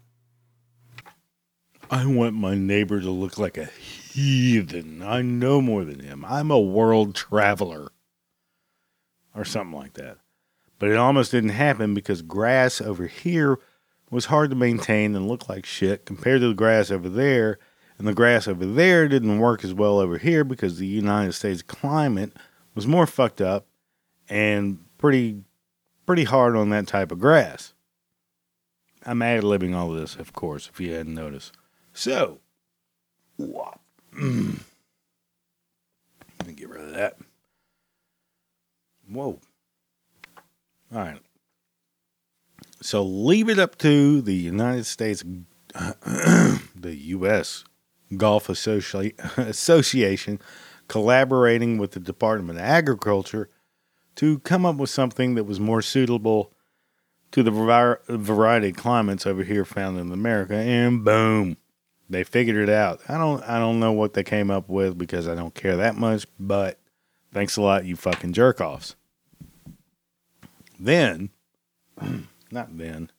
I 1.90 2.06
want 2.06 2.36
my 2.36 2.56
neighbor 2.56 3.02
to 3.02 3.10
look 3.10 3.38
like 3.38 3.58
a 3.58 3.66
heathen. 3.66 5.02
I 5.04 5.22
know 5.22 5.62
more 5.62 5.84
than 5.84 6.00
him. 6.00 6.24
I'm 6.26 6.52
a 6.52 6.60
world 6.60 7.16
traveler. 7.16 7.90
Or 9.36 9.46
something 9.46 9.78
like 9.78 9.94
that. 9.94 10.18
But 10.80 10.90
it 10.90 10.98
almost 10.98 11.32
didn't 11.32 11.52
happen 11.52 11.94
because 11.94 12.22
grass 12.22 12.82
over 12.82 13.08
here 13.08 13.60
was 14.10 14.26
hard 14.26 14.50
to 14.50 14.56
maintain 14.56 15.16
and 15.16 15.28
looked 15.28 15.50
like 15.50 15.66
shit 15.66 16.06
compared 16.06 16.42
to 16.42 16.50
the 16.50 16.54
grass 16.54 16.92
over 16.92 17.08
there. 17.08 17.60
And 18.02 18.08
the 18.08 18.16
grass 18.16 18.48
over 18.48 18.66
there 18.66 19.08
didn't 19.08 19.38
work 19.38 19.64
as 19.64 19.76
well 19.76 20.00
over 20.00 20.18
here 20.18 20.44
because 20.44 20.80
the 20.80 20.88
United 20.88 21.34
States 21.34 21.62
climate 21.62 22.36
was 22.74 22.88
more 22.88 23.06
fucked 23.06 23.42
up 23.42 23.68
and 24.28 24.80
pretty 24.98 25.44
pretty 26.08 26.24
hard 26.24 26.56
on 26.56 26.72
that 26.72 26.88
type 26.88 27.12
of 27.12 27.20
grass. 27.20 27.76
I'm 29.06 29.22
ad 29.22 29.44
libbing 29.44 29.76
all 29.76 29.94
of 29.94 30.00
this, 30.00 30.16
of 30.16 30.34
course, 30.34 30.68
if 30.68 30.80
you 30.80 30.92
hadn't 30.94 31.14
noticed. 31.14 31.54
So, 31.94 32.40
mm. 33.40 34.62
let 36.40 36.48
me 36.48 36.54
get 36.54 36.70
rid 36.70 36.82
of 36.82 36.94
that. 36.96 37.18
Whoa. 39.08 39.38
All 40.92 41.00
right. 41.00 41.22
So 42.82 43.04
leave 43.04 43.48
it 43.48 43.60
up 43.60 43.78
to 43.78 44.24
the 44.24 44.34
United 44.34 44.88
States, 44.88 45.24
the 45.76 46.60
U.S. 46.82 47.64
Golf 48.18 48.48
Associ- 48.48 49.18
Association, 49.38 50.40
collaborating 50.88 51.78
with 51.78 51.92
the 51.92 52.00
Department 52.00 52.60
of 52.60 52.66
Agriculture 52.66 53.50
to 54.16 54.40
come 54.40 54.66
up 54.66 54.76
with 54.76 54.90
something 54.90 55.36
that 55.36 55.46
was 55.46 55.60
more 55.60 55.82
suitable 55.82 56.52
to 57.32 57.44
the 57.44 57.52
variety 57.52 58.70
of 58.70 58.76
climates 58.76 59.26
over 59.26 59.44
here 59.44 59.64
found 59.64 59.98
in 59.98 60.12
America, 60.12 60.56
and 60.56 61.06
boom, 61.06 61.56
they 62.10 62.24
figured 62.24 62.58
it 62.58 62.70
out. 62.70 63.00
I 63.08 63.18
don't 63.18 63.42
I 63.44 63.58
don't 63.58 63.80
know 63.80 63.94
what 63.94 64.14
they 64.14 64.24
came 64.24 64.52
up 64.52 64.68
with 64.68 64.98
because 64.98 65.28
I 65.28 65.36
don't 65.36 65.56
care 65.56 65.78
that 65.78 65.96
much, 65.96 66.28
but 66.38 66.78
thanks 67.34 67.56
a 67.56 67.62
lot, 67.62 67.86
you 67.86 67.96
fucking 67.96 68.34
jerk 68.34 68.60
offs. 68.60 68.96
Then, 70.78 71.30
not 72.52 72.78
then, 72.78 73.12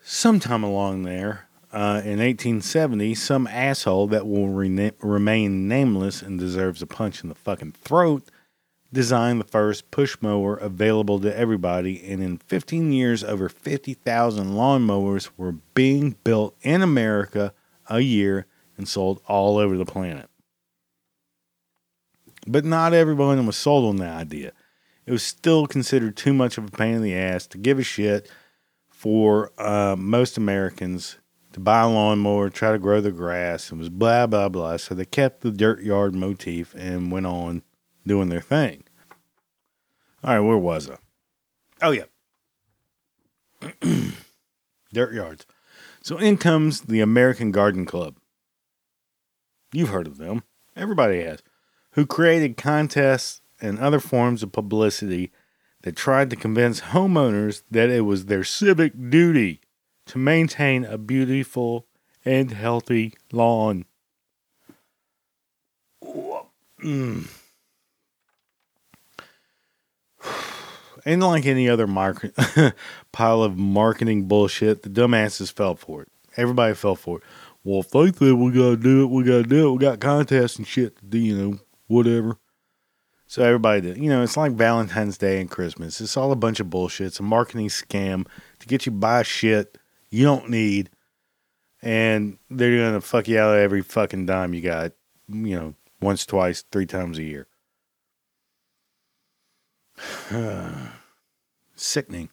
sometime 0.00 0.62
along 0.62 1.02
there, 1.02 1.47
uh, 1.72 2.00
in 2.04 2.18
1870, 2.18 3.14
some 3.14 3.46
asshole 3.46 4.06
that 4.08 4.26
will 4.26 4.48
remain 4.48 5.68
nameless 5.68 6.22
and 6.22 6.38
deserves 6.38 6.80
a 6.82 6.86
punch 6.86 7.22
in 7.22 7.28
the 7.28 7.34
fucking 7.34 7.72
throat 7.72 8.30
designed 8.92 9.40
the 9.40 9.44
first 9.44 9.90
push 9.90 10.16
mower 10.20 10.56
available 10.56 11.20
to 11.20 11.36
everybody, 11.36 12.02
and 12.06 12.22
in 12.22 12.38
15 12.38 12.92
years, 12.92 13.22
over 13.22 13.48
50,000 13.48 14.46
lawnmowers 14.52 15.30
were 15.36 15.52
being 15.74 16.16
built 16.24 16.56
in 16.62 16.82
America 16.82 17.52
a 17.88 18.00
year 18.00 18.46
and 18.76 18.88
sold 18.88 19.20
all 19.26 19.58
over 19.58 19.76
the 19.76 19.84
planet. 19.84 20.28
But 22.46 22.64
not 22.64 22.94
everyone 22.94 23.44
was 23.46 23.56
sold 23.56 23.84
on 23.84 23.96
the 23.96 24.06
idea. 24.06 24.52
It 25.04 25.12
was 25.12 25.22
still 25.22 25.66
considered 25.66 26.16
too 26.16 26.32
much 26.32 26.56
of 26.56 26.66
a 26.66 26.70
pain 26.70 26.94
in 26.94 27.02
the 27.02 27.16
ass 27.16 27.46
to 27.48 27.58
give 27.58 27.78
a 27.78 27.82
shit 27.82 28.30
for 28.88 29.52
uh, 29.58 29.96
most 29.98 30.36
Americans 30.36 31.17
to 31.58 31.64
buy 31.64 31.80
a 31.80 31.88
lawnmower, 31.88 32.48
try 32.50 32.70
to 32.72 32.78
grow 32.78 33.00
the 33.00 33.10
grass, 33.10 33.70
and 33.70 33.78
was 33.78 33.88
blah, 33.88 34.26
blah, 34.26 34.48
blah. 34.48 34.76
So 34.76 34.94
they 34.94 35.04
kept 35.04 35.40
the 35.40 35.50
dirt 35.50 35.82
yard 35.82 36.14
motif 36.14 36.74
and 36.76 37.10
went 37.10 37.26
on 37.26 37.62
doing 38.06 38.28
their 38.28 38.40
thing. 38.40 38.84
All 40.22 40.34
right, 40.34 40.40
where 40.40 40.56
was 40.56 40.88
I? 40.88 40.96
Oh, 41.82 41.90
yeah. 41.90 42.04
Dirt 44.92 45.12
yards. 45.12 45.46
So 46.02 46.16
in 46.16 46.38
comes 46.38 46.82
the 46.82 47.00
American 47.00 47.52
Garden 47.52 47.84
Club. 47.84 48.16
You've 49.72 49.90
heard 49.90 50.06
of 50.06 50.18
them. 50.18 50.42
Everybody 50.76 51.22
has. 51.22 51.42
Who 51.92 52.06
created 52.06 52.56
contests 52.56 53.40
and 53.60 53.78
other 53.78 54.00
forms 54.00 54.42
of 54.42 54.52
publicity 54.52 55.30
that 55.82 55.96
tried 55.96 56.30
to 56.30 56.36
convince 56.36 56.80
homeowners 56.80 57.62
that 57.70 57.90
it 57.90 58.02
was 58.02 58.26
their 58.26 58.44
civic 58.44 59.10
duty 59.10 59.60
to 60.08 60.18
maintain 60.18 60.84
a 60.84 60.98
beautiful 60.98 61.86
and 62.24 62.50
healthy 62.50 63.14
lawn. 63.32 63.84
And 71.04 71.22
like 71.22 71.46
any 71.46 71.70
other 71.70 71.86
pile 73.12 73.42
of 73.42 73.56
marketing 73.56 74.24
bullshit, 74.24 74.82
the 74.82 74.90
dumbasses 74.90 75.50
fell 75.50 75.74
for 75.74 76.02
it. 76.02 76.08
Everybody 76.36 76.74
fell 76.74 76.96
for 76.96 77.18
it. 77.18 77.24
Well, 77.64 77.80
if 77.80 77.90
they 77.90 78.12
said 78.12 78.34
we 78.34 78.50
gotta 78.52 78.76
do 78.76 79.04
it, 79.04 79.06
we 79.06 79.22
gotta 79.22 79.44
do 79.44 79.68
it. 79.68 79.72
We 79.72 79.78
got 79.78 80.00
contests 80.00 80.56
and 80.56 80.66
shit 80.66 80.98
to 80.98 81.04
do, 81.06 81.16
you 81.16 81.34
know, 81.34 81.60
whatever. 81.86 82.36
So 83.26 83.42
everybody, 83.42 83.80
did, 83.80 83.96
you 83.96 84.10
know, 84.10 84.22
it's 84.22 84.36
like 84.36 84.52
Valentine's 84.52 85.16
Day 85.16 85.40
and 85.40 85.50
Christmas. 85.50 85.98
It's 86.00 86.16
all 86.16 86.30
a 86.30 86.36
bunch 86.36 86.60
of 86.60 86.68
bullshit. 86.68 87.06
It's 87.06 87.20
a 87.20 87.22
marketing 87.22 87.68
scam 87.68 88.26
to 88.58 88.66
get 88.66 88.84
you 88.84 88.92
buy 88.92 89.22
shit 89.22 89.77
you 90.10 90.24
don't 90.24 90.48
need, 90.48 90.90
and 91.82 92.38
they're 92.50 92.84
gonna 92.84 93.00
fuck 93.00 93.28
you 93.28 93.38
out 93.38 93.54
of 93.54 93.60
every 93.60 93.82
fucking 93.82 94.26
dime 94.26 94.54
you 94.54 94.60
got. 94.60 94.92
You 95.28 95.56
know, 95.56 95.74
once, 96.00 96.24
twice, 96.24 96.64
three 96.70 96.86
times 96.86 97.18
a 97.18 97.22
year. 97.22 97.46
Sickening. 101.74 102.30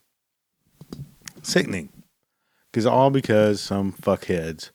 Sickening. 1.42 1.90
Because 2.72 2.86
all 2.86 3.10
because 3.10 3.62
some 3.62 3.94
fuckheads 3.94 4.72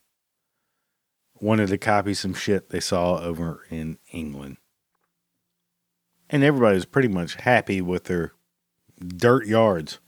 wanted 1.40 1.68
to 1.68 1.78
copy 1.78 2.14
some 2.14 2.34
shit 2.34 2.70
they 2.70 2.80
saw 2.80 3.18
over 3.18 3.66
in 3.70 3.98
England. 4.12 4.58
And 6.28 6.44
everybody 6.44 6.76
was 6.76 6.84
pretty 6.84 7.08
much 7.08 7.34
happy 7.34 7.80
with 7.80 8.04
their 8.04 8.32
dirt 9.04 9.46
yards. 9.46 9.98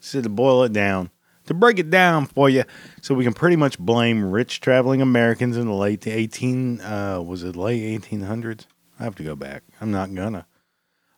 So 0.00 0.20
to 0.20 0.28
boil 0.28 0.64
it 0.64 0.72
down, 0.72 1.10
to 1.46 1.54
break 1.54 1.78
it 1.78 1.90
down 1.90 2.26
for 2.26 2.48
you, 2.48 2.64
so 3.00 3.14
we 3.14 3.24
can 3.24 3.32
pretty 3.32 3.56
much 3.56 3.78
blame 3.78 4.24
rich 4.24 4.60
traveling 4.60 5.00
Americans 5.00 5.56
in 5.56 5.66
the 5.66 5.74
late 5.74 6.06
18, 6.06 6.80
uh, 6.80 7.20
was 7.20 7.42
it 7.44 7.56
late 7.56 8.02
1800s? 8.02 8.66
I 8.98 9.04
have 9.04 9.14
to 9.16 9.24
go 9.24 9.34
back. 9.34 9.62
I'm 9.80 9.90
not 9.90 10.14
gonna. 10.14 10.46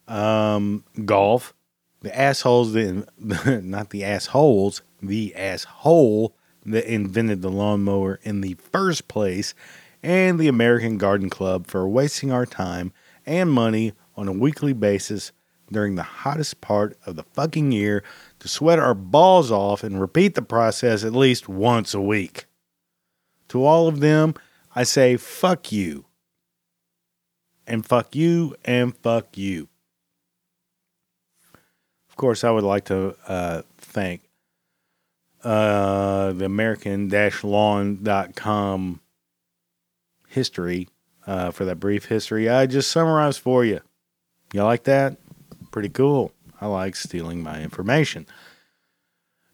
Um, 0.07 0.85
golf, 1.05 1.55
the 2.01 2.17
assholes, 2.17 2.73
the, 2.73 3.07
not 3.65 3.91
the 3.91 4.05
assholes, 4.05 4.83
the 5.01 5.35
asshole 5.35 6.37
that 6.65 6.93
invented 6.93 7.43
the 7.43 7.51
lawnmower 7.51 8.21
in 8.23 8.41
the 8.41 8.55
first 8.55 9.09
place, 9.09 9.55
and 10.03 10.39
the 10.39 10.49
American 10.49 10.99
Garden 10.99 11.31
Club 11.31 11.67
for 11.67 11.89
wasting 11.89 12.33
our 12.33 12.47
time 12.47 12.93
and 13.25 13.51
money 13.51 13.93
on 14.17 14.29
a 14.29 14.33
weekly 14.33 14.73
basis 14.73 15.33
during 15.71 15.95
the 15.95 16.03
hottest 16.03 16.61
part 16.61 16.97
of 17.07 17.17
the 17.17 17.23
fucking 17.23 17.73
year 17.73 18.03
sweat 18.49 18.79
our 18.79 18.95
balls 18.95 19.51
off 19.51 19.83
and 19.83 20.01
repeat 20.01 20.35
the 20.35 20.43
process 20.43 21.05
at 21.05 21.13
least 21.13 21.49
once 21.49 21.95
a 21.95 22.01
week. 22.01 22.47
To 23.49 23.65
all 23.65 23.89
of 23.89 24.01
them, 24.01 24.35
I 24.75 24.85
say 24.85 25.17
fuck 25.17 25.71
you. 25.71 26.07
And 27.67 27.87
fuck 27.87 28.17
you 28.17 28.57
and 28.65 28.97
fuck 28.97 29.37
you. 29.37 29.69
Of 32.09 32.17
course, 32.17 32.45
I 32.45 32.51
would 32.51 32.65
like 32.65 32.87
to 32.87 33.17
uh, 33.27 33.63
thank 33.79 34.23
uh, 35.45 36.33
the 36.33 36.45
American 36.45 37.09
lawn.com 37.43 39.01
history 40.29 40.89
uh, 41.27 41.51
for 41.51 41.65
that 41.65 41.77
brief 41.77 42.07
history 42.07 42.49
I 42.49 42.67
just 42.67 42.91
summarized 42.91 43.41
for 43.41 43.65
you. 43.65 43.81
You 44.53 44.65
like 44.65 44.85
that? 44.85 45.17
Pretty 45.71 45.89
cool. 45.89 46.33
I 46.63 46.67
like 46.67 46.95
stealing 46.95 47.43
my 47.43 47.61
information. 47.61 48.25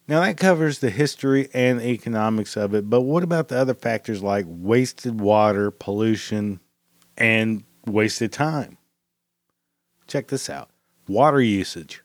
Now, 0.07 0.21
that 0.21 0.37
covers 0.37 0.77
the 0.77 0.91
history 0.91 1.49
and 1.55 1.81
economics 1.81 2.55
of 2.55 2.75
it, 2.75 2.87
but 2.87 3.01
what 3.01 3.23
about 3.23 3.47
the 3.47 3.57
other 3.57 3.73
factors 3.73 4.21
like 4.21 4.45
wasted 4.47 5.19
water, 5.19 5.71
pollution, 5.71 6.59
and 7.17 7.63
wasted 7.87 8.31
time? 8.31 8.77
Check 10.05 10.27
this 10.27 10.51
out 10.51 10.69
water 11.07 11.41
usage. 11.41 12.03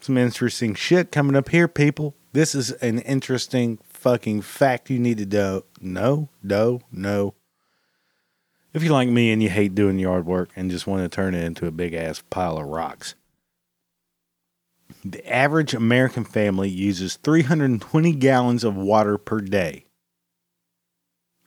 Some 0.00 0.16
interesting 0.16 0.74
shit 0.76 1.10
coming 1.10 1.34
up 1.34 1.48
here, 1.48 1.66
people. 1.66 2.14
This 2.32 2.54
is 2.54 2.70
an 2.70 3.00
interesting 3.00 3.80
fucking 3.88 4.42
fact 4.42 4.88
you 4.88 5.00
need 5.00 5.18
to 5.18 5.26
know. 5.26 5.64
No, 5.80 6.28
no, 6.44 6.80
no, 6.92 7.34
if 8.72 8.84
you're 8.84 8.92
like 8.92 9.08
me 9.08 9.32
and 9.32 9.42
you 9.42 9.48
hate 9.48 9.74
doing 9.74 9.98
yard 9.98 10.26
work 10.26 10.50
and 10.54 10.70
just 10.70 10.86
want 10.86 11.02
to 11.02 11.08
turn 11.08 11.34
it 11.34 11.42
into 11.42 11.66
a 11.66 11.72
big 11.72 11.94
ass 11.94 12.22
pile 12.30 12.58
of 12.58 12.66
rocks. 12.66 13.16
The 15.04 15.30
average 15.30 15.74
American 15.74 16.24
family 16.24 16.70
uses 16.70 17.16
320 17.16 18.12
gallons 18.14 18.64
of 18.64 18.74
water 18.74 19.18
per 19.18 19.40
day. 19.40 19.84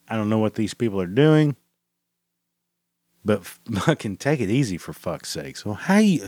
I 0.08 0.16
don't 0.16 0.30
know 0.30 0.38
what 0.38 0.54
these 0.54 0.76
people 0.76 1.02
are 1.02 1.08
doing, 1.08 1.56
but 3.26 3.46
fucking 3.74 4.18
take 4.18 4.40
it 4.40 4.52
easy 4.52 4.78
for 4.78 4.94
fuck's 4.94 5.30
sake. 5.30 5.58
So 5.58 5.74
how 5.74 5.98
you? 5.98 6.28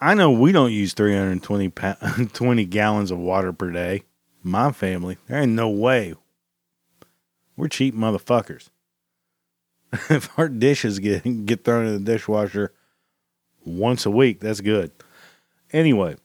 I 0.00 0.14
know 0.14 0.30
we 0.30 0.52
don't 0.52 0.72
use 0.72 0.94
320 0.94 1.70
20 2.32 2.64
gallons 2.66 3.10
of 3.10 3.18
water 3.18 3.52
per 3.52 3.70
day. 3.70 4.02
My 4.44 4.72
family, 4.72 5.18
there 5.28 5.40
ain't 5.40 5.52
no 5.52 5.68
way. 5.68 6.14
We're 7.56 7.68
cheap 7.68 7.94
motherfuckers. 7.94 8.70
if 10.10 10.36
our 10.38 10.48
dishes 10.48 11.00
get 11.00 11.46
get 11.46 11.64
thrown 11.64 11.86
in 11.86 11.92
the 11.92 12.12
dishwasher 12.12 12.72
once 13.64 14.06
a 14.06 14.10
week, 14.10 14.40
that's 14.40 14.60
good. 14.60 14.90
Anyway, 15.72 16.16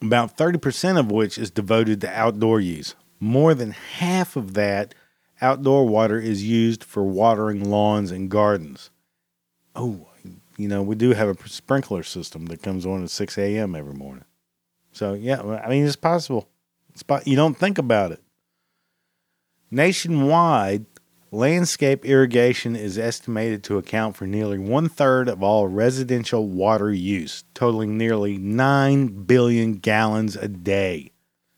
about 0.00 0.36
30% 0.36 0.98
of 0.98 1.10
which 1.10 1.38
is 1.38 1.50
devoted 1.50 2.00
to 2.00 2.18
outdoor 2.18 2.60
use. 2.60 2.94
More 3.20 3.54
than 3.54 3.72
half 3.72 4.36
of 4.36 4.54
that 4.54 4.94
outdoor 5.40 5.86
water 5.86 6.18
is 6.20 6.44
used 6.44 6.84
for 6.84 7.02
watering 7.02 7.68
lawns 7.68 8.10
and 8.10 8.30
gardens. 8.30 8.90
Oh, 9.74 10.08
you 10.56 10.68
know, 10.68 10.82
we 10.82 10.96
do 10.96 11.12
have 11.12 11.28
a 11.28 11.48
sprinkler 11.48 12.02
system 12.02 12.46
that 12.46 12.62
comes 12.62 12.84
on 12.84 13.02
at 13.04 13.10
6 13.10 13.38
a.m. 13.38 13.74
every 13.74 13.94
morning. 13.94 14.24
So, 14.92 15.14
yeah, 15.14 15.40
I 15.40 15.68
mean, 15.68 15.86
it's 15.86 15.96
possible. 15.96 16.48
It's 16.92 17.02
po- 17.02 17.20
you 17.24 17.36
don't 17.36 17.56
think 17.56 17.78
about 17.78 18.12
it. 18.12 18.22
Nationwide, 19.70 20.86
Landscape 21.30 22.06
irrigation 22.06 22.74
is 22.74 22.96
estimated 22.96 23.62
to 23.64 23.76
account 23.76 24.16
for 24.16 24.26
nearly 24.26 24.58
one 24.58 24.88
third 24.88 25.28
of 25.28 25.42
all 25.42 25.68
residential 25.68 26.48
water 26.48 26.90
use, 26.90 27.44
totaling 27.52 27.98
nearly 27.98 28.38
9 28.38 29.24
billion 29.24 29.74
gallons 29.74 30.36
a 30.36 30.48
day. 30.48 31.12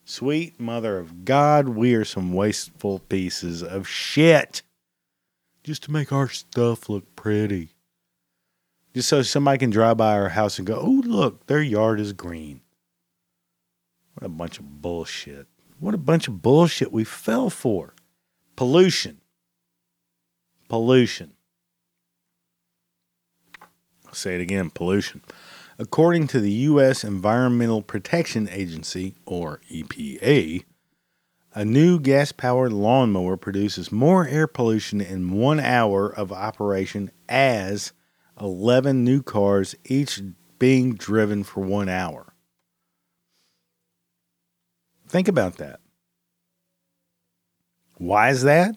Sweet 0.04 0.58
mother 0.58 0.98
of 0.98 1.24
God, 1.24 1.68
we 1.68 1.94
are 1.94 2.04
some 2.04 2.32
wasteful 2.32 2.98
pieces 2.98 3.62
of 3.62 3.86
shit. 3.86 4.62
Just 5.62 5.84
to 5.84 5.92
make 5.92 6.10
our 6.10 6.28
stuff 6.28 6.88
look 6.88 7.14
pretty. 7.14 7.68
Just 8.92 9.08
so 9.08 9.22
somebody 9.22 9.58
can 9.58 9.70
drive 9.70 9.98
by 9.98 10.14
our 10.14 10.30
house 10.30 10.58
and 10.58 10.66
go, 10.66 10.80
oh, 10.82 11.02
look, 11.06 11.46
their 11.46 11.62
yard 11.62 12.00
is 12.00 12.12
green. 12.12 12.60
What 14.14 14.26
a 14.26 14.30
bunch 14.30 14.58
of 14.58 14.82
bullshit. 14.82 15.46
What 15.78 15.94
a 15.94 15.98
bunch 15.98 16.26
of 16.26 16.42
bullshit 16.42 16.90
we 16.90 17.04
fell 17.04 17.50
for. 17.50 17.94
Pollution 18.56 19.19
pollution. 20.70 21.32
I'll 24.06 24.14
say 24.14 24.36
it 24.36 24.40
again 24.40 24.70
pollution. 24.70 25.20
According 25.80 26.28
to 26.28 26.38
the 26.38 26.52
U.S. 26.52 27.02
Environmental 27.02 27.82
Protection 27.82 28.48
Agency, 28.48 29.16
or 29.26 29.60
EPA, 29.68 30.64
a 31.54 31.64
new 31.64 31.98
gas 31.98 32.30
powered 32.30 32.72
lawnmower 32.72 33.36
produces 33.36 33.90
more 33.90 34.28
air 34.28 34.46
pollution 34.46 35.00
in 35.00 35.32
one 35.32 35.58
hour 35.58 36.08
of 36.08 36.30
operation 36.30 37.10
as 37.28 37.92
11 38.40 39.04
new 39.04 39.22
cars, 39.22 39.74
each 39.84 40.22
being 40.60 40.94
driven 40.94 41.42
for 41.42 41.64
one 41.64 41.88
hour. 41.88 42.32
Think 45.08 45.26
about 45.26 45.56
that. 45.56 45.80
Why 47.96 48.30
is 48.30 48.42
that? 48.42 48.76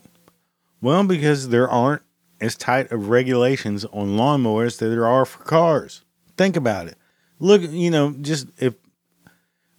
Well, 0.83 1.05
because 1.05 1.47
there 1.47 1.69
aren't 1.69 2.01
as 2.41 2.57
tight 2.57 2.91
of 2.91 3.07
regulations 3.07 3.85
on 3.85 4.17
lawnmowers 4.17 4.79
that 4.79 4.89
there 4.89 5.07
are 5.07 5.23
for 5.23 5.41
cars. 5.45 6.03
Think 6.35 6.57
about 6.57 6.87
it. 6.87 6.97
Look, 7.39 7.61
you 7.61 7.89
know, 7.89 8.13
just 8.19 8.47
if 8.61 8.73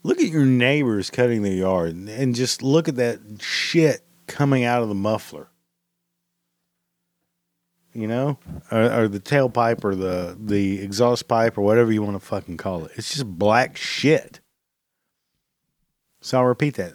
look 0.03 0.19
at 0.19 0.29
your 0.29 0.47
neighbors 0.47 1.11
cutting 1.11 1.43
their 1.43 1.53
yard 1.53 1.95
and 1.95 2.35
just 2.35 2.62
look 2.62 2.88
at 2.88 2.97
that 2.97 3.21
shit 3.38 4.01
coming 4.27 4.64
out 4.64 4.83
of 4.83 4.88
the 4.88 4.95
muffler. 4.95 5.49
You 7.93 8.09
know, 8.09 8.38
or, 8.71 9.03
or 9.03 9.09
the 9.09 9.21
tailpipe 9.21 9.85
or 9.85 9.95
the 9.95 10.38
the 10.40 10.81
exhaust 10.81 11.29
pipe 11.29 11.59
or 11.59 11.61
whatever 11.61 11.93
you 11.93 12.03
want 12.03 12.19
to 12.19 12.27
fucking 12.27 12.57
call 12.57 12.87
it. 12.87 12.93
It's 12.97 13.11
just 13.11 13.27
black 13.27 13.77
shit. 13.77 14.40
So 16.23 16.38
I'll 16.38 16.47
repeat 16.47 16.77
that. 16.77 16.95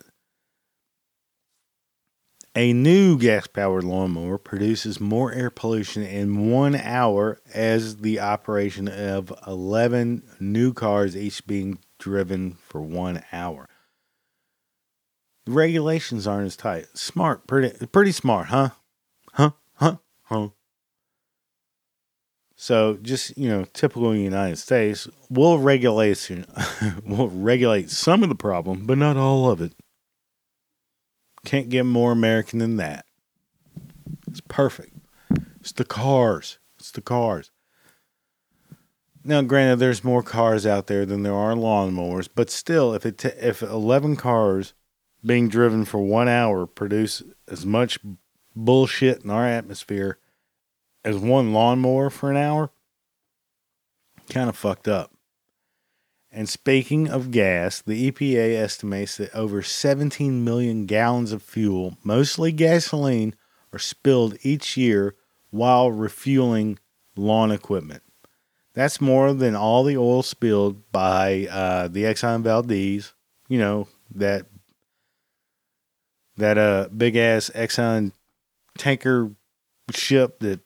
A 2.59 2.73
new 2.73 3.17
gas 3.17 3.47
powered 3.47 3.85
lawnmower 3.85 4.37
produces 4.37 4.99
more 4.99 5.31
air 5.31 5.49
pollution 5.49 6.03
in 6.03 6.51
one 6.51 6.75
hour 6.75 7.39
as 7.53 7.99
the 7.99 8.19
operation 8.19 8.89
of 8.89 9.31
11 9.47 10.23
new 10.41 10.73
cars, 10.73 11.15
each 11.15 11.47
being 11.47 11.79
driven 11.99 12.57
for 12.67 12.81
one 12.81 13.23
hour. 13.31 13.69
The 15.45 15.53
regulations 15.53 16.27
aren't 16.27 16.47
as 16.47 16.57
tight. 16.57 16.87
Smart, 16.95 17.47
pretty, 17.47 17.85
pretty 17.85 18.11
smart, 18.11 18.47
huh? 18.47 18.71
Huh? 19.31 19.51
Huh? 19.75 19.95
Huh? 20.23 20.49
So 22.57 22.97
just 23.01 23.37
you 23.37 23.47
know, 23.47 23.63
typical 23.71 24.13
United 24.13 24.57
States, 24.57 25.07
we'll 25.29 25.59
regulation, 25.59 26.45
we'll 27.05 27.29
regulate 27.29 27.89
some 27.89 28.21
of 28.21 28.27
the 28.27 28.35
problem, 28.35 28.85
but 28.85 28.97
not 28.97 29.15
all 29.15 29.49
of 29.49 29.61
it. 29.61 29.71
Can't 31.45 31.69
get 31.69 31.83
more 31.85 32.11
American 32.11 32.59
than 32.59 32.77
that. 32.77 33.05
It's 34.27 34.41
perfect. 34.41 34.95
It's 35.59 35.71
the 35.71 35.85
cars. 35.85 36.59
It's 36.77 36.91
the 36.91 37.01
cars. 37.01 37.51
Now, 39.23 39.41
granted, 39.41 39.77
there's 39.77 40.03
more 40.03 40.23
cars 40.23 40.65
out 40.65 40.87
there 40.87 41.05
than 41.05 41.23
there 41.23 41.35
are 41.35 41.53
lawnmowers, 41.53 42.29
but 42.33 42.49
still, 42.49 42.93
if 42.93 43.05
it 43.05 43.17
t- 43.17 43.29
if 43.29 43.61
11 43.61 44.15
cars 44.15 44.73
being 45.25 45.49
driven 45.49 45.83
for 45.83 45.99
one 45.99 46.29
hour 46.29 46.65
produce 46.65 47.21
as 47.47 47.65
much 47.65 47.99
bullshit 48.55 49.23
in 49.23 49.29
our 49.29 49.45
atmosphere 49.45 50.17
as 51.03 51.17
one 51.17 51.51
lawnmower 51.51 52.09
for 52.09 52.31
an 52.31 52.37
hour, 52.37 52.71
kind 54.29 54.49
of 54.49 54.55
fucked 54.55 54.87
up. 54.87 55.11
And 56.31 56.47
speaking 56.47 57.09
of 57.09 57.31
gas, 57.31 57.81
the 57.81 58.11
EPA 58.11 58.55
estimates 58.55 59.17
that 59.17 59.33
over 59.33 59.63
17 59.63 60.43
million 60.43 60.85
gallons 60.85 61.31
of 61.31 61.41
fuel, 61.41 61.97
mostly 62.03 62.51
gasoline, 62.51 63.35
are 63.73 63.79
spilled 63.79 64.37
each 64.43 64.77
year 64.77 65.15
while 65.49 65.91
refueling 65.91 66.77
lawn 67.15 67.51
equipment. 67.51 68.03
That's 68.73 69.01
more 69.01 69.33
than 69.33 69.55
all 69.55 69.83
the 69.83 69.97
oil 69.97 70.21
spilled 70.21 70.91
by 70.91 71.47
uh, 71.49 71.87
the 71.87 72.03
Exxon 72.03 72.43
Valdez, 72.43 73.13
you 73.47 73.57
know, 73.57 73.87
that 74.13 74.45
that 76.37 76.57
uh 76.57 76.87
big 76.95 77.17
ass 77.17 77.51
Exxon 77.53 78.13
tanker 78.77 79.31
ship 79.91 80.39
that 80.39 80.61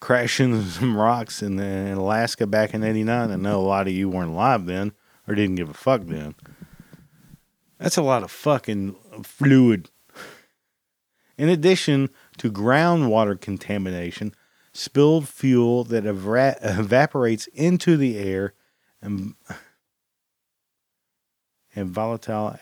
crashed 0.00 0.40
into 0.40 0.62
some 0.70 0.96
rocks 0.96 1.42
in, 1.42 1.58
in 1.58 1.96
Alaska 1.96 2.46
back 2.46 2.74
in 2.74 2.82
89. 2.82 3.30
I 3.30 3.36
know 3.36 3.60
a 3.60 3.62
lot 3.62 3.86
of 3.86 3.92
you 3.92 4.08
weren't 4.08 4.30
alive 4.30 4.66
then 4.66 4.92
or 5.26 5.34
didn't 5.34 5.56
give 5.56 5.70
a 5.70 5.74
fuck 5.74 6.02
then. 6.02 6.34
That's 7.78 7.96
a 7.96 8.02
lot 8.02 8.22
of 8.22 8.30
fucking 8.30 8.96
fluid. 9.22 9.90
In 11.36 11.50
addition 11.50 12.08
to 12.38 12.50
groundwater 12.50 13.38
contamination, 13.38 14.34
spilled 14.76 15.28
fuel 15.28 15.84
that 15.84 16.04
evra- 16.04 16.58
evaporates 16.60 17.46
into 17.48 17.96
the 17.96 18.18
air 18.18 18.54
and 19.00 19.34
and 21.74 21.90
volatile 21.90 22.58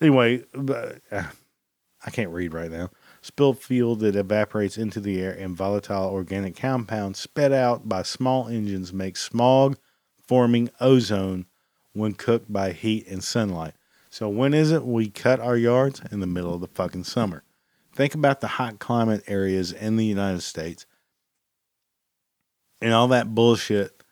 anyway 0.00 0.42
uh, 0.54 1.22
i 2.04 2.10
can't 2.10 2.30
read 2.30 2.52
right 2.52 2.70
now 2.70 2.90
spilled 3.22 3.58
fuel 3.58 3.96
that 3.96 4.16
evaporates 4.16 4.76
into 4.76 5.00
the 5.00 5.20
air 5.20 5.32
and 5.32 5.56
volatile 5.56 6.10
organic 6.10 6.56
compounds 6.56 7.18
sped 7.18 7.52
out 7.52 7.88
by 7.88 8.02
small 8.02 8.48
engines 8.48 8.92
make 8.92 9.16
smog 9.16 9.78
forming 10.26 10.68
ozone 10.80 11.46
when 11.92 12.12
cooked 12.12 12.52
by 12.52 12.72
heat 12.72 13.06
and 13.06 13.24
sunlight. 13.24 13.74
So 14.10 14.28
when 14.28 14.52
is 14.52 14.70
it 14.70 14.84
we 14.84 15.08
cut 15.08 15.40
our 15.40 15.56
yards? 15.56 16.02
In 16.10 16.20
the 16.20 16.26
middle 16.26 16.54
of 16.54 16.60
the 16.60 16.66
fucking 16.66 17.04
summer. 17.04 17.44
Think 17.94 18.14
about 18.14 18.40
the 18.40 18.48
hot 18.48 18.78
climate 18.78 19.22
areas 19.26 19.72
in 19.72 19.96
the 19.96 20.04
united 20.04 20.42
states 20.42 20.86
and 22.82 22.92
all 22.92 23.08
that 23.08 23.34
bullshit 23.34 24.02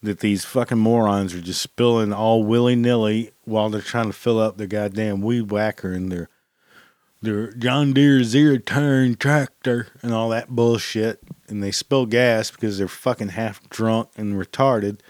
that 0.00 0.20
these 0.20 0.44
fucking 0.44 0.78
morons 0.78 1.34
are 1.34 1.40
just 1.40 1.60
spilling 1.60 2.12
all 2.12 2.44
willy 2.44 2.76
nilly 2.76 3.32
while 3.44 3.68
they're 3.68 3.80
trying 3.80 4.06
to 4.06 4.12
fill 4.12 4.38
up 4.38 4.56
their 4.56 4.68
goddamn 4.68 5.20
weed 5.20 5.50
whacker 5.50 5.92
and 5.92 6.12
their 6.12 6.28
their 7.20 7.52
John 7.52 7.92
Deere 7.92 8.22
zero 8.22 8.58
turn 8.58 9.16
tractor 9.16 9.88
and 10.02 10.12
all 10.12 10.28
that 10.30 10.50
bullshit. 10.50 11.22
And 11.48 11.62
they 11.62 11.70
spill 11.70 12.06
gas 12.06 12.50
because 12.50 12.78
they're 12.78 12.88
fucking 12.88 13.30
half 13.30 13.66
drunk 13.70 14.10
and 14.16 14.34
retarded. 14.34 15.00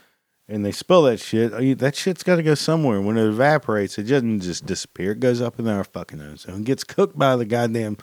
And 0.49 0.65
they 0.65 0.73
spill 0.73 1.03
that 1.03 1.21
shit. 1.21 1.53
Oh, 1.53 1.75
that 1.75 1.95
shit's 1.95 2.23
got 2.23 2.37
to 2.37 2.43
go 2.43 2.55
somewhere. 2.55 3.01
When 3.01 3.19
it 3.19 3.29
evaporates, 3.29 3.99
it 3.99 4.05
doesn't 4.05 4.41
just 4.41 4.65
disappear. 4.65 5.13
It 5.13 5.21
goes 5.21 5.43
up 5.43 5.59
in 5.59 5.69
our 5.69 5.85
fucking 5.85 6.21
ozone. 6.21 6.61
It 6.61 6.65
gets 6.65 6.85
cooked 6.85 7.19
by 7.19 7.37
the 7.37 7.45
goddamn 7.45 7.99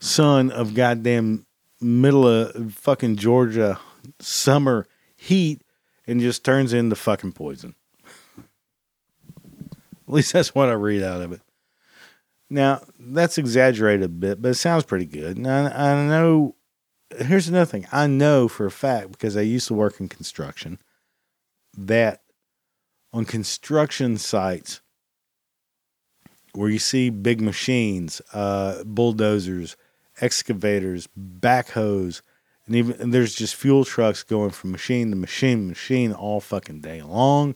sun 0.00 0.50
of 0.50 0.74
goddamn 0.74 1.46
middle 1.80 2.26
of 2.26 2.74
fucking 2.74 3.16
Georgia 3.16 3.78
summer 4.18 4.86
heat 5.16 5.62
and 6.06 6.20
just 6.20 6.44
turns 6.44 6.72
into 6.72 6.96
fucking 6.96 7.32
poison. 7.32 7.74
At 10.08 10.14
least 10.14 10.32
that's 10.32 10.54
what 10.54 10.68
I 10.68 10.72
read 10.72 11.02
out 11.02 11.20
of 11.20 11.32
it. 11.32 11.42
Now, 12.50 12.82
that's 12.98 13.38
exaggerated 13.38 14.04
a 14.04 14.08
bit, 14.08 14.40
but 14.40 14.50
it 14.50 14.54
sounds 14.54 14.84
pretty 14.84 15.04
good. 15.04 15.36
And 15.36 15.46
I, 15.46 15.92
I 15.92 16.06
know, 16.06 16.56
here's 17.18 17.48
another 17.48 17.66
thing. 17.66 17.86
I 17.92 18.06
know 18.06 18.48
for 18.48 18.66
a 18.66 18.70
fact, 18.70 19.12
because 19.12 19.36
I 19.36 19.42
used 19.42 19.68
to 19.68 19.74
work 19.74 20.00
in 20.00 20.08
construction, 20.08 20.78
that 21.76 22.22
on 23.12 23.24
construction 23.24 24.16
sites 24.16 24.80
where 26.54 26.70
you 26.70 26.78
see 26.78 27.10
big 27.10 27.40
machines, 27.40 28.22
uh, 28.32 28.82
bulldozers, 28.84 29.76
excavators, 30.20 31.08
backhoes, 31.16 32.22
and 32.66 32.76
even 32.76 33.00
and 33.00 33.14
there's 33.14 33.34
just 33.34 33.54
fuel 33.54 33.84
trucks 33.84 34.22
going 34.22 34.50
from 34.50 34.72
machine 34.72 35.10
to 35.10 35.16
machine, 35.16 35.68
machine 35.68 36.12
all 36.12 36.40
fucking 36.40 36.80
day 36.80 37.02
long, 37.02 37.54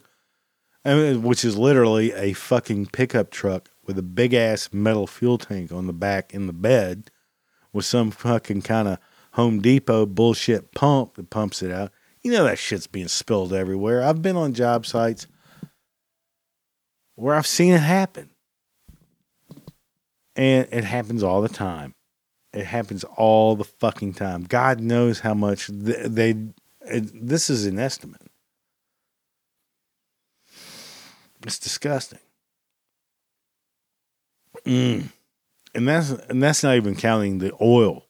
which 0.85 1.45
is 1.45 1.57
literally 1.57 2.13
a 2.13 2.33
fucking 2.33 2.87
pickup 2.87 3.29
truck 3.29 3.69
with 3.85 3.97
a 3.97 4.03
big 4.03 4.33
ass 4.33 4.69
metal 4.71 5.07
fuel 5.07 5.37
tank 5.37 5.71
on 5.71 5.87
the 5.87 5.93
back 5.93 6.33
in 6.33 6.47
the 6.47 6.53
bed, 6.53 7.11
with 7.71 7.85
some 7.85 8.11
fucking 8.11 8.61
kind 8.61 8.87
of 8.87 8.99
Home 9.33 9.61
Depot 9.61 10.05
bullshit 10.05 10.73
pump 10.73 11.15
that 11.15 11.29
pumps 11.29 11.63
it 11.63 11.71
out. 11.71 11.91
You 12.21 12.31
know 12.31 12.43
that 12.43 12.59
shit's 12.59 12.87
being 12.87 13.07
spilled 13.07 13.51
everywhere. 13.51 14.03
I've 14.03 14.21
been 14.21 14.37
on 14.37 14.53
job 14.53 14.85
sites 14.85 15.27
where 17.15 17.35
I've 17.35 17.47
seen 17.47 17.73
it 17.73 17.79
happen. 17.79 18.29
And 20.35 20.67
it 20.71 20.83
happens 20.83 21.21
all 21.23 21.41
the 21.41 21.49
time. 21.49 21.93
It 22.53 22.65
happens 22.65 23.03
all 23.03 23.55
the 23.55 23.63
fucking 23.63 24.13
time. 24.13 24.43
God 24.43 24.79
knows 24.79 25.19
how 25.19 25.33
much 25.33 25.67
they. 25.67 26.07
they 26.07 26.35
this 26.85 27.49
is 27.49 27.65
an 27.65 27.79
estimate. 27.79 28.21
It's 31.45 31.59
disgusting. 31.59 32.19
Mm. 34.65 35.09
And 35.75 35.87
that's 35.87 36.09
and 36.09 36.41
that's 36.41 36.63
not 36.63 36.75
even 36.75 36.95
counting 36.95 37.39
the 37.39 37.51
oil. 37.61 38.05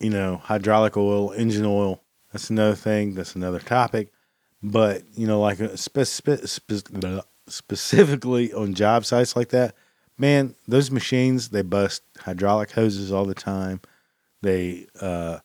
You 0.00 0.10
know, 0.10 0.38
hydraulic 0.38 0.96
oil, 0.96 1.32
engine 1.32 1.66
oil. 1.66 2.02
That's 2.32 2.50
another 2.50 2.74
thing. 2.74 3.14
That's 3.14 3.34
another 3.36 3.60
topic. 3.60 4.12
But 4.62 5.02
you 5.16 5.26
know, 5.26 5.40
like 5.40 5.58
spe- 5.76 6.00
spe- 6.04 6.44
spe- 6.44 7.24
specifically 7.48 8.52
on 8.52 8.74
job 8.74 9.04
sites 9.04 9.36
like 9.36 9.50
that, 9.50 9.74
man, 10.18 10.54
those 10.68 10.90
machines 10.90 11.50
they 11.50 11.62
bust 11.62 12.02
hydraulic 12.18 12.70
hoses 12.72 13.12
all 13.12 13.24
the 13.24 13.34
time. 13.34 13.80
They 14.42 14.86
uh 15.00 15.38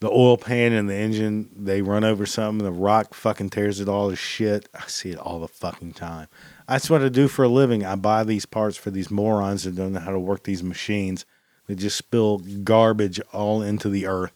the 0.00 0.10
oil 0.10 0.36
pan 0.36 0.72
in 0.72 0.88
the 0.88 0.96
engine, 0.96 1.48
they 1.56 1.80
run 1.80 2.02
over 2.02 2.26
something, 2.26 2.64
the 2.64 2.72
rock 2.72 3.14
fucking 3.14 3.50
tears 3.50 3.78
it 3.78 3.88
all 3.88 4.10
to 4.10 4.16
shit. 4.16 4.68
I 4.74 4.88
see 4.88 5.10
it 5.10 5.18
all 5.18 5.38
the 5.38 5.46
fucking 5.46 5.92
time. 5.92 6.26
That's 6.68 6.88
what 6.88 7.02
I 7.02 7.08
do 7.08 7.28
for 7.28 7.44
a 7.44 7.48
living. 7.48 7.84
I 7.84 7.96
buy 7.96 8.24
these 8.24 8.46
parts 8.46 8.76
for 8.76 8.90
these 8.90 9.10
morons 9.10 9.64
that 9.64 9.76
don't 9.76 9.92
know 9.92 10.00
how 10.00 10.12
to 10.12 10.18
work 10.18 10.44
these 10.44 10.62
machines. 10.62 11.24
They 11.66 11.74
just 11.74 11.96
spill 11.96 12.38
garbage 12.38 13.20
all 13.32 13.62
into 13.62 13.88
the 13.88 14.06
earth. 14.06 14.32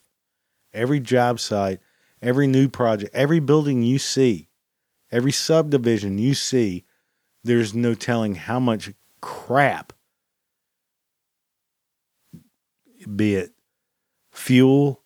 Every 0.72 1.00
job 1.00 1.40
site, 1.40 1.80
every 2.20 2.46
new 2.46 2.68
project, 2.68 3.14
every 3.14 3.40
building 3.40 3.82
you 3.82 3.98
see, 3.98 4.48
every 5.10 5.32
subdivision 5.32 6.18
you 6.18 6.34
see, 6.34 6.84
there's 7.44 7.74
no 7.74 7.94
telling 7.94 8.34
how 8.34 8.58
much 8.58 8.92
crap, 9.20 9.92
be 13.14 13.36
it 13.36 13.52
fuel, 14.32 15.02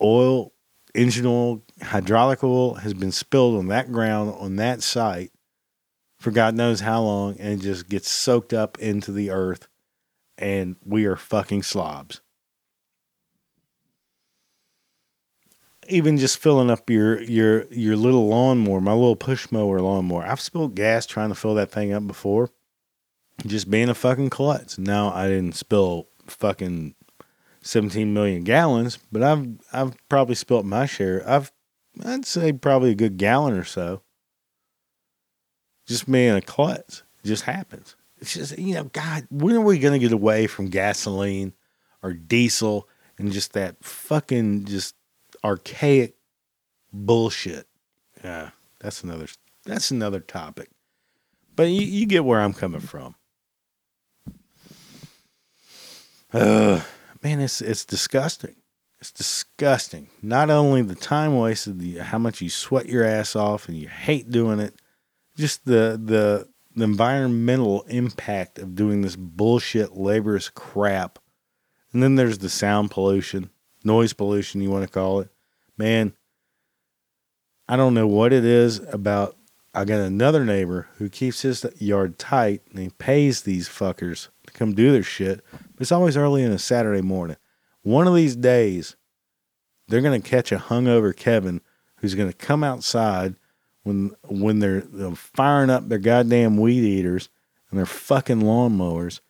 oil, 0.00 0.52
engine 0.94 1.26
oil, 1.26 1.62
hydraulic 1.82 2.42
oil, 2.42 2.74
has 2.74 2.94
been 2.94 3.12
spilled 3.12 3.56
on 3.56 3.68
that 3.68 3.92
ground 3.92 4.34
on 4.38 4.56
that 4.56 4.82
site 4.82 5.31
for 6.22 6.30
God 6.30 6.54
knows 6.54 6.80
how 6.80 7.02
long 7.02 7.36
and 7.40 7.60
just 7.60 7.88
gets 7.88 8.08
soaked 8.08 8.52
up 8.52 8.78
into 8.78 9.10
the 9.10 9.30
earth 9.30 9.66
and 10.38 10.76
we 10.84 11.04
are 11.04 11.16
fucking 11.16 11.64
slobs. 11.64 12.20
Even 15.88 16.16
just 16.16 16.38
filling 16.38 16.70
up 16.70 16.88
your 16.88 17.20
your 17.22 17.64
your 17.72 17.96
little 17.96 18.28
lawnmower, 18.28 18.80
my 18.80 18.92
little 18.92 19.16
push 19.16 19.50
mower 19.50 19.80
lawnmower. 19.80 20.24
I've 20.24 20.40
spilled 20.40 20.76
gas 20.76 21.06
trying 21.06 21.30
to 21.30 21.34
fill 21.34 21.56
that 21.56 21.72
thing 21.72 21.92
up 21.92 22.06
before 22.06 22.50
just 23.44 23.68
being 23.68 23.88
a 23.88 23.94
fucking 23.94 24.30
klutz. 24.30 24.78
Now 24.78 25.12
I 25.12 25.26
didn't 25.26 25.56
spill 25.56 26.06
fucking 26.28 26.94
17 27.62 28.14
million 28.14 28.44
gallons, 28.44 29.00
but 29.10 29.24
I've 29.24 29.48
I've 29.72 29.96
probably 30.08 30.36
spilt 30.36 30.64
my 30.64 30.86
share. 30.86 31.28
I've 31.28 31.50
I'd 32.04 32.26
say 32.26 32.52
probably 32.52 32.92
a 32.92 32.94
good 32.94 33.16
gallon 33.16 33.54
or 33.54 33.64
so. 33.64 34.02
Just 35.86 36.10
being 36.10 36.34
a 36.34 36.42
klutz. 36.42 37.02
It 37.24 37.28
just 37.28 37.44
happens. 37.44 37.96
It's 38.18 38.34
just 38.34 38.58
you 38.58 38.74
know, 38.74 38.84
God, 38.84 39.26
when 39.30 39.56
are 39.56 39.60
we 39.60 39.78
gonna 39.78 39.98
get 39.98 40.12
away 40.12 40.46
from 40.46 40.66
gasoline 40.66 41.54
or 42.02 42.12
diesel 42.12 42.88
and 43.18 43.32
just 43.32 43.52
that 43.54 43.82
fucking 43.84 44.64
just 44.64 44.94
archaic 45.44 46.14
bullshit? 46.92 47.66
Yeah, 48.22 48.50
that's 48.78 49.02
another 49.02 49.26
that's 49.64 49.90
another 49.90 50.20
topic. 50.20 50.70
But 51.54 51.64
you, 51.64 51.82
you 51.82 52.06
get 52.06 52.24
where 52.24 52.40
I'm 52.40 52.54
coming 52.54 52.80
from. 52.80 53.14
Uh, 56.32 56.80
man, 57.22 57.40
it's 57.40 57.60
it's 57.60 57.84
disgusting. 57.84 58.56
It's 59.00 59.10
disgusting. 59.10 60.08
Not 60.22 60.48
only 60.48 60.82
the 60.82 60.94
time 60.94 61.36
wasted, 61.36 61.80
the 61.80 61.98
how 61.98 62.18
much 62.18 62.40
you 62.40 62.48
sweat 62.48 62.86
your 62.86 63.04
ass 63.04 63.34
off 63.34 63.68
and 63.68 63.76
you 63.76 63.88
hate 63.88 64.30
doing 64.30 64.60
it, 64.60 64.74
just 65.36 65.64
the 65.64 66.00
the 66.02 66.48
the 66.74 66.84
environmental 66.84 67.82
impact 67.82 68.58
of 68.58 68.74
doing 68.74 69.02
this 69.02 69.16
bullshit 69.16 69.92
laborious 69.92 70.48
crap. 70.48 71.18
And 71.92 72.02
then 72.02 72.14
there's 72.14 72.38
the 72.38 72.48
sound 72.48 72.90
pollution, 72.90 73.50
noise 73.84 74.14
pollution, 74.14 74.62
you 74.62 74.70
want 74.70 74.84
to 74.84 74.90
call 74.90 75.20
it. 75.20 75.28
Man, 75.76 76.14
I 77.68 77.76
don't 77.76 77.94
know 77.94 78.06
what 78.06 78.32
it 78.32 78.44
is 78.44 78.78
about. 78.78 79.36
I 79.74 79.84
got 79.84 80.00
another 80.00 80.44
neighbor 80.44 80.88
who 80.96 81.08
keeps 81.08 81.42
his 81.42 81.64
yard 81.78 82.18
tight 82.18 82.62
and 82.70 82.78
he 82.78 82.90
pays 82.90 83.42
these 83.42 83.68
fuckers 83.68 84.28
to 84.46 84.52
come 84.52 84.74
do 84.74 84.92
their 84.92 85.02
shit. 85.02 85.42
But 85.50 85.80
it's 85.80 85.92
always 85.92 86.16
early 86.16 86.42
in 86.42 86.52
a 86.52 86.58
Saturday 86.58 87.00
morning. 87.00 87.36
One 87.82 88.06
of 88.06 88.14
these 88.14 88.36
days, 88.36 88.96
they're 89.88 90.02
going 90.02 90.20
to 90.20 90.28
catch 90.28 90.52
a 90.52 90.56
hungover 90.56 91.16
Kevin 91.16 91.62
who's 91.96 92.14
going 92.14 92.30
to 92.30 92.36
come 92.36 92.62
outside 92.62 93.36
when 93.82 94.14
when 94.28 94.60
they're, 94.60 94.80
they're 94.80 95.14
firing 95.14 95.70
up 95.70 95.88
their 95.88 95.98
goddamn 95.98 96.56
weed 96.56 96.84
eaters 96.84 97.28
and 97.70 97.78
their 97.78 97.86
fucking 97.86 98.40
lawnmowers, 98.40 99.20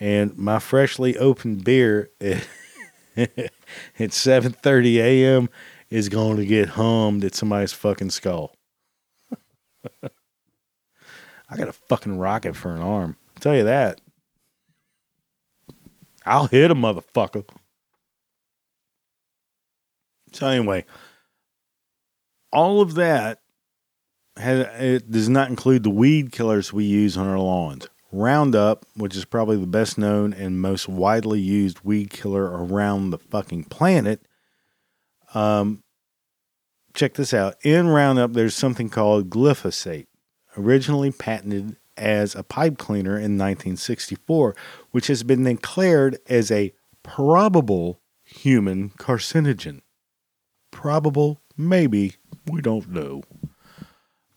and 0.00 0.36
my 0.36 0.58
freshly 0.58 1.16
opened 1.16 1.64
beer 1.64 2.10
at, 2.20 2.46
at 3.16 3.50
7:30 3.98 4.96
a.m. 4.96 5.48
is 5.90 6.08
going 6.08 6.36
to 6.38 6.46
get 6.46 6.70
hummed 6.70 7.24
at 7.24 7.34
somebody's 7.34 7.72
fucking 7.72 8.10
skull. 8.10 8.54
I 10.02 11.56
got 11.56 11.68
a 11.68 11.72
fucking 11.72 12.18
rocket 12.18 12.56
for 12.56 12.74
an 12.74 12.80
arm. 12.80 13.16
I'll 13.36 13.40
tell 13.40 13.56
you 13.56 13.64
that. 13.64 14.00
I'll 16.24 16.46
hit 16.46 16.70
a 16.70 16.74
motherfucker. 16.74 17.44
So 20.32 20.46
anyway, 20.46 20.86
all 22.52 22.80
of 22.80 22.94
that 22.94 23.41
has, 24.36 24.66
it 24.80 25.10
does 25.10 25.28
not 25.28 25.50
include 25.50 25.82
the 25.82 25.90
weed 25.90 26.32
killers 26.32 26.72
we 26.72 26.84
use 26.84 27.16
on 27.16 27.26
our 27.26 27.38
lawns. 27.38 27.88
Roundup, 28.10 28.84
which 28.94 29.16
is 29.16 29.24
probably 29.24 29.56
the 29.56 29.66
best 29.66 29.96
known 29.96 30.34
and 30.34 30.60
most 30.60 30.88
widely 30.88 31.40
used 31.40 31.80
weed 31.82 32.10
killer 32.10 32.44
around 32.44 33.10
the 33.10 33.18
fucking 33.18 33.64
planet. 33.64 34.26
Um, 35.34 35.82
check 36.94 37.14
this 37.14 37.32
out. 37.32 37.56
In 37.64 37.88
Roundup, 37.88 38.34
there's 38.34 38.54
something 38.54 38.90
called 38.90 39.30
glyphosate, 39.30 40.06
originally 40.58 41.10
patented 41.10 41.76
as 41.96 42.34
a 42.34 42.42
pipe 42.42 42.78
cleaner 42.78 43.12
in 43.12 43.38
1964, 43.38 44.54
which 44.90 45.06
has 45.06 45.22
been 45.22 45.44
declared 45.44 46.18
as 46.28 46.50
a 46.50 46.72
probable 47.02 48.00
human 48.24 48.90
carcinogen. 48.90 49.80
Probable, 50.70 51.40
maybe, 51.56 52.16
we 52.46 52.60
don't 52.60 52.88
know. 52.88 53.22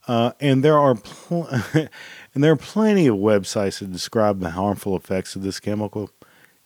Uh, 0.08 0.32
and 0.40 0.64
there 0.64 0.78
are 0.78 0.96
pl- 0.96 1.48
and 1.74 2.44
there 2.44 2.52
are 2.52 2.58
plenty 2.58 3.08
of 3.08 3.16
websites 3.16 3.80
that 3.80 3.92
describe 3.92 4.40
the 4.40 4.52
harmful 4.52 4.96
effects 4.96 5.36
of 5.36 5.42
this 5.42 5.60
chemical. 5.60 6.10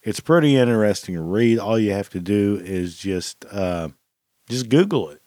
It's 0.01 0.19
pretty 0.19 0.55
interesting 0.55 1.15
to 1.15 1.21
read. 1.21 1.59
All 1.59 1.79
you 1.79 1.91
have 1.91 2.09
to 2.09 2.19
do 2.19 2.61
is 2.63 2.97
just 2.97 3.45
uh, 3.51 3.89
just 4.49 4.69
Google 4.69 5.09
it. 5.09 5.21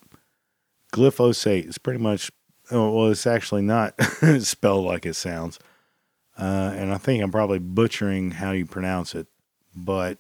Glyphosate 0.93 1.69
is 1.69 1.79
pretty 1.79 2.01
much 2.01 2.31
oh, 2.71 2.91
well, 2.91 3.11
it's 3.11 3.27
actually 3.27 3.63
not 3.63 3.95
spelled 4.41 4.85
like 4.85 5.07
it 5.07 5.15
sounds, 5.15 5.59
uh, 6.39 6.73
and 6.75 6.93
I 6.93 6.99
think 6.99 7.23
I'm 7.23 7.31
probably 7.31 7.59
butchering 7.59 8.33
how 8.33 8.53
you 8.53 8.67
pronounce 8.67 9.15
it, 9.15 9.27
but 9.75 10.19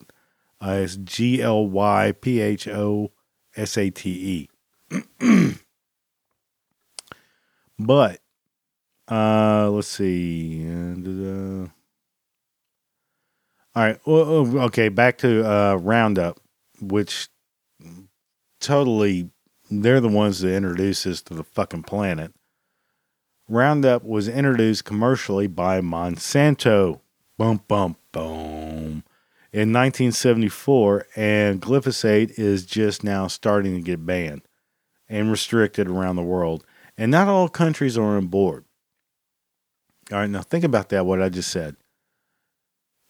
uh, 0.60 0.78
it's 0.82 0.96
G 0.96 1.42
L 1.42 1.66
Y 1.66 2.12
P 2.20 2.40
H 2.40 2.68
O 2.68 3.12
S 3.56 3.76
A 3.76 3.90
T 3.90 4.48
E. 4.90 5.54
But 7.86 8.20
uh, 9.10 9.70
let's 9.70 9.88
see. 9.88 10.64
Uh, 10.66 11.66
all 13.74 13.82
right. 13.82 13.98
Well, 14.06 14.24
oh, 14.26 14.58
okay. 14.66 14.88
Back 14.88 15.18
to 15.18 15.44
uh, 15.48 15.74
Roundup, 15.76 16.40
which 16.80 17.28
totally 18.60 19.30
they're 19.70 20.00
the 20.00 20.08
ones 20.08 20.40
that 20.40 20.54
introduced 20.54 21.06
us 21.06 21.22
to 21.22 21.34
the 21.34 21.44
fucking 21.44 21.82
planet. 21.84 22.32
Roundup 23.48 24.04
was 24.04 24.28
introduced 24.28 24.84
commercially 24.84 25.46
by 25.46 25.80
Monsanto. 25.80 27.00
Bump, 27.36 27.66
bump, 27.66 27.98
boom. 28.12 29.04
In 29.52 29.72
1974, 29.72 31.06
and 31.16 31.60
glyphosate 31.60 32.38
is 32.38 32.64
just 32.64 33.04
now 33.04 33.26
starting 33.26 33.74
to 33.74 33.82
get 33.82 34.06
banned 34.06 34.42
and 35.08 35.30
restricted 35.30 35.88
around 35.88 36.16
the 36.16 36.22
world. 36.22 36.64
And 37.02 37.10
not 37.10 37.26
all 37.26 37.48
countries 37.48 37.98
are 37.98 38.16
on 38.16 38.28
board. 38.28 38.64
All 40.12 40.18
right, 40.18 40.30
now 40.30 40.40
think 40.40 40.62
about 40.62 40.90
that, 40.90 41.04
what 41.04 41.20
I 41.20 41.30
just 41.30 41.50
said. 41.50 41.74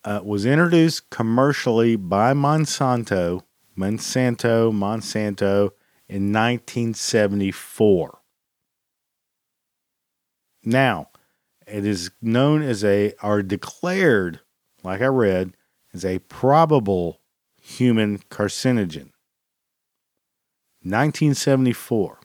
Uh, 0.03 0.22
was 0.24 0.47
introduced 0.47 1.11
commercially 1.11 1.97
by 1.97 2.32
Monsanto, 2.32 3.43
Monsanto, 3.76 4.72
Monsanto 4.72 5.72
in 6.09 6.32
1974. 6.32 8.20
Now, 10.64 11.11
it 11.66 11.84
is 11.84 12.12
known 12.22 12.62
as 12.62 12.82
a, 12.82 13.12
are 13.20 13.43
declared, 13.43 14.40
like 14.82 15.03
I 15.03 15.07
read, 15.09 15.55
as 15.93 16.03
a 16.03 16.18
probable 16.20 17.20
human 17.61 18.20
carcinogen. 18.30 19.11
1974 20.80 22.22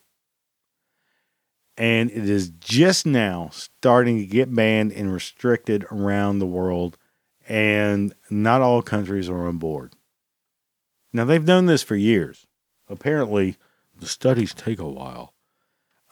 and 1.78 2.10
it 2.10 2.30
is 2.30 2.50
just 2.50 3.06
now 3.06 3.50
starting 3.52 4.18
to 4.18 4.26
get 4.26 4.54
banned 4.54 4.92
and 4.92 5.14
restricted 5.14 5.86
around 5.92 6.40
the 6.40 6.48
world, 6.48 6.98
and 7.48 8.14
not 8.30 8.62
all 8.62 8.82
countries 8.82 9.30
are 9.30 9.48
on 9.48 9.58
board. 9.58 9.94
Now, 11.14 11.26
they've 11.26 11.44
known 11.44 11.68
this 11.68 11.84
for 11.84 11.96
years. 11.96 12.48
Apparently, 12.90 13.58
the 13.96 14.08
studies 14.08 14.54
take 14.54 14.80
a 14.80 14.88
while. 14.88 15.34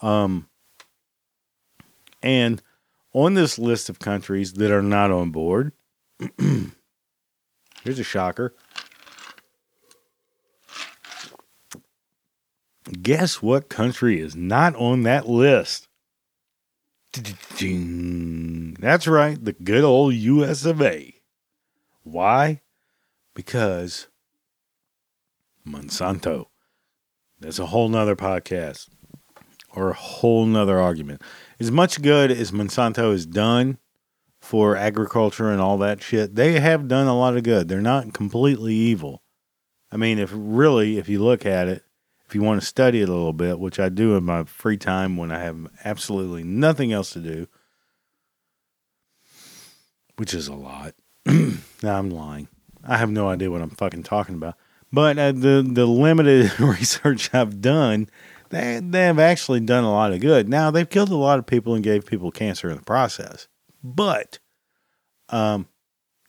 Um, 0.02 0.50
and 2.22 2.62
on 3.14 3.34
this 3.34 3.58
list 3.58 3.90
of 3.90 4.00
countries 4.00 4.54
that 4.54 4.72
are 4.72 4.82
not 4.82 5.12
on 5.12 5.32
board, 5.32 5.72
here's 6.38 8.00
a 8.00 8.04
shocker 8.04 8.54
Guess 13.02 13.42
what 13.42 13.70
country 13.70 14.20
is 14.20 14.36
not 14.36 14.76
on 14.76 15.04
that 15.04 15.28
list? 15.28 15.88
That's 17.14 19.08
right, 19.08 19.44
the 19.44 19.56
good 19.64 19.84
old 19.84 20.14
US 20.14 20.66
of 20.66 20.82
A. 20.82 21.16
Why? 22.04 22.62
Because 23.34 24.08
Monsanto. 25.68 26.46
That's 27.40 27.60
a 27.60 27.68
whole 27.68 27.90
nother 27.90 28.16
podcast 28.16 28.90
or 29.76 29.90
a 29.90 29.96
whole 29.96 30.46
nother 30.46 30.80
argument. 30.80 31.22
As 31.60 31.72
much 31.72 32.02
good 32.02 32.32
as 32.32 32.52
Monsanto 32.52 33.12
has 33.12 33.26
done 33.26 33.78
for 34.40 34.76
agriculture 34.76 35.50
and 35.50 35.60
all 35.60 35.78
that 35.80 36.04
shit, 36.04 36.36
they 36.36 36.60
have 36.60 36.88
done 36.88 37.08
a 37.08 37.18
lot 37.18 37.36
of 37.36 37.44
good. 37.44 37.68
They're 37.68 37.82
not 37.82 38.14
completely 38.14 38.74
evil. 38.76 39.24
I 39.92 39.98
mean, 39.98 40.20
if 40.20 40.32
really, 40.34 40.98
if 40.98 41.10
you 41.10 41.24
look 41.24 41.46
at 41.46 41.68
it, 41.68 41.84
if 42.28 42.34
you 42.34 42.42
want 42.42 42.60
to 42.60 42.66
study 42.66 43.02
it 43.02 43.10
a 43.10 43.14
little 43.14 43.34
bit, 43.34 43.60
which 43.60 43.80
I 43.80 43.90
do 43.90 44.16
in 44.16 44.24
my 44.24 44.44
free 44.46 44.78
time 44.78 45.18
when 45.18 45.32
I 45.32 45.40
have 45.40 45.68
absolutely 45.84 46.44
nothing 46.44 46.92
else 46.92 47.12
to 47.12 47.20
do, 47.20 47.48
which 50.18 50.34
is 50.34 50.48
a 50.48 50.56
lot. 50.56 50.96
now 51.26 52.00
I'm 52.00 52.10
lying. 52.10 52.48
I 52.84 52.98
have 52.98 53.10
no 53.10 53.30
idea 53.30 53.52
what 53.52 53.62
I'm 53.62 53.70
fucking 53.70 54.04
talking 54.04 54.36
about. 54.36 54.56
But 54.92 55.18
uh, 55.18 55.32
the 55.34 55.68
the 55.68 55.86
limited 55.86 56.60
research 56.60 57.34
I've 57.34 57.62
done, 57.62 58.10
they 58.50 58.80
they 58.82 59.04
have 59.04 59.20
actually 59.20 59.60
done 59.60 59.84
a 59.84 59.92
lot 59.92 60.14
of 60.14 60.22
good. 60.22 60.48
Now 60.48 60.72
they've 60.72 60.90
killed 60.90 61.10
a 61.10 61.16
lot 61.16 61.40
of 61.40 61.46
people 61.46 61.74
and 61.76 61.84
gave 61.84 62.06
people 62.06 62.32
cancer 62.32 62.70
in 62.70 62.78
the 62.78 62.84
process. 62.84 63.48
But 63.84 64.40
um, 65.30 65.68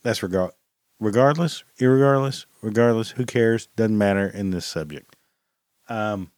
that's 0.03 0.21
regard 0.21 0.51
regardless, 0.99 1.63
irregardless, 1.79 2.45
regardless. 2.61 3.11
Who 3.11 3.25
cares? 3.25 3.67
Doesn't 3.75 3.97
matter 3.97 4.27
in 4.27 4.51
this 4.51 4.65
subject. 4.65 5.16
Um, 5.89 6.31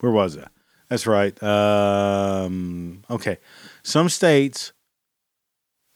where 0.00 0.12
was 0.12 0.36
it? 0.36 0.48
That's 0.88 1.06
right. 1.06 1.40
Um, 1.42 3.04
okay. 3.10 3.38
Some 3.82 4.08
states 4.08 4.72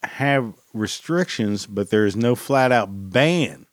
have 0.03 0.53
restrictions, 0.73 1.65
but 1.65 1.89
there 1.89 2.05
is 2.05 2.15
no 2.15 2.35
flat 2.35 2.71
out 2.71 2.89
ban. 2.91 3.67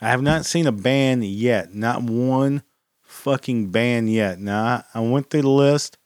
I 0.00 0.08
have 0.08 0.22
not 0.22 0.44
seen 0.44 0.66
a 0.66 0.72
ban 0.72 1.22
yet. 1.22 1.74
Not 1.74 2.02
one 2.02 2.62
fucking 3.02 3.70
ban 3.70 4.08
yet. 4.08 4.38
Now, 4.38 4.64
I, 4.64 4.84
I 4.94 5.00
went 5.00 5.30
through 5.30 5.42
the 5.42 5.48
list. 5.48 5.98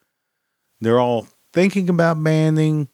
They're 0.81 1.01
all 1.01 1.27
thinking 1.53 1.89
about 1.89 2.23
banning. 2.23 2.89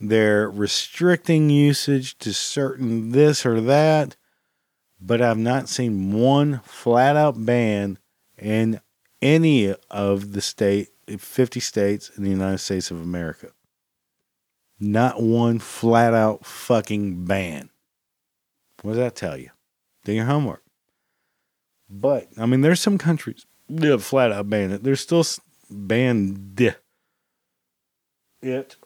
They're 0.00 0.48
restricting 0.48 1.50
usage 1.50 2.18
to 2.18 2.32
certain 2.32 3.10
this 3.10 3.44
or 3.44 3.60
that, 3.62 4.16
but 5.00 5.20
I've 5.20 5.38
not 5.38 5.68
seen 5.68 6.12
one 6.12 6.60
flat 6.64 7.16
out 7.16 7.44
ban 7.44 7.98
in 8.36 8.80
any 9.20 9.74
of 9.90 10.32
the 10.32 10.40
state 10.40 10.88
50 11.06 11.60
states 11.60 12.10
in 12.16 12.24
the 12.24 12.30
United 12.30 12.58
States 12.58 12.90
of 12.90 13.00
America. 13.00 13.50
Not 14.78 15.22
one 15.22 15.58
flat 15.58 16.14
out 16.14 16.44
fucking 16.44 17.24
ban. 17.24 17.70
What 18.82 18.92
does 18.92 18.98
that 18.98 19.16
tell 19.16 19.36
you? 19.36 19.50
Do 20.04 20.12
your 20.12 20.26
homework. 20.26 20.62
But 21.90 22.28
I 22.36 22.46
mean, 22.46 22.60
there's 22.60 22.80
some 22.80 22.98
countries 22.98 23.46
that 23.68 23.98
flat 24.00 24.32
out 24.32 24.48
ban 24.50 24.70
it. 24.70 24.84
There's 24.84 25.00
still 25.00 25.24
banned 25.70 26.60
it. 28.40 28.76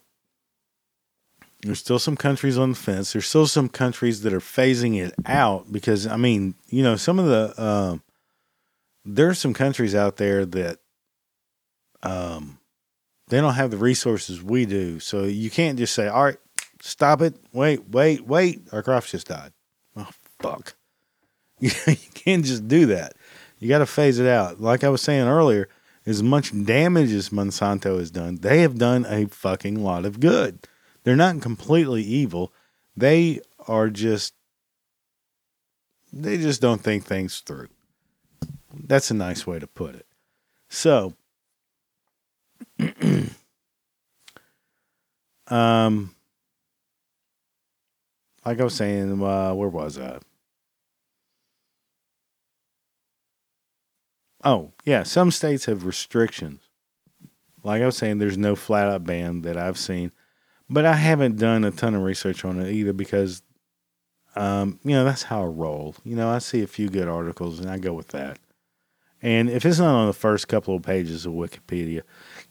There's 1.63 1.79
still 1.79 2.01
some 2.01 2.17
countries 2.17 2.59
on 2.59 2.71
the 2.71 2.77
fence. 2.77 3.13
There's 3.13 3.29
still 3.29 3.47
some 3.47 3.69
countries 3.69 4.23
that 4.23 4.33
are 4.33 4.41
phasing 4.41 5.01
it 5.01 5.15
out 5.25 5.71
because 5.71 6.07
I 6.07 6.17
mean, 6.17 6.55
you 6.69 6.83
know, 6.83 6.97
some 6.97 7.21
of 7.21 7.27
the 7.27 7.63
um, 7.63 8.03
there's 9.05 9.39
some 9.39 9.55
countries 9.55 9.95
out 9.95 10.17
there 10.17 10.45
that 10.45 10.79
um, 12.03 12.59
they 13.29 13.41
don't 13.41 13.55
have 13.55 13.71
the 13.71 13.77
resources 13.77 14.43
we 14.43 14.67
do. 14.67 14.99
So 14.99 15.25
you 15.25 15.51
can't 15.51 15.79
just 15.79 15.95
say, 15.95 16.09
"All 16.09 16.25
right, 16.25 16.39
stop 16.81 17.23
it. 17.23 17.37
Wait, 17.53 17.89
wait, 17.89 18.27
wait. 18.27 18.63
Our 18.73 18.83
crops 18.83 19.13
just 19.13 19.29
died." 19.29 19.53
Oh 19.97 20.09
fuck! 20.41 20.75
you 21.61 21.71
can't 22.15 22.45
just 22.45 22.67
do 22.67 22.87
that. 22.87 23.15
You 23.61 23.69
got 23.69 23.79
to 23.79 23.87
phase 23.87 24.19
it 24.19 24.27
out. 24.27 24.61
Like 24.61 24.83
I 24.83 24.89
was 24.89 25.01
saying 25.01 25.29
earlier, 25.29 25.69
as 26.05 26.25
much 26.25 26.51
damage 26.65 27.13
as 27.13 27.29
Monsanto 27.29 28.01
has 28.01 28.11
done, 28.11 28.37
they 28.37 28.63
have 28.63 28.79
done 28.79 29.07
a 29.09 29.27
fucking 29.27 29.85
lot 29.85 30.05
of 30.05 30.19
good. 30.19 30.67
They're 31.05 31.17
not 31.17 31.41
completely 31.41 32.03
evil. 32.03 32.53
They 32.97 33.41
are 33.67 33.89
just 33.89 34.35
they 36.13 36.37
just 36.37 36.61
don't 36.61 36.83
think 36.83 37.05
things 37.05 37.41
through. 37.41 37.69
That's 38.75 39.11
a 39.11 39.15
nice 39.15 39.47
way 39.47 39.59
to 39.59 39.67
put 39.67 39.95
it. 39.95 40.07
So, 40.69 41.15
um, 45.49 46.15
like 48.45 48.61
I 48.61 48.65
was 48.65 48.75
saying, 48.75 49.23
uh, 49.23 49.55
where 49.55 49.69
was 49.69 49.99
I? 49.99 50.19
Oh, 54.45 54.73
yeah, 54.85 55.05
some 55.05 55.31
states 55.31 55.67
have 55.67 55.87
restrictions. 55.87 56.63
Like 57.63 57.81
I 57.81 57.87
was 57.87 57.97
saying, 57.97 58.19
there's 58.19 58.39
no 58.39 58.57
flat 58.57 58.89
out 58.89 59.05
ban 59.05 59.43
that 59.43 59.57
I've 59.57 59.79
seen, 59.79 60.11
but 60.73 60.87
I 60.87 60.95
haven't 60.95 61.37
done 61.37 61.65
a 61.65 61.71
ton 61.71 61.95
of 61.95 62.03
research 62.03 62.45
on 62.45 62.59
it 62.59 62.73
either 62.73 62.95
because, 62.95 63.43
um, 64.35 64.81
you 64.83 64.93
know, 64.93 65.05
that's 65.05 65.25
how 65.25 65.43
I 65.43 65.47
roll. 65.47 65.95
You 66.03 66.17
know, 66.17 66.31
I 66.31 66.39
see 66.39 66.63
a 66.63 66.67
few 66.67 66.89
good 66.89 67.09
articles 67.09 67.61
and 67.61 67.69
I 67.69 67.79
go 67.79 67.93
with 67.93 68.09
that. 68.09 68.39
And 69.21 69.51
if 69.51 69.67
it's 69.67 69.79
not 69.79 69.95
on 69.95 70.07
the 70.07 70.15
first 70.15 70.49
couple 70.49 70.75
of 70.75 70.83
pages 70.83 71.27
of 71.27 71.35
Wikipedia, 71.35 72.03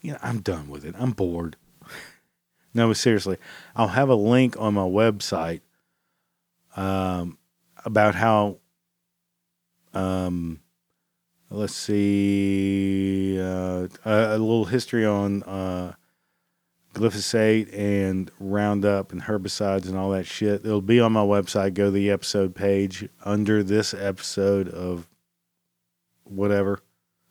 you 0.02 0.12
know, 0.12 0.20
I'm 0.22 0.40
done 0.40 0.70
with 0.70 0.86
it. 0.86 0.94
I'm 0.98 1.12
bored. 1.12 1.58
no, 2.74 2.88
but 2.88 2.98
seriously, 2.98 3.38
I'll 3.76 3.90
have 3.90 4.08
a 4.08 4.16
link 4.16 4.56
on 4.60 4.76
my 4.76 4.82
website 4.82 5.62
um, 6.76 7.40
about 7.84 8.14
how, 8.14 8.60
um, 9.96 10.62
let's 11.50 11.76
see, 11.76 13.38
uh, 13.42 13.88
a, 14.06 14.36
a, 14.36 14.38
little 14.38 14.66
history 14.66 15.06
on 15.06 15.44
uh, 15.44 15.94
glyphosate 16.94 17.78
and 17.78 18.30
Roundup 18.40 19.12
and 19.12 19.24
herbicides 19.24 19.88
and 19.88 19.98
all 19.98 20.12
that 20.12 20.26
shit. 20.26 20.66
It'll 20.66 20.82
be 20.82 21.00
on 21.00 21.14
my 21.14 21.24
website. 21.24 21.74
Go 21.74 21.86
to 21.86 21.92
the 21.92 22.12
episode 22.12 22.56
page 22.56 23.08
under 23.24 23.64
this 23.64 23.94
episode 23.94 24.70
of 24.70 25.08
whatever. 26.24 26.82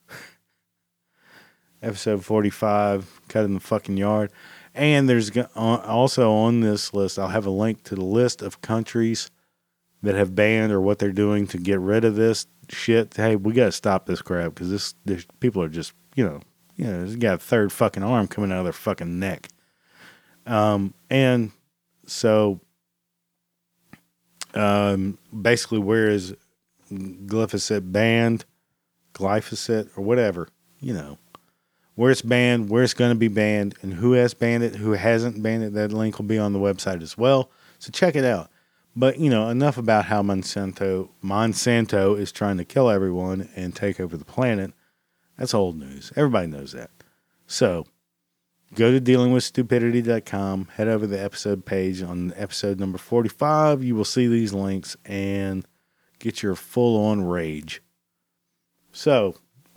Episode 1.81 2.23
45, 2.23 3.21
cut 3.27 3.45
in 3.45 3.55
the 3.55 3.59
fucking 3.59 3.97
yard. 3.97 4.31
And 4.73 5.09
there's 5.09 5.31
also 5.55 6.31
on 6.31 6.61
this 6.61 6.93
list, 6.93 7.19
I'll 7.19 7.27
have 7.27 7.45
a 7.45 7.51
link 7.51 7.83
to 7.85 7.95
the 7.95 8.05
list 8.05 8.41
of 8.41 8.61
countries 8.61 9.29
that 10.01 10.15
have 10.15 10.33
banned 10.33 10.71
or 10.71 10.79
what 10.79 10.99
they're 10.99 11.11
doing 11.11 11.45
to 11.47 11.57
get 11.57 11.79
rid 11.79 12.05
of 12.05 12.15
this 12.15 12.47
shit. 12.69 13.15
Hey, 13.15 13.35
we 13.35 13.53
got 13.53 13.65
to 13.65 13.71
stop 13.71 14.05
this 14.05 14.21
crap 14.21 14.53
because 14.53 14.69
this, 14.69 14.95
this 15.05 15.25
people 15.39 15.61
are 15.61 15.69
just, 15.69 15.93
you 16.15 16.25
know, 16.25 16.39
you 16.81 16.87
know, 16.87 17.05
they 17.05 17.15
got 17.15 17.35
a 17.35 17.37
third 17.37 17.71
fucking 17.71 18.03
arm 18.03 18.27
coming 18.27 18.51
out 18.51 18.59
of 18.59 18.63
their 18.65 18.73
fucking 18.73 19.19
neck. 19.19 19.49
Um, 20.45 20.93
and 21.09 21.51
so, 22.07 22.59
um, 24.55 25.17
basically, 25.41 25.79
where 25.79 26.09
is 26.09 26.35
glyphosate 26.91 27.91
banned? 27.91 28.45
glyphosate 29.13 29.89
or 29.97 30.03
whatever, 30.03 30.47
you 30.79 30.93
know, 30.93 31.17
where 31.95 32.11
it's 32.11 32.21
banned, 32.21 32.69
where 32.69 32.83
it's 32.83 32.93
going 32.93 33.11
to 33.11 33.19
be 33.19 33.27
banned, 33.27 33.75
and 33.81 33.93
who 33.93 34.13
has 34.13 34.33
banned 34.33 34.63
it, 34.63 34.75
who 34.75 34.91
hasn't 34.91 35.41
banned 35.43 35.63
it. 35.63 35.73
That 35.73 35.93
link 35.93 36.17
will 36.17 36.25
be 36.25 36.39
on 36.39 36.53
the 36.53 36.59
website 36.59 37.01
as 37.01 37.17
well. 37.17 37.51
So 37.79 37.91
check 37.91 38.15
it 38.15 38.25
out. 38.25 38.49
But 38.95 39.19
you 39.19 39.29
know, 39.29 39.49
enough 39.49 39.77
about 39.77 40.05
how 40.05 40.21
Monsanto 40.21 41.09
Monsanto 41.23 42.17
is 42.17 42.31
trying 42.31 42.57
to 42.57 42.65
kill 42.65 42.89
everyone 42.89 43.49
and 43.55 43.75
take 43.75 43.99
over 43.99 44.17
the 44.17 44.25
planet. 44.25 44.73
That's 45.41 45.55
old 45.55 45.79
news. 45.79 46.13
Everybody 46.15 46.45
knows 46.45 46.73
that. 46.73 46.91
So 47.47 47.87
go 48.75 48.91
to 48.91 49.01
dealingwithstupidity.com, 49.01 50.67
head 50.75 50.87
over 50.87 51.05
to 51.05 51.07
the 51.07 51.19
episode 51.19 51.65
page 51.65 52.03
on 52.03 52.31
episode 52.35 52.79
number 52.79 52.99
45. 52.99 53.83
You 53.83 53.95
will 53.95 54.05
see 54.05 54.27
these 54.27 54.53
links 54.53 54.95
and 55.03 55.65
get 56.19 56.43
your 56.43 56.53
full 56.53 57.03
on 57.07 57.23
rage. 57.23 57.81
So, 58.91 59.33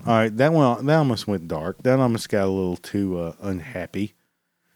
all 0.06 0.12
right, 0.12 0.36
that 0.36 0.52
one 0.52 0.84
that 0.84 0.98
almost 0.98 1.26
went 1.26 1.48
dark. 1.48 1.82
That 1.82 1.98
almost 1.98 2.28
got 2.28 2.44
a 2.44 2.48
little 2.48 2.76
too 2.76 3.18
uh, 3.18 3.32
unhappy. 3.40 4.12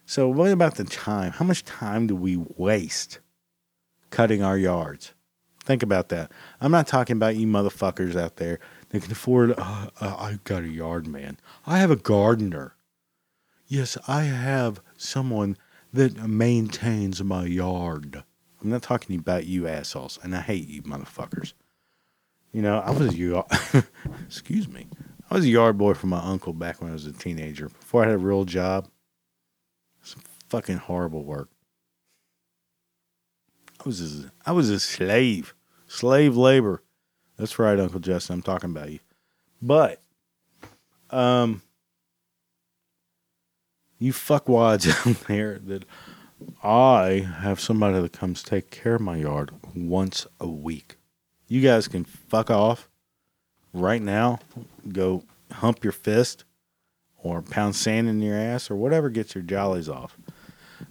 So, 0.06 0.26
what 0.26 0.50
about 0.50 0.76
the 0.76 0.84
time? 0.84 1.32
How 1.32 1.44
much 1.44 1.66
time 1.66 2.06
do 2.06 2.16
we 2.16 2.38
waste 2.38 3.20
cutting 4.08 4.42
our 4.42 4.56
yards? 4.56 5.12
Think 5.64 5.82
about 5.82 6.08
that. 6.08 6.32
I'm 6.62 6.72
not 6.72 6.86
talking 6.86 7.16
about 7.16 7.36
you 7.36 7.46
motherfuckers 7.46 8.16
out 8.16 8.36
there 8.36 8.58
that 8.90 9.02
can 9.02 9.12
afford. 9.12 9.54
Uh, 9.56 9.90
uh, 10.00 10.16
I've 10.18 10.44
got 10.44 10.62
a 10.62 10.68
yard 10.68 11.06
man. 11.06 11.38
I 11.66 11.78
have 11.78 11.90
a 11.90 11.96
gardener. 11.96 12.74
Yes, 13.66 13.98
I 14.06 14.22
have 14.22 14.80
someone 14.96 15.56
that 15.92 16.16
maintains 16.26 17.22
my 17.22 17.44
yard. 17.44 18.24
I'm 18.60 18.70
not 18.70 18.82
talking 18.82 19.18
about 19.18 19.46
you 19.46 19.68
assholes, 19.68 20.18
and 20.22 20.34
I 20.34 20.40
hate 20.40 20.68
you 20.68 20.82
motherfuckers. 20.82 21.52
You 22.52 22.62
know, 22.62 22.78
I 22.78 22.90
was 22.90 23.14
a 23.14 23.16
yard, 23.16 23.46
excuse 24.26 24.68
me, 24.68 24.86
I 25.30 25.34
was 25.34 25.44
a 25.44 25.50
yard 25.50 25.76
boy 25.76 25.94
for 25.94 26.06
my 26.06 26.20
uncle 26.20 26.54
back 26.54 26.80
when 26.80 26.90
I 26.90 26.94
was 26.94 27.04
a 27.04 27.12
teenager. 27.12 27.68
Before 27.68 28.02
I 28.02 28.06
had 28.06 28.14
a 28.14 28.18
real 28.18 28.44
job, 28.44 28.88
some 30.02 30.22
fucking 30.48 30.78
horrible 30.78 31.24
work. 31.24 31.50
I 33.78 33.82
was 33.84 34.24
a, 34.24 34.32
I 34.46 34.52
was 34.52 34.70
a 34.70 34.80
slave, 34.80 35.54
slave 35.86 36.36
labor. 36.36 36.82
That's 37.38 37.58
right, 37.58 37.78
Uncle 37.78 38.00
Justin. 38.00 38.34
I'm 38.34 38.42
talking 38.42 38.70
about 38.70 38.90
you. 38.90 38.98
But, 39.62 40.00
um, 41.10 41.62
you 43.98 44.12
fuckwads 44.12 44.88
out 45.06 45.26
there 45.26 45.58
that 45.60 45.84
I 46.62 47.26
have 47.40 47.60
somebody 47.60 48.00
that 48.00 48.12
comes 48.12 48.42
take 48.42 48.70
care 48.70 48.96
of 48.96 49.00
my 49.00 49.16
yard 49.16 49.50
once 49.74 50.26
a 50.40 50.46
week 50.46 50.98
you 51.48 51.62
guys 51.62 51.88
can 51.88 52.04
fuck 52.04 52.50
off 52.50 52.88
right 53.72 54.02
now. 54.02 54.38
Go 54.92 55.24
hump 55.50 55.82
your 55.82 55.92
fist 55.92 56.44
or 57.16 57.42
pound 57.42 57.74
sand 57.74 58.08
in 58.08 58.20
your 58.20 58.36
ass 58.36 58.70
or 58.70 58.76
whatever 58.76 59.08
gets 59.08 59.34
your 59.34 59.42
jollies 59.42 59.88
off. 59.88 60.16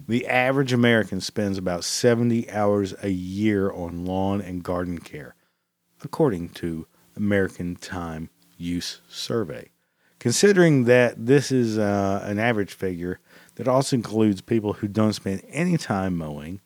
The 0.06 0.26
average 0.26 0.72
American 0.72 1.20
spends 1.20 1.56
about 1.56 1.84
70 1.84 2.50
hours 2.50 2.94
a 3.02 3.08
year 3.08 3.70
on 3.70 4.04
lawn 4.04 4.42
and 4.42 4.62
garden 4.62 4.98
care, 4.98 5.34
according 6.02 6.50
to 6.50 6.86
American 7.16 7.76
Time 7.76 8.30
Use 8.56 9.00
Survey. 9.08 9.70
Considering 10.18 10.84
that 10.84 11.26
this 11.26 11.52
is 11.52 11.78
uh, 11.78 12.22
an 12.24 12.38
average 12.38 12.74
figure 12.74 13.20
that 13.54 13.68
also 13.68 13.96
includes 13.96 14.40
people 14.40 14.74
who 14.74 14.88
don't 14.88 15.12
spend 15.12 15.42
any 15.48 15.76
time 15.76 16.16
mowing, 16.16 16.60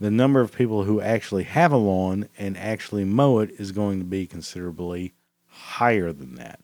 the 0.00 0.10
number 0.10 0.40
of 0.40 0.52
people 0.52 0.84
who 0.84 1.00
actually 1.00 1.44
have 1.44 1.72
a 1.72 1.76
lawn 1.76 2.28
and 2.38 2.56
actually 2.56 3.04
mow 3.04 3.38
it 3.40 3.50
is 3.58 3.72
going 3.72 3.98
to 3.98 4.04
be 4.04 4.26
considerably 4.26 5.14
higher 5.46 6.12
than 6.12 6.34
that. 6.34 6.60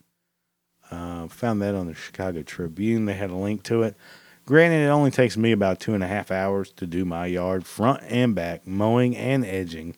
Uh, 0.91 1.27
found 1.27 1.61
that 1.61 1.73
on 1.73 1.87
the 1.87 1.95
Chicago 1.95 2.43
Tribune. 2.43 3.05
They 3.05 3.13
had 3.13 3.31
a 3.31 3.35
link 3.35 3.63
to 3.63 3.81
it. 3.81 3.95
Granted, 4.45 4.85
it 4.85 4.89
only 4.89 5.09
takes 5.09 5.37
me 5.37 5.51
about 5.51 5.79
two 5.79 5.93
and 5.93 6.03
a 6.03 6.07
half 6.07 6.29
hours 6.29 6.71
to 6.73 6.85
do 6.85 7.05
my 7.05 7.25
yard, 7.25 7.65
front 7.65 8.03
and 8.03 8.35
back, 8.35 8.67
mowing 8.67 9.15
and 9.15 9.45
edging, 9.45 9.95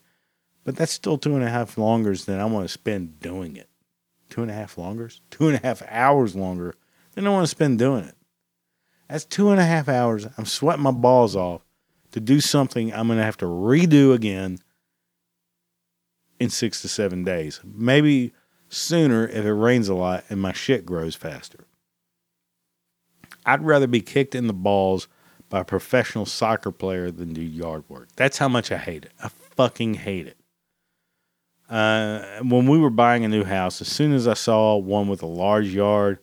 but 0.65 0.75
that's 0.75 0.91
still 0.91 1.17
two 1.17 1.35
and 1.35 1.43
a 1.43 1.49
half 1.49 1.77
longers 1.77 2.25
than 2.25 2.39
I 2.39 2.45
want 2.45 2.65
to 2.65 2.73
spend 2.73 3.21
doing 3.21 3.55
it. 3.55 3.69
Two 4.29 4.41
and 4.41 4.51
a 4.51 4.53
half 4.53 4.77
longers? 4.77 5.21
Two 5.29 5.47
and 5.47 5.55
a 5.55 5.65
half 5.65 5.81
hours 5.87 6.35
longer 6.35 6.75
than 7.13 7.25
I 7.25 7.29
want 7.29 7.43
to 7.43 7.47
spend 7.47 7.79
doing 7.79 8.03
it. 8.03 8.15
That's 9.07 9.23
two 9.23 9.51
and 9.51 9.59
a 9.59 9.65
half 9.65 9.87
hours. 9.87 10.27
I'm 10.37 10.45
sweating 10.45 10.83
my 10.83 10.91
balls 10.91 11.35
off 11.35 11.61
to 12.11 12.19
do 12.19 12.41
something 12.41 12.91
I'm 12.91 13.07
going 13.07 13.19
to 13.19 13.23
have 13.23 13.37
to 13.37 13.45
redo 13.45 14.13
again 14.13 14.57
in 16.39 16.49
six 16.49 16.81
to 16.81 16.87
seven 16.87 17.23
days. 17.23 17.61
Maybe 17.63 18.33
sooner 18.67 19.27
if 19.27 19.45
it 19.45 19.53
rains 19.53 19.87
a 19.87 19.93
lot 19.93 20.23
and 20.29 20.41
my 20.41 20.51
shit 20.51 20.85
grows 20.85 21.15
faster. 21.15 21.65
I'd 23.45 23.63
rather 23.63 23.85
be 23.85 24.01
kicked 24.01 24.33
in 24.33 24.47
the 24.47 24.53
balls 24.53 25.07
by 25.49 25.59
a 25.59 25.65
professional 25.65 26.25
soccer 26.25 26.71
player 26.71 27.11
than 27.11 27.33
do 27.33 27.41
yard 27.43 27.83
work. 27.87 28.07
That's 28.15 28.39
how 28.39 28.47
much 28.47 28.71
I 28.71 28.77
hate 28.77 29.05
it. 29.05 29.11
I 29.23 29.29
fucking 29.29 29.93
hate 29.93 30.25
it. 30.25 30.37
Uh, 31.69 32.23
when 32.43 32.67
we 32.67 32.77
were 32.77 32.89
buying 32.89 33.25
a 33.25 33.27
new 33.27 33.43
house, 33.43 33.81
as 33.81 33.87
soon 33.87 34.13
as 34.13 34.27
I 34.27 34.35
saw 34.35 34.77
one 34.77 35.07
with 35.07 35.23
a 35.23 35.27
large 35.27 35.67
yard, 35.67 36.19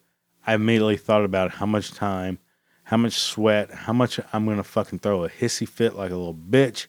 I 0.46 0.54
immediately 0.54 0.96
thought 0.96 1.24
about 1.24 1.52
how 1.52 1.66
much 1.66 1.92
time, 1.92 2.38
how 2.84 2.96
much 2.96 3.18
sweat, 3.18 3.70
how 3.70 3.92
much 3.92 4.20
I'm 4.32 4.44
going 4.44 4.56
to 4.56 4.62
fucking 4.62 5.00
throw 5.00 5.24
a 5.24 5.28
hissy 5.28 5.68
fit 5.68 5.96
like 5.96 6.10
a 6.10 6.16
little 6.16 6.34
bitch 6.34 6.86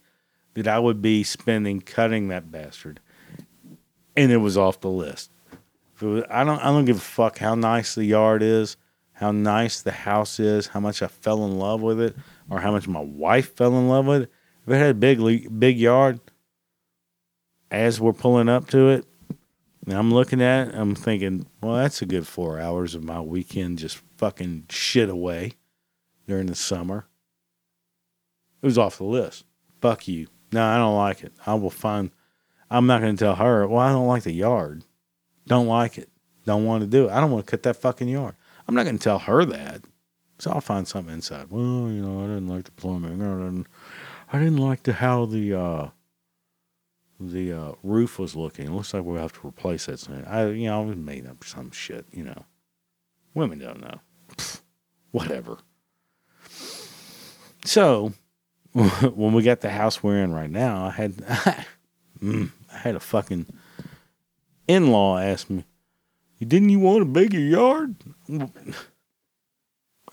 that 0.54 0.68
I 0.68 0.80
would 0.80 1.02
be 1.02 1.24
spending 1.24 1.82
cutting 1.82 2.28
that 2.28 2.52
bastard. 2.52 3.00
And 4.16 4.32
it 4.32 4.38
was 4.38 4.58
off 4.58 4.82
the 4.82 4.90
list. 4.90 5.32
I 6.02 6.44
don't 6.44 6.60
I 6.60 6.66
don't 6.66 6.86
give 6.86 6.98
a 6.98 7.02
fuck 7.02 7.38
how 7.38 7.56
nice 7.56 7.96
the 7.96 8.04
yard 8.04 8.44
is, 8.44 8.78
how 9.14 9.32
nice 9.32 9.82
the 9.82 9.92
house 9.92 10.40
is, 10.40 10.68
how 10.68 10.80
much 10.80 11.02
I 11.02 11.08
fell 11.08 11.46
in 11.46 11.58
love 11.58 11.82
with 11.82 12.00
it, 12.02 12.16
or 12.50 12.60
how 12.60 12.72
much 12.72 12.88
my 12.88 13.00
wife 13.00 13.56
fell 13.56 13.78
in 13.78 13.88
love 13.88 14.06
with 14.06 14.24
it. 14.24 14.32
If 14.68 14.74
it 14.74 14.78
had 14.78 14.90
a 14.90 14.94
big 14.94 15.60
big 15.60 15.78
yard, 15.78 16.20
as 17.74 18.00
we're 18.00 18.14
pulling 18.14 18.48
up 18.48 18.68
to 18.70 18.90
it, 18.90 19.06
I'm 19.88 20.14
looking 20.14 20.42
at 20.42 20.70
it, 20.70 20.76
I'm 20.76 20.96
thinking, 20.96 21.48
well, 21.60 21.76
that's 21.76 22.02
a 22.02 22.06
good 22.06 22.28
four 22.28 22.60
hours 22.60 22.94
of 22.96 23.04
my 23.04 23.20
weekend 23.20 23.80
just 23.80 24.00
fucking 24.16 24.68
shit 24.70 25.10
away 25.10 25.54
during 26.28 26.46
the 26.46 26.56
summer. 26.56 27.08
It 28.62 28.66
was 28.68 28.78
off 28.78 29.00
the 29.00 29.04
list. 29.04 29.44
Fuck 29.82 30.08
you. 30.08 30.28
No, 30.54 30.64
I 30.64 30.78
don't 30.78 30.96
like 30.96 31.24
it. 31.24 31.34
I 31.46 31.56
will 31.56 31.72
find. 31.72 32.12
I'm 32.70 32.86
not 32.86 33.02
going 33.02 33.18
to 33.18 33.26
tell 33.26 33.36
her. 33.36 33.68
Well, 33.68 33.80
I 33.80 33.92
don't 33.92 34.08
like 34.08 34.24
the 34.24 34.32
yard. 34.32 34.84
Don't 35.48 35.68
like 35.68 35.98
it. 35.98 36.10
Don't 36.46 36.66
want 36.66 36.82
to 36.82 36.88
do 36.88 37.10
it. 37.10 37.12
I 37.12 37.20
don't 37.20 37.32
want 37.32 37.46
to 37.46 37.52
cut 37.52 37.64
that 37.64 37.76
fucking 37.76 38.08
yard. 38.08 38.36
I'm 38.68 38.76
not 38.76 38.84
going 38.84 38.98
to 38.98 39.04
tell 39.04 39.20
her 39.20 39.44
that. 39.46 39.82
So 40.40 40.52
I'll 40.52 40.62
find 40.62 40.88
something 40.88 41.14
inside. 41.14 41.48
Well, 41.50 41.62
you 41.62 42.02
know, 42.02 42.24
I 42.24 42.28
didn't 42.28 42.48
like 42.48 42.66
the 42.66 42.72
plumbing. 42.72 43.22
I 43.22 43.26
didn't, 43.26 43.68
I 44.32 44.40
didn't 44.40 44.58
like 44.58 44.84
the 44.84 44.94
how 44.94 45.26
the 45.26 45.54
uh, 45.54 45.90
the 47.32 47.54
uh, 47.54 47.72
roof 47.84 48.20
was 48.20 48.36
looking. 48.36 48.68
It 48.68 48.72
looks 48.72 48.94
like 48.94 49.04
we'll 49.04 49.22
have 49.22 49.34
to 49.34 49.48
replace 49.48 49.86
that 49.88 50.00
soon. 50.00 50.26
I, 50.26 50.50
you 50.50 50.68
know, 50.68 50.82
I 50.82 50.96
made 50.96 51.28
up 51.28 51.44
some 51.44 51.72
shit. 51.72 52.06
You 52.12 52.26
know, 52.26 52.46
women 53.34 53.60
don't 53.60 53.82
know. 53.82 54.00
Pfft, 54.36 54.62
whatever. 55.12 55.58
So 57.66 58.14
when 58.74 59.34
we 59.34 59.44
got 59.44 59.62
the 59.62 59.70
house 59.70 60.04
we're 60.04 60.22
in 60.22 60.34
right 60.34 60.50
now, 60.50 60.86
I 60.86 60.92
had 60.92 61.16
mm, 62.22 62.52
I 62.74 62.78
had 62.78 62.96
a 62.96 63.00
fucking 63.00 63.46
in 64.68 64.92
law 64.92 65.18
ask 65.18 65.50
me, 65.50 65.64
"Didn't 66.40 66.70
you 66.70 66.80
want 66.80 67.04
a 67.04 67.06
bigger 67.06 67.40
yard?" 67.40 67.96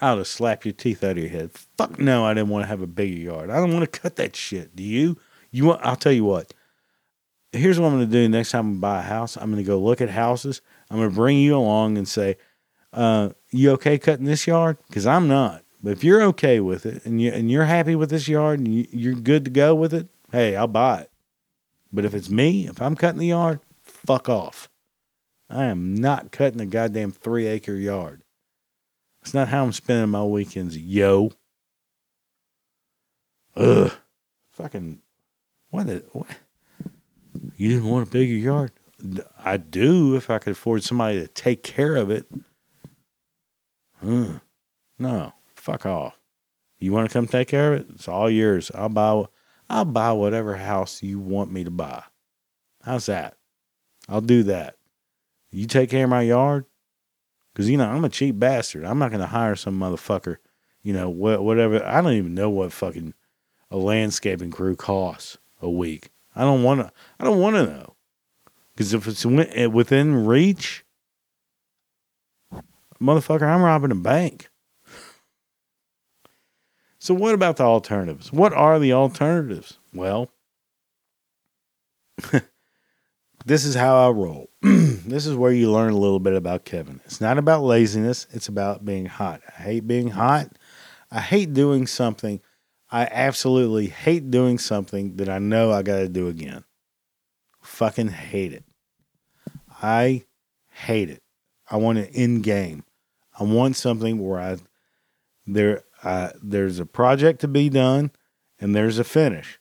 I'll 0.02 0.16
just 0.16 0.32
slap 0.32 0.64
your 0.64 0.72
teeth 0.72 1.04
out 1.04 1.12
of 1.12 1.18
your 1.18 1.28
head. 1.28 1.50
Fuck 1.76 1.98
no, 1.98 2.24
I 2.24 2.32
didn't 2.34 2.48
want 2.48 2.64
to 2.64 2.68
have 2.68 2.80
a 2.80 2.86
bigger 2.86 3.20
yard. 3.20 3.50
I 3.50 3.56
don't 3.56 3.72
want 3.72 3.90
to 3.90 4.00
cut 4.00 4.16
that 4.16 4.34
shit. 4.34 4.74
Do 4.74 4.82
you? 4.82 5.18
You 5.50 5.66
want? 5.66 5.84
I'll 5.84 5.96
tell 5.96 6.12
you 6.12 6.24
what. 6.24 6.54
Here's 7.52 7.80
what 7.80 7.88
I'm 7.88 7.96
going 7.96 8.06
to 8.06 8.12
do 8.12 8.28
next 8.28 8.52
time 8.52 8.76
I 8.76 8.78
buy 8.78 8.98
a 9.00 9.02
house. 9.02 9.36
I'm 9.36 9.50
going 9.50 9.62
to 9.62 9.66
go 9.66 9.78
look 9.78 10.00
at 10.00 10.10
houses. 10.10 10.60
I'm 10.88 10.98
going 10.98 11.10
to 11.10 11.14
bring 11.14 11.38
you 11.38 11.56
along 11.56 11.98
and 11.98 12.06
say, 12.06 12.36
uh, 12.92 13.30
"You 13.50 13.72
okay 13.72 13.98
cutting 13.98 14.24
this 14.24 14.46
yard?" 14.46 14.78
Because 14.86 15.06
I'm 15.06 15.26
not. 15.26 15.64
But 15.82 15.92
if 15.92 16.04
you're 16.04 16.22
okay 16.22 16.60
with 16.60 16.86
it 16.86 17.04
and 17.04 17.20
you 17.20 17.32
and 17.32 17.50
you're 17.50 17.64
happy 17.64 17.94
with 17.94 18.10
this 18.10 18.28
yard 18.28 18.60
and 18.60 18.72
you, 18.72 18.86
you're 18.90 19.14
good 19.14 19.44
to 19.46 19.50
go 19.50 19.74
with 19.74 19.92
it, 19.92 20.08
hey, 20.30 20.54
I'll 20.54 20.68
buy 20.68 21.00
it. 21.00 21.10
But 21.92 22.04
if 22.04 22.14
it's 22.14 22.30
me, 22.30 22.68
if 22.68 22.80
I'm 22.80 22.94
cutting 22.94 23.18
the 23.18 23.26
yard, 23.26 23.60
fuck 23.82 24.28
off. 24.28 24.68
I 25.48 25.64
am 25.64 25.94
not 25.94 26.30
cutting 26.30 26.60
a 26.60 26.66
goddamn 26.66 27.10
three 27.10 27.46
acre 27.46 27.74
yard. 27.74 28.22
It's 29.22 29.34
not 29.34 29.48
how 29.48 29.64
I'm 29.64 29.72
spending 29.72 30.10
my 30.10 30.22
weekends, 30.22 30.78
yo. 30.78 31.32
Ugh. 33.56 33.92
Fucking 34.52 35.00
what, 35.70 35.88
is, 35.88 36.02
what? 36.12 36.28
You 37.56 37.70
didn't 37.70 37.88
want 37.88 38.08
a 38.08 38.10
bigger 38.10 38.34
yard? 38.34 38.72
I 39.42 39.56
do 39.56 40.14
if 40.16 40.28
I 40.28 40.38
could 40.38 40.52
afford 40.52 40.82
somebody 40.82 41.20
to 41.20 41.28
take 41.28 41.62
care 41.62 41.96
of 41.96 42.10
it. 42.10 42.26
Hmm. 44.00 44.36
No. 44.98 45.32
Fuck 45.54 45.86
off. 45.86 46.18
You 46.78 46.92
want 46.92 47.08
to 47.08 47.12
come 47.12 47.26
take 47.26 47.48
care 47.48 47.74
of 47.74 47.80
it? 47.80 47.86
It's 47.94 48.08
all 48.08 48.30
yours. 48.30 48.70
I'll 48.74 48.88
buy 48.88 49.24
I'll 49.68 49.84
buy 49.84 50.12
whatever 50.12 50.56
house 50.56 51.02
you 51.02 51.18
want 51.18 51.52
me 51.52 51.64
to 51.64 51.70
buy. 51.70 52.02
How's 52.82 53.06
that? 53.06 53.36
I'll 54.08 54.20
do 54.20 54.42
that. 54.44 54.76
You 55.52 55.66
take 55.66 55.90
care 55.90 56.04
of 56.04 56.10
my 56.10 56.22
yard? 56.22 56.64
Because, 57.52 57.68
you 57.68 57.76
know, 57.76 57.88
I'm 57.88 58.04
a 58.04 58.08
cheap 58.08 58.38
bastard. 58.38 58.84
I'm 58.84 58.98
not 58.98 59.10
going 59.10 59.20
to 59.20 59.26
hire 59.26 59.56
some 59.56 59.78
motherfucker, 59.78 60.38
you 60.82 60.92
know, 60.92 61.10
wh- 61.10 61.42
whatever. 61.42 61.84
I 61.84 62.00
don't 62.00 62.14
even 62.14 62.34
know 62.34 62.50
what 62.50 62.72
fucking 62.72 63.14
a 63.70 63.76
landscaping 63.76 64.50
crew 64.50 64.76
costs 64.76 65.38
a 65.60 65.70
week. 65.70 66.10
I 66.34 66.42
don't 66.42 66.62
want 66.62 66.80
to, 66.80 66.92
I 67.18 67.24
don't 67.24 67.40
want 67.40 67.56
to 67.56 67.66
know. 67.66 67.96
Because 68.74 68.94
if 68.94 69.06
it's 69.06 69.26
eh, 69.26 69.66
within 69.66 70.26
reach, 70.26 70.84
motherfucker, 73.00 73.42
I'm 73.42 73.62
robbing 73.62 73.90
a 73.90 73.96
bank. 73.96 74.48
So, 76.98 77.14
what 77.14 77.34
about 77.34 77.56
the 77.56 77.64
alternatives? 77.64 78.32
What 78.32 78.52
are 78.52 78.78
the 78.78 78.92
alternatives? 78.92 79.78
Well, 79.94 80.30
this 83.46 83.64
is 83.64 83.74
how 83.74 84.06
I 84.06 84.10
roll. 84.10 84.50
this 84.62 85.26
is 85.26 85.34
where 85.34 85.52
you 85.52 85.70
learn 85.70 85.92
a 85.92 85.98
little 85.98 86.20
bit 86.20 86.34
about 86.34 86.66
Kevin. 86.66 87.00
It's 87.06 87.20
not 87.20 87.38
about 87.38 87.62
laziness, 87.62 88.26
it's 88.30 88.48
about 88.48 88.84
being 88.84 89.06
hot. 89.06 89.40
I 89.48 89.62
hate 89.62 89.86
being 89.86 90.08
hot. 90.08 90.52
I 91.10 91.20
hate 91.20 91.54
doing 91.54 91.86
something. 91.86 92.40
I 92.90 93.08
absolutely 93.10 93.86
hate 93.86 94.30
doing 94.30 94.58
something 94.58 95.16
that 95.16 95.28
I 95.28 95.38
know 95.38 95.70
I 95.70 95.82
got 95.82 95.98
to 95.98 96.08
do 96.08 96.28
again. 96.28 96.64
Fucking 97.62 98.08
hate 98.08 98.52
it. 98.52 98.64
I 99.82 100.24
hate 100.70 101.10
it. 101.10 101.22
I 101.70 101.76
want 101.76 101.98
an 101.98 102.06
end 102.06 102.42
game. 102.42 102.84
I 103.38 103.44
want 103.44 103.76
something 103.76 104.18
where 104.18 104.40
I 104.40 104.56
there 105.46 105.84
uh, 106.02 106.30
there's 106.42 106.78
a 106.78 106.86
project 106.86 107.40
to 107.40 107.48
be 107.48 107.68
done 107.68 108.10
and 108.58 108.74
there's 108.74 108.98
a 108.98 109.04
finish. 109.04 109.58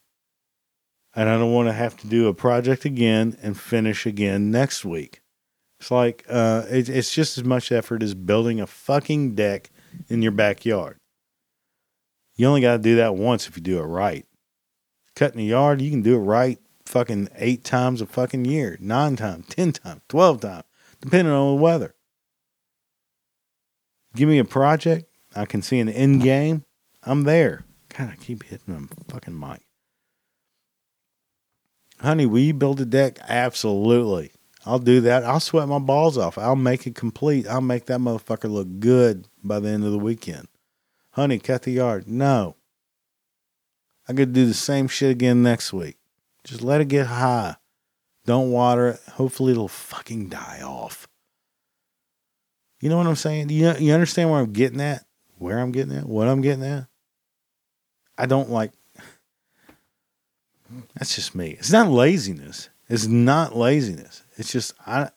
And 1.16 1.28
I 1.28 1.38
don't 1.38 1.54
want 1.54 1.68
to 1.68 1.74
have 1.74 1.98
to 1.98 2.08
do 2.08 2.28
a 2.28 2.34
project 2.34 2.86
again 2.86 3.38
and 3.42 3.60
finish 3.60 4.06
again 4.06 4.52
next 4.52 4.86
week. 4.86 5.22
It's 5.80 5.92
like 5.92 6.26
uh, 6.30 6.64
it, 6.70 6.90
it's 6.90 7.14
just 7.14 7.38
as 7.38 7.44
much 7.44 7.72
effort 7.72 8.04
as 8.04 8.14
building 8.14 8.60
a 8.60 8.68
fucking 8.68 9.36
deck 9.36 9.70
in 10.08 10.22
your 10.22 10.32
backyard. 10.32 10.99
You 12.40 12.48
only 12.48 12.62
got 12.62 12.78
to 12.78 12.82
do 12.82 12.96
that 12.96 13.16
once 13.16 13.50
if 13.50 13.58
you 13.58 13.62
do 13.62 13.80
it 13.80 13.84
right. 13.84 14.26
Cutting 15.14 15.42
a 15.42 15.44
yard, 15.44 15.82
you 15.82 15.92
can 15.92 16.02
do 16.02 16.16
it 16.16 16.20
right 16.20 16.58
fucking 16.86 17.28
eight 17.36 17.66
times 17.66 18.00
a 18.00 18.06
fucking 18.06 18.46
year, 18.46 18.78
nine 18.80 19.18
times, 19.18 19.48
ten 19.50 19.74
times, 19.74 20.00
twelve 20.08 20.40
times, 20.40 20.64
depending 21.02 21.34
on 21.34 21.58
the 21.58 21.62
weather. 21.62 21.96
Give 24.16 24.30
me 24.30 24.40
a 24.40 24.46
project, 24.46 25.14
I 25.36 25.44
can 25.44 25.62
see 25.62 25.82
an 25.82 25.90
end 25.90 26.22
game, 26.22 26.64
I'm 27.04 27.24
there. 27.24 27.66
God, 27.98 28.12
I 28.14 28.16
keep 28.16 28.44
hitting 28.44 28.74
them 28.74 28.90
fucking 29.10 29.38
mic. 29.38 29.66
Honey, 32.00 32.26
will 32.26 32.40
you 32.40 32.54
build 32.54 32.80
a 32.80 32.86
deck? 32.86 33.20
Absolutely. 33.28 34.32
I'll 34.66 34.80
do 34.80 35.02
that. 35.02 35.26
I'll 35.26 35.42
sweat 35.42 35.68
my 35.68 35.80
balls 35.80 36.18
off. 36.18 36.38
I'll 36.38 36.56
make 36.56 36.88
it 36.88 36.96
complete. 36.96 37.48
I'll 37.48 37.60
make 37.60 37.88
that 37.88 38.00
motherfucker 38.00 38.50
look 38.50 38.80
good 38.80 39.28
by 39.44 39.60
the 39.60 39.68
end 39.68 39.84
of 39.84 39.92
the 39.92 40.00
weekend. 40.00 40.48
Honey, 41.20 41.40
cut 41.40 41.64
the 41.64 41.72
yard. 41.72 42.08
No. 42.08 42.56
I 44.08 44.14
could 44.14 44.34
do 44.34 44.46
the 44.46 44.54
same 44.54 44.88
shit 44.88 45.12
again 45.12 45.44
next 45.44 45.74
week. 45.74 45.98
Just 46.44 46.62
let 46.62 46.82
it 46.82 46.88
get 46.88 47.08
high. 47.08 47.58
Don't 48.26 48.52
water 48.52 48.90
it. 48.90 49.02
Hopefully 49.14 49.52
it'll 49.52 49.68
fucking 49.68 50.30
die 50.30 50.62
off. 50.64 51.08
You 52.82 52.90
know 52.90 52.98
what 52.98 53.08
I'm 53.08 53.16
saying? 53.16 53.50
You, 53.50 53.74
you 53.78 53.94
understand 53.94 54.30
where 54.32 54.40
I'm 54.40 54.54
getting 54.54 54.82
at? 54.82 55.04
where 55.40 55.58
I'm 55.58 55.72
getting 55.72 55.96
at, 55.98 56.06
what 56.06 56.28
I'm 56.28 56.42
getting 56.42 56.64
at. 56.64 56.88
I 58.18 58.26
don't 58.26 58.52
like. 58.52 58.72
That's 60.96 61.16
just 61.16 61.34
me. 61.34 61.52
It's 61.52 61.72
not 61.72 61.90
laziness. 61.90 62.70
It's 62.88 63.08
not 63.08 63.56
laziness. 63.56 64.24
It's 64.38 64.52
just 64.52 64.74
I. 64.86 65.10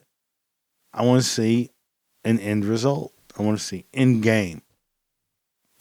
I 0.95 1.05
want 1.05 1.23
to 1.23 1.29
see 1.29 1.71
an 2.25 2.39
end 2.39 2.65
result. 2.65 3.13
I 3.39 3.43
want 3.43 3.59
to 3.59 3.65
see 3.65 3.87
end 3.93 4.23
game. 4.23 4.63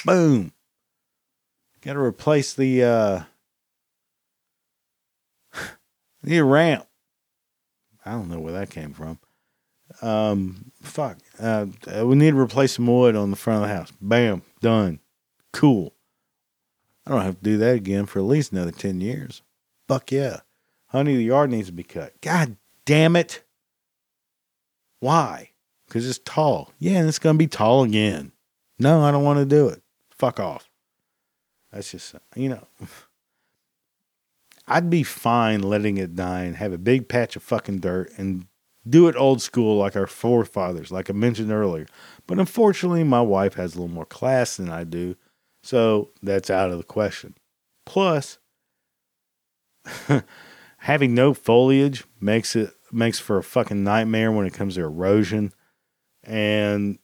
Boom. 0.06 0.54
Got 1.82 1.94
to 1.94 2.00
replace 2.00 2.54
the 2.54 2.84
uh, 2.84 3.22
the 6.24 6.42
ramp. 6.42 6.88
I 8.06 8.12
don't 8.12 8.30
know 8.30 8.40
where 8.40 8.54
that 8.54 8.70
came 8.70 8.94
from. 8.94 9.20
Um, 10.02 10.72
fuck. 10.82 11.18
Uh, 11.40 11.68
we 12.04 12.16
need 12.16 12.32
to 12.32 12.40
replace 12.40 12.74
some 12.74 12.88
wood 12.88 13.16
on 13.16 13.30
the 13.30 13.38
front 13.38 13.64
of 13.64 13.70
the 13.70 13.76
house. 13.76 13.92
Bam, 14.02 14.42
done. 14.62 15.00
Cool. 15.54 15.94
I 17.06 17.12
don't 17.12 17.22
have 17.22 17.38
to 17.38 17.44
do 17.44 17.58
that 17.58 17.76
again 17.76 18.06
for 18.06 18.20
at 18.20 18.26
least 18.26 18.52
another 18.52 18.72
10 18.72 19.02
years. 19.02 19.42
Fuck 19.88 20.12
yeah. 20.12 20.42
Honey, 20.88 21.16
the 21.16 21.24
yard 21.24 21.50
needs 21.50 21.68
to 21.68 21.74
be 21.74 21.84
cut. 21.84 22.20
God 22.22 22.58
damn 22.86 23.16
it. 23.16 23.44
Why? 25.00 25.52
Because 25.88 26.08
it's 26.08 26.20
tall. 26.20 26.72
Yeah, 26.80 27.00
and 27.00 27.10
it's 27.10 27.20
to 27.20 27.34
be 27.34 27.48
tall 27.48 27.84
again. 27.84 28.32
No, 28.80 29.02
I 29.02 29.12
don't 29.12 29.24
want 29.24 29.40
to 29.40 29.46
do 29.46 29.68
it. 29.68 29.82
Fuck 30.22 30.40
off. 30.40 30.70
That's 31.72 31.94
just, 31.94 32.14
you 32.36 32.50
know, 32.50 32.68
I'd 34.68 34.88
be 34.88 35.02
fine 35.02 35.64
letting 35.64 35.98
it 35.98 36.16
die 36.16 36.44
and 36.44 36.58
have 36.58 36.74
a 36.74 36.78
big 36.78 37.08
patch 37.08 37.36
of 37.36 37.42
fucking 37.42 37.80
dirt 37.80 38.12
and 38.20 38.46
do 38.88 39.08
it 39.08 39.16
old 39.16 39.42
school 39.42 39.80
like 39.80 39.96
our 39.96 40.06
forefathers, 40.06 40.92
like 40.92 41.10
I 41.10 41.14
mentioned 41.14 41.52
earlier. 41.52 41.88
But 42.28 42.38
unfortunately, 42.38 43.04
my 43.04 43.22
wife 43.22 43.56
has 43.56 43.74
a 43.74 43.80
little 43.80 43.96
more 43.96 44.06
class 44.06 44.58
than 44.58 44.70
I 44.70 44.84
do. 44.84 45.16
So 45.64 46.12
that's 46.22 46.52
out 46.52 46.70
of 46.70 46.78
the 46.78 46.84
question. 46.84 47.34
Plus, 47.88 48.38
having 50.78 51.16
no 51.16 51.34
foliage 51.34 52.04
makes 52.20 52.56
it 52.56 52.76
makes 52.92 53.18
for 53.18 53.40
a 53.40 53.44
fucking 53.44 53.84
nightmare 53.84 54.32
when 54.32 54.46
it 54.46 54.54
comes 54.54 54.76
to 54.76 54.82
erosion 54.82 55.52
and 56.24 57.00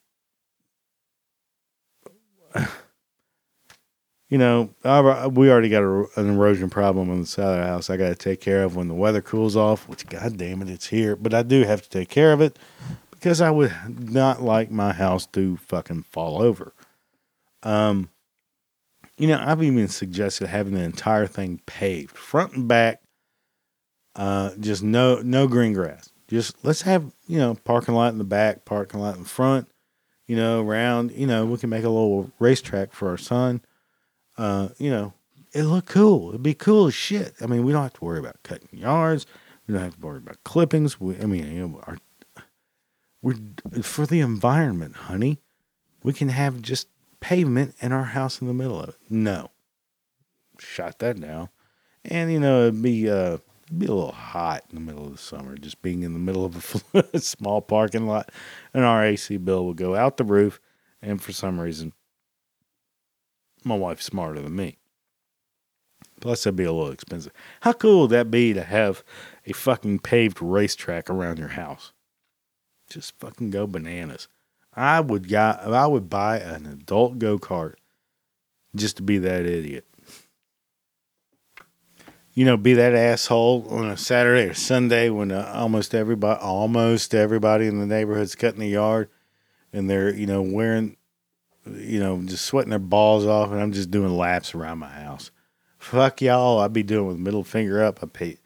you 4.30 4.38
know 4.38 4.70
I, 4.84 5.28
we 5.28 5.50
already 5.50 5.70
got 5.70 5.84
a, 5.84 6.06
an 6.16 6.30
erosion 6.30 6.70
problem 6.70 7.10
on 7.10 7.22
the 7.22 7.28
side 7.28 7.46
of 7.46 7.58
the 7.58 7.68
house 7.68 7.90
i 7.90 7.98
got 7.98 8.10
to 8.10 8.16
take 8.16 8.42
care 8.42 8.64
of 8.64 8.76
when 8.76 8.88
the 8.88 8.94
weather 8.94 9.22
cools 9.22 9.56
off 9.56 9.88
which 9.88 10.08
god 10.08 10.38
damn 10.38 10.62
it 10.62 10.70
it's 10.70 10.88
here 10.88 11.16
but 11.16 11.34
i 11.34 11.44
do 11.44 11.64
have 11.64 11.82
to 11.82 11.90
take 11.90 12.10
care 12.10 12.34
of 12.34 12.42
it 12.42 12.58
because 13.12 13.42
i 13.42 13.50
would 13.50 13.74
not 14.12 14.42
like 14.42 14.70
my 14.72 14.94
house 14.94 15.26
to 15.28 15.58
fucking 15.58 16.04
fall 16.04 16.42
over 16.42 16.74
um 17.64 18.10
you 19.18 19.28
know 19.28 19.42
i've 19.46 19.64
even 19.64 19.88
suggested 19.88 20.48
having 20.48 20.74
the 20.74 20.82
entire 20.82 21.28
thing 21.28 21.62
paved 21.66 22.18
front 22.18 22.54
and 22.54 22.68
back 22.68 23.02
uh, 24.18 24.50
just 24.60 24.84
no 24.84 25.22
no 25.22 25.48
green 25.48 25.74
grass. 25.74 26.10
Just 26.28 26.58
let's 26.66 26.82
have 26.82 27.14
you 27.28 27.38
know 27.38 27.56
parking 27.64 27.94
lot 27.94 28.12
in 28.12 28.18
the 28.18 28.24
back, 28.24 28.66
parking 28.66 29.00
lot 29.00 29.16
in 29.16 29.24
the 29.24 29.30
front. 29.30 29.70
You 30.26 30.36
know, 30.36 30.62
around. 30.62 31.12
You 31.12 31.28
know, 31.28 31.46
we 31.46 31.58
can 31.58 31.70
make 31.70 31.84
a 31.84 31.90
little 31.90 32.32
racetrack 32.40 32.94
for 32.94 33.10
our 33.10 33.18
son. 33.18 33.62
Uh, 34.38 34.70
you 34.78 34.90
know, 34.90 35.14
it 35.54 35.64
look 35.64 35.86
cool. 35.86 36.30
It'd 36.30 36.44
be 36.44 36.54
cool 36.54 36.88
as 36.88 36.94
shit. 36.94 37.34
I 37.42 37.48
mean, 37.48 37.64
we 37.64 37.72
don't 37.72 37.84
have 37.84 37.94
to 37.94 38.06
worry 38.06 38.20
about 38.20 38.44
cutting 38.44 38.70
yards. 38.72 39.26
We 39.66 39.74
don't 39.74 39.84
have 39.84 40.00
to 40.00 40.06
worry 40.06 40.18
about 40.18 40.44
clippings. 40.44 41.00
We, 41.00 41.18
I 41.18 41.26
mean, 41.26 41.52
you 41.52 41.68
know, 41.68 41.82
our, 41.86 41.98
we're 43.22 43.36
for 43.82 44.06
the 44.06 44.20
environment, 44.20 44.96
honey. 44.96 45.40
We 46.04 46.14
can 46.14 46.30
have 46.30 46.62
just 46.62 46.88
pavement 47.20 47.76
and 47.82 47.94
our 47.94 48.04
house 48.04 48.40
in 48.40 48.48
the 48.48 48.54
middle 48.54 48.80
of 48.80 48.90
it. 48.90 48.96
No, 49.10 49.50
shot 50.60 51.00
that 51.00 51.20
down, 51.20 51.50
and 52.06 52.32
you 52.32 52.40
know, 52.40 52.68
it'd 52.68 52.82
be 52.82 53.10
uh, 53.10 53.38
It'd 53.68 53.80
be 53.80 53.86
a 53.88 53.94
little 53.94 54.14
hot 54.14 54.64
in 54.70 54.76
the 54.76 54.82
middle 54.82 55.06
of 55.06 55.12
the 55.12 55.18
summer, 55.18 55.58
just 55.58 55.82
being 55.82 56.04
in 56.04 56.14
the 56.14 56.20
middle 56.20 56.46
of 56.46 56.84
a 56.94 57.20
small 57.20 57.62
parking 57.62 58.08
lot, 58.08 58.32
and 58.74 58.86
our 58.86 59.04
AC 59.04 59.36
bill 59.38 59.66
would 59.66 59.76
go 59.76 59.94
out 59.94 60.16
the 60.16 60.24
roof. 60.24 60.62
And 61.02 61.22
for 61.22 61.34
some 61.34 61.60
reason, 61.60 61.92
my 63.68 63.76
wife's 63.76 64.06
smarter 64.06 64.42
than 64.42 64.56
me. 64.56 64.78
Plus, 66.20 66.44
that'd 66.44 66.56
be 66.56 66.64
a 66.64 66.74
little 66.74 66.92
expensive. 66.92 67.32
How 67.62 67.74
cool 67.74 68.02
would 68.02 68.12
that 68.12 68.32
be 68.32 68.54
to 68.54 68.64
have 68.64 69.04
a 69.46 69.54
fucking 69.54 70.00
paved 70.00 70.42
racetrack 70.42 71.10
around 71.10 71.38
your 71.38 71.50
house? 71.50 71.92
Just 72.90 73.18
fucking 73.20 73.52
go 73.52 73.68
bananas. 73.68 74.28
I 74.74 75.00
would 75.00 75.30
got, 75.30 75.62
I 75.62 75.86
would 75.88 76.10
buy 76.10 76.40
an 76.40 76.66
adult 76.66 77.20
go 77.20 77.38
kart 77.38 77.76
just 78.76 78.98
to 78.98 79.04
be 79.04 79.18
that 79.20 79.46
idiot 79.46 79.86
you 82.38 82.46
know, 82.46 82.56
be 82.56 82.76
that 82.76 82.94
asshole 82.94 83.66
on 83.68 83.90
a 83.90 83.98
Saturday 83.98 84.48
or 84.48 84.54
Sunday 84.54 85.10
when 85.10 85.32
uh, 85.32 85.52
almost 85.56 85.96
everybody, 85.96 86.40
almost 86.40 87.16
everybody 87.16 87.66
in 87.66 87.80
the 87.80 87.88
neighborhood's 87.88 88.36
cutting 88.36 88.60
the 88.60 88.68
yard, 88.68 89.10
and 89.74 89.90
they're 89.90 90.14
you 90.14 90.28
know 90.28 90.44
wearing, 90.44 90.97
you 91.76 92.00
know, 92.00 92.22
just 92.24 92.46
sweating 92.46 92.70
their 92.70 92.80
balls 92.80 93.26
off, 93.26 93.52
and 93.52 93.62
I'm 93.62 93.72
just 93.72 93.92
doing 93.92 94.16
laps 94.16 94.56
around 94.56 94.80
my 94.80 94.90
house. 94.90 95.32
Fuck 95.78 96.22
y'all! 96.22 96.60
I'd 96.60 96.74
be 96.74 96.84
doing 96.84 97.08
with 97.08 97.18
middle 97.18 97.44
finger 97.44 97.84
up. 97.84 98.00
I 98.02 98.08
pay 98.08 98.38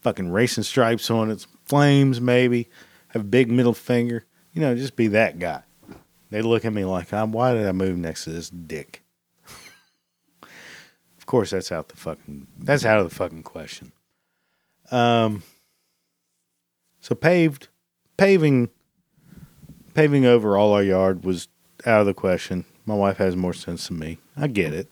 fucking 0.00 0.30
racing 0.30 0.64
stripes 0.64 1.10
on 1.10 1.30
it, 1.30 1.46
flames 1.64 2.20
maybe, 2.20 2.68
have 3.08 3.22
a 3.22 3.26
big 3.26 3.50
middle 3.50 3.74
finger. 3.74 4.24
You 4.52 4.62
know, 4.62 4.74
just 4.74 4.96
be 4.96 5.08
that 5.08 5.38
guy. 5.38 5.62
They 6.30 6.42
look 6.42 6.64
at 6.64 6.72
me 6.72 6.84
like, 6.84 7.12
I'm. 7.12 7.32
Why 7.32 7.54
did 7.54 7.66
I 7.66 7.72
move 7.72 7.96
next 7.96 8.24
to 8.24 8.30
this 8.30 8.50
dick? 8.50 9.02
Of 10.42 11.26
course, 11.26 11.50
that's 11.50 11.70
out 11.72 11.88
the 11.88 11.96
fucking 11.96 12.46
that's 12.58 12.84
out 12.84 13.00
of 13.00 13.08
the 13.08 13.14
fucking 13.14 13.42
question. 13.42 13.92
Um. 14.90 15.42
So 17.00 17.14
paved, 17.14 17.68
paving, 18.16 18.70
paving 19.94 20.26
over 20.26 20.56
all 20.56 20.72
our 20.72 20.82
yard 20.82 21.24
was 21.24 21.48
out 21.86 22.00
of 22.00 22.06
the 22.06 22.14
question. 22.14 22.64
My 22.86 22.94
wife 22.94 23.18
has 23.18 23.36
more 23.36 23.52
sense 23.52 23.88
than 23.88 23.98
me. 23.98 24.18
I 24.36 24.46
get 24.46 24.72
it. 24.72 24.90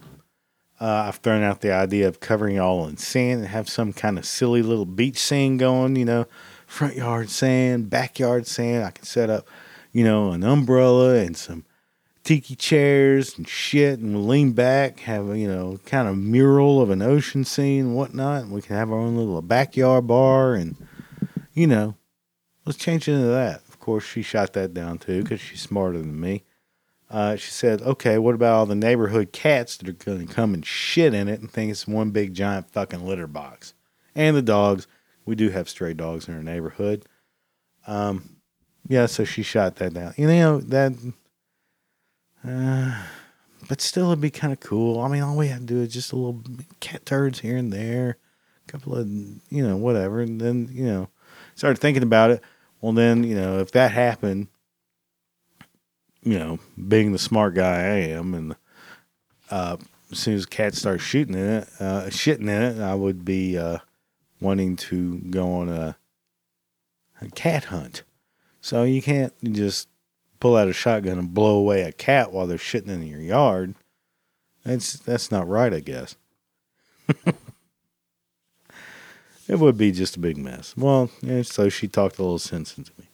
Uh, 0.79 1.05
I've 1.09 1.17
thrown 1.17 1.43
out 1.43 1.63
the 1.63 1.73
idea 1.73 2.07
of 2.07 2.21
covering 2.21 2.57
it 2.57 2.61
all 2.61 2.87
in 2.87 2.99
sand 2.99 3.41
and 3.41 3.49
have 3.49 3.69
some 3.69 3.93
kind 3.93 4.19
of 4.19 4.27
silly 4.27 4.63
little 4.63 4.85
beach 4.85 5.19
scene 5.19 5.57
going. 5.57 5.97
You 5.97 6.05
know, 6.05 6.27
front 6.67 6.97
yard 6.97 7.31
sand, 7.31 7.89
backyard 7.89 8.47
sand. 8.47 8.85
I 8.85 8.91
can 8.91 9.05
set 9.05 9.31
up, 9.31 9.49
you 9.93 10.05
know, 10.05 10.33
an 10.33 10.45
umbrella 10.45 11.15
and 11.15 11.37
some 11.37 11.65
tiki 12.25 12.57
chairs 12.57 13.39
and 13.39 13.49
shit, 13.49 14.01
and 14.01 14.15
we'll 14.15 14.27
lean 14.27 14.53
back, 14.53 15.01
have 15.01 15.35
you 15.37 15.49
know, 15.49 15.79
kind 15.87 16.09
of 16.09 16.19
mural 16.19 16.83
of 16.83 16.91
an 16.91 17.01
ocean 17.01 17.45
scene 17.45 17.87
and 17.87 17.97
whatnot. 17.97 18.43
And 18.43 18.53
we 18.53 18.61
can 18.61 18.77
have 18.77 18.91
our 18.91 18.99
own 18.99 19.17
little 19.17 19.41
backyard 19.41 20.07
bar, 20.07 20.55
and 20.55 20.77
you 21.55 21.67
know, 21.67 21.95
let's 22.67 22.79
change 22.79 23.09
into 23.09 23.29
that. 23.29 23.63
Of 23.69 23.79
course, 23.79 24.05
she 24.05 24.23
shot 24.23 24.53
that 24.55 24.75
down 24.75 24.99
too 24.99 25.23
because 25.23 25.41
she's 25.41 25.63
smarter 25.63 25.99
than 25.99 26.21
me. 26.21 26.43
Uh, 27.09 27.37
she 27.37 27.51
said, 27.51 27.83
"Okay, 27.83 28.19
what 28.19 28.35
about 28.35 28.55
all 28.55 28.67
the 28.67 28.75
neighborhood 28.75 29.33
cats 29.33 29.77
that 29.77 29.89
are 29.89 29.93
going 29.93 30.27
to 30.27 30.33
come 30.33 30.55
and 30.55 30.67
shit 30.67 31.15
in 31.15 31.29
it 31.29 31.41
and 31.41 31.51
think 31.51 31.71
it's 31.71 31.87
one 31.87 32.11
big 32.11 32.35
giant 32.35 32.71
fucking 32.71 33.07
litter 33.07 33.27
box?" 33.27 33.75
And 34.15 34.37
the 34.37 34.43
dogs. 34.43 34.87
We 35.25 35.35
do 35.35 35.51
have 35.51 35.69
stray 35.69 35.93
dogs 35.93 36.29
in 36.29 36.35
our 36.35 36.43
neighborhood. 36.43 37.05
Um, 37.87 38.37
yeah, 38.89 39.07
so 39.07 39.25
she 39.25 39.43
shot 39.43 39.77
that 39.77 39.93
down. 39.93 40.15
You 40.17 40.29
know 40.29 40.61
that 40.61 40.93
uh, 42.47 43.03
but 43.69 43.81
still, 43.81 44.07
it'd 44.07 44.21
be 44.21 44.31
kind 44.31 44.53
of 44.53 44.61
cool. 44.61 45.01
I 45.01 45.09
mean, 45.09 45.23
all 45.23 45.37
we 45.37 45.49
have 45.49 45.61
to 45.61 45.67
do 45.67 45.83
is 45.83 45.93
just 45.93 46.13
a 46.13 46.17
little 46.17 46.43
cat 46.81 47.05
turds 47.05 47.41
here 47.41 47.57
and 47.57 47.73
there, 47.73 48.19
a 48.67 48.73
couple 48.73 48.95
of, 48.95 49.09
you 49.09 49.67
know, 49.67 49.77
whatever. 49.77 50.21
And 50.21 50.41
then, 50.41 50.69
you 50.71 50.85
know, 50.85 51.09
started 51.57 51.81
thinking 51.81 52.05
about 52.05 52.31
it. 52.31 52.43
Well, 52.81 52.93
then, 52.93 53.25
you 53.25 53.35
know, 53.35 53.59
if 53.59 53.73
that 53.73 53.91
happened, 53.91 54.49
you 56.27 56.39
know, 56.39 56.59
being 56.89 57.13
the 57.13 57.19
smart 57.19 57.55
guy 57.55 57.77
I 57.77 57.99
am, 58.09 58.35
and 58.35 58.57
uh, 59.49 59.77
as 60.11 60.19
soon 60.19 60.35
as 60.35 60.45
cats 60.45 60.79
start 60.79 61.01
shooting 61.01 61.35
in 61.35 61.49
it, 61.49 61.69
uh, 61.79 62.07
shitting 62.07 62.43
in 62.43 62.63
it, 62.63 62.81
I 62.81 62.95
would 62.97 63.25
be 63.25 63.57
uh, 63.57 63.79
wanting 64.41 64.75
to 64.77 65.19
go 65.31 65.53
on 65.53 65.69
a, 65.69 65.97
a 67.21 67.29
cat 67.31 67.67
hunt. 67.67 68.03
So 68.61 68.83
you 68.83 69.01
can't 69.01 69.33
just 69.53 69.89
pull 70.41 70.57
out 70.57 70.67
a 70.67 70.73
shotgun 70.73 71.19
and 71.19 71.33
blow 71.33 71.57
away 71.57 71.83
a 71.83 71.93
cat 71.93 72.33
while 72.33 72.49
they're 72.49 72.59
shitting 72.59 72.89
in 72.89 73.07
your 73.07 73.21
yard. 73.21 73.77
That's 74.65 74.95
that's 74.95 75.31
not 75.31 75.47
right, 75.47 75.73
I 75.73 75.79
guess. 75.79 76.17
it 79.47 79.61
would 79.61 79.79
be 79.79 79.93
just 79.93 80.17
a 80.17 80.21
big 80.21 80.37
mess. 80.37 80.75
Well, 80.77 81.09
yeah, 81.21 81.43
so 81.43 81.69
she 81.69 81.87
talked 81.87 82.19
a 82.19 82.23
little 82.23 82.41
sense 82.41 82.77
into 82.77 82.91
me. 82.99 83.06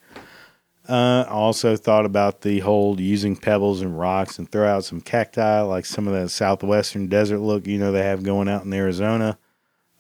Uh, 0.89 1.25
also 1.29 1.77
thought 1.77 2.05
about 2.05 2.41
the 2.41 2.59
whole 2.59 3.01
using 3.01 3.37
pebbles 3.37 3.83
and 3.83 3.99
rocks 3.99 4.39
and 4.39 4.51
throw 4.51 4.67
out 4.67 4.85
some 4.85 5.01
cacti, 5.01 5.61
like 5.61 5.87
some 5.87 6.09
of 6.09 6.15
that 6.15 6.29
southwestern 6.29 7.07
desert 7.07 7.39
look 7.39 7.69
you 7.69 7.79
know 7.79 7.93
they 7.93 8.03
have 8.03 8.25
going 8.25 8.49
out 8.49 8.65
in 8.65 8.73
Arizona. 8.73 9.39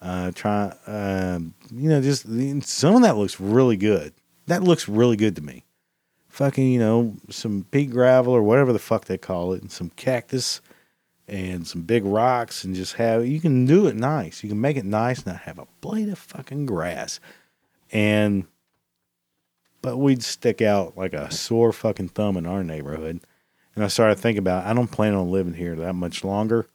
Uh, 0.00 0.32
try, 0.34 0.74
uh, 0.88 1.38
you 1.72 1.88
know, 1.88 2.00
just 2.00 2.26
some 2.66 2.96
of 2.96 3.02
that 3.02 3.16
looks 3.16 3.38
really 3.38 3.76
good. 3.76 4.12
That 4.46 4.64
looks 4.64 4.88
really 4.88 5.16
good 5.16 5.36
to 5.36 5.42
me 5.42 5.64
fucking, 6.32 6.66
you 6.66 6.78
know, 6.78 7.14
some 7.28 7.66
pea 7.70 7.84
gravel 7.84 8.32
or 8.32 8.42
whatever 8.42 8.72
the 8.72 8.78
fuck 8.78 9.04
they 9.04 9.18
call 9.18 9.52
it, 9.52 9.60
and 9.60 9.70
some 9.70 9.90
cactus 9.90 10.62
and 11.28 11.66
some 11.66 11.82
big 11.82 12.04
rocks, 12.04 12.64
and 12.64 12.74
just 12.74 12.94
have 12.94 13.26
you 13.26 13.40
can 13.40 13.66
do 13.66 13.86
it 13.86 13.94
nice. 13.94 14.42
You 14.42 14.48
can 14.48 14.60
make 14.60 14.76
it 14.76 14.84
nice, 14.84 15.24
not 15.24 15.42
have 15.42 15.58
a 15.58 15.68
blade 15.80 16.08
of 16.08 16.18
fucking 16.18 16.66
grass. 16.66 17.20
And 17.92 18.46
but 19.82 19.98
we'd 19.98 20.22
stick 20.22 20.62
out 20.62 20.96
like 20.96 21.12
a 21.12 21.30
sore 21.30 21.72
fucking 21.72 22.08
thumb 22.08 22.36
in 22.36 22.46
our 22.46 22.64
neighborhood. 22.64 23.20
And 23.74 23.84
I 23.84 23.88
started 23.88 24.18
thinking 24.18 24.38
about 24.38 24.64
I 24.64 24.72
don't 24.72 24.90
plan 24.90 25.14
on 25.14 25.30
living 25.30 25.54
here 25.54 25.74
that 25.76 25.94
much 25.94 26.24
longer. 26.24 26.68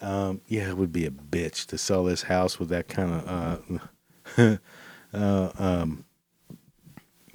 Um, 0.00 0.40
yeah, 0.46 0.68
it 0.68 0.76
would 0.76 0.92
be 0.92 1.06
a 1.06 1.10
bitch 1.10 1.66
to 1.66 1.78
sell 1.78 2.04
this 2.04 2.22
house 2.22 2.58
with 2.60 2.68
that 2.68 2.88
kind 2.88 3.12
of 3.12 3.78
uh, 4.38 4.56
uh, 5.12 5.50
um, 5.58 6.04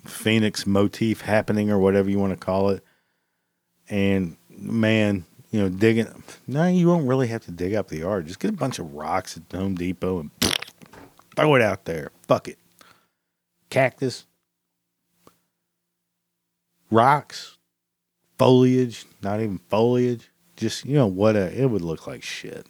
phoenix 0.06 0.66
motif 0.66 1.22
happening 1.22 1.70
or 1.70 1.78
whatever 1.78 2.10
you 2.10 2.20
want 2.20 2.32
to 2.32 2.46
call 2.46 2.70
it. 2.70 2.84
And 3.90 4.38
man, 4.50 5.26
you 5.52 5.60
know, 5.60 5.70
digging. 5.70 6.08
No, 6.48 6.68
you 6.68 6.88
won't 6.88 7.08
really 7.08 7.28
have 7.28 7.44
to 7.46 7.52
dig 7.52 7.74
up 7.74 7.90
the 7.90 8.00
yard. 8.00 8.28
Just 8.28 8.40
get 8.40 8.50
a 8.50 8.54
bunch 8.54 8.80
of 8.80 8.94
rocks 8.94 9.38
at 9.38 9.58
Home 9.58 9.76
Depot 9.76 10.20
and 10.20 10.32
throw 11.36 11.56
it 11.56 11.62
out 11.62 11.86
there. 11.86 12.12
Fuck 12.28 12.48
it. 12.48 12.58
Cactus, 13.70 14.26
rocks, 16.94 17.58
foliage, 18.38 19.06
not 19.22 19.42
even 19.42 19.60
foliage. 19.70 20.30
Just, 20.56 20.86
you 20.86 20.96
know, 20.96 21.08
what 21.08 21.36
a, 21.36 21.60
it 21.60 21.66
would 21.66 21.82
look 21.82 22.08
like 22.08 22.24
shit. 22.24 22.68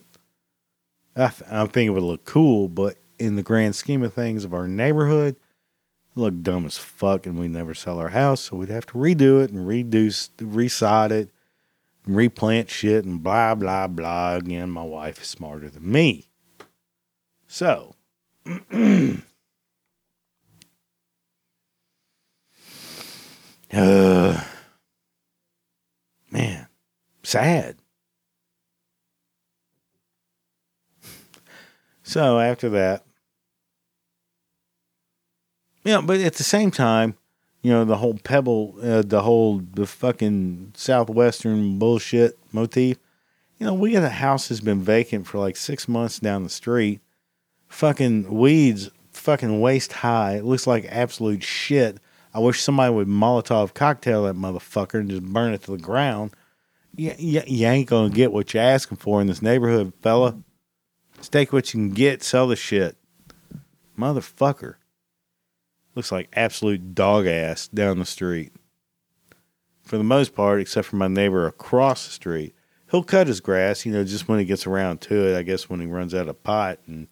I, 1.15 1.27
th- 1.27 1.49
I 1.51 1.65
think 1.65 1.87
it 1.87 1.91
would 1.91 2.03
look 2.03 2.25
cool, 2.25 2.67
but 2.67 2.97
in 3.19 3.35
the 3.35 3.43
grand 3.43 3.75
scheme 3.75 4.03
of 4.03 4.13
things 4.13 4.45
of 4.45 4.53
our 4.53 4.67
neighborhood, 4.67 5.35
it 5.35 6.19
looked 6.19 6.43
dumb 6.43 6.65
as 6.65 6.77
fuck, 6.77 7.25
and 7.25 7.37
we'd 7.37 7.51
never 7.51 7.73
sell 7.73 7.99
our 7.99 8.09
house, 8.09 8.41
so 8.41 8.57
we'd 8.57 8.69
have 8.69 8.85
to 8.87 8.93
redo 8.93 9.43
it 9.43 9.51
and 9.51 9.67
redo, 9.67 10.07
resod 10.37 11.11
it, 11.11 11.29
and 12.05 12.15
replant 12.15 12.69
shit, 12.69 13.05
and 13.05 13.21
blah 13.21 13.53
blah 13.53 13.87
blah. 13.87 14.35
Again, 14.35 14.69
my 14.69 14.83
wife 14.83 15.21
is 15.21 15.27
smarter 15.27 15.69
than 15.69 15.91
me, 15.91 16.29
so. 17.47 17.95
uh, 23.73 24.43
man, 26.31 26.67
sad. 27.23 27.77
So 32.03 32.39
after 32.39 32.69
that, 32.69 33.03
yeah, 35.83 36.01
but 36.01 36.19
at 36.19 36.35
the 36.35 36.43
same 36.43 36.71
time, 36.71 37.15
you 37.61 37.71
know, 37.71 37.85
the 37.85 37.97
whole 37.97 38.15
pebble, 38.15 38.75
uh, 38.83 39.01
the 39.01 39.21
whole 39.21 39.61
the 39.73 39.85
fucking 39.85 40.73
southwestern 40.75 41.79
bullshit 41.79 42.37
motif. 42.51 42.97
You 43.57 43.67
know, 43.67 43.73
we 43.73 43.93
got 43.93 44.03
a 44.03 44.09
house 44.09 44.49
that's 44.49 44.61
been 44.61 44.81
vacant 44.81 45.27
for 45.27 45.39
like 45.39 45.55
six 45.55 45.87
months 45.87 46.19
down 46.19 46.43
the 46.43 46.49
street. 46.49 46.99
Fucking 47.69 48.37
weeds, 48.37 48.89
fucking 49.11 49.61
waist 49.61 49.93
high. 49.93 50.35
It 50.35 50.45
looks 50.45 50.67
like 50.67 50.85
absolute 50.89 51.43
shit. 51.43 51.99
I 52.33 52.39
wish 52.39 52.61
somebody 52.61 52.93
would 52.93 53.07
Molotov 53.07 53.73
cocktail 53.73 54.23
that 54.23 54.35
motherfucker 54.35 54.99
and 54.99 55.09
just 55.09 55.23
burn 55.23 55.53
it 55.53 55.63
to 55.63 55.71
the 55.71 55.77
ground. 55.77 56.31
You, 56.95 57.13
you, 57.17 57.41
you 57.45 57.67
ain't 57.67 57.89
gonna 57.89 58.09
get 58.09 58.31
what 58.31 58.53
you're 58.53 58.63
asking 58.63 58.97
for 58.97 59.21
in 59.21 59.27
this 59.27 59.41
neighborhood, 59.41 59.93
fella. 60.01 60.37
Stake 61.21 61.53
what 61.53 61.73
you 61.73 61.79
can 61.79 61.89
get, 61.91 62.23
sell 62.23 62.47
the 62.47 62.55
shit. 62.55 62.97
Motherfucker. 63.97 64.75
Looks 65.95 66.11
like 66.11 66.29
absolute 66.33 66.95
dog 66.95 67.27
ass 67.27 67.67
down 67.67 67.99
the 67.99 68.05
street. 68.05 68.51
For 69.83 69.97
the 69.97 70.03
most 70.03 70.33
part, 70.33 70.59
except 70.59 70.87
for 70.87 70.95
my 70.95 71.07
neighbor 71.07 71.45
across 71.45 72.05
the 72.05 72.11
street. 72.11 72.55
He'll 72.89 73.03
cut 73.03 73.27
his 73.27 73.41
grass, 73.41 73.85
you 73.85 73.91
know, 73.91 74.03
just 74.03 74.27
when 74.27 74.39
he 74.39 74.45
gets 74.45 74.65
around 74.65 75.01
to 75.01 75.27
it. 75.27 75.37
I 75.37 75.43
guess 75.43 75.69
when 75.69 75.79
he 75.79 75.85
runs 75.85 76.13
out 76.13 76.27
of 76.27 76.43
pot 76.43 76.79
and 76.87 77.07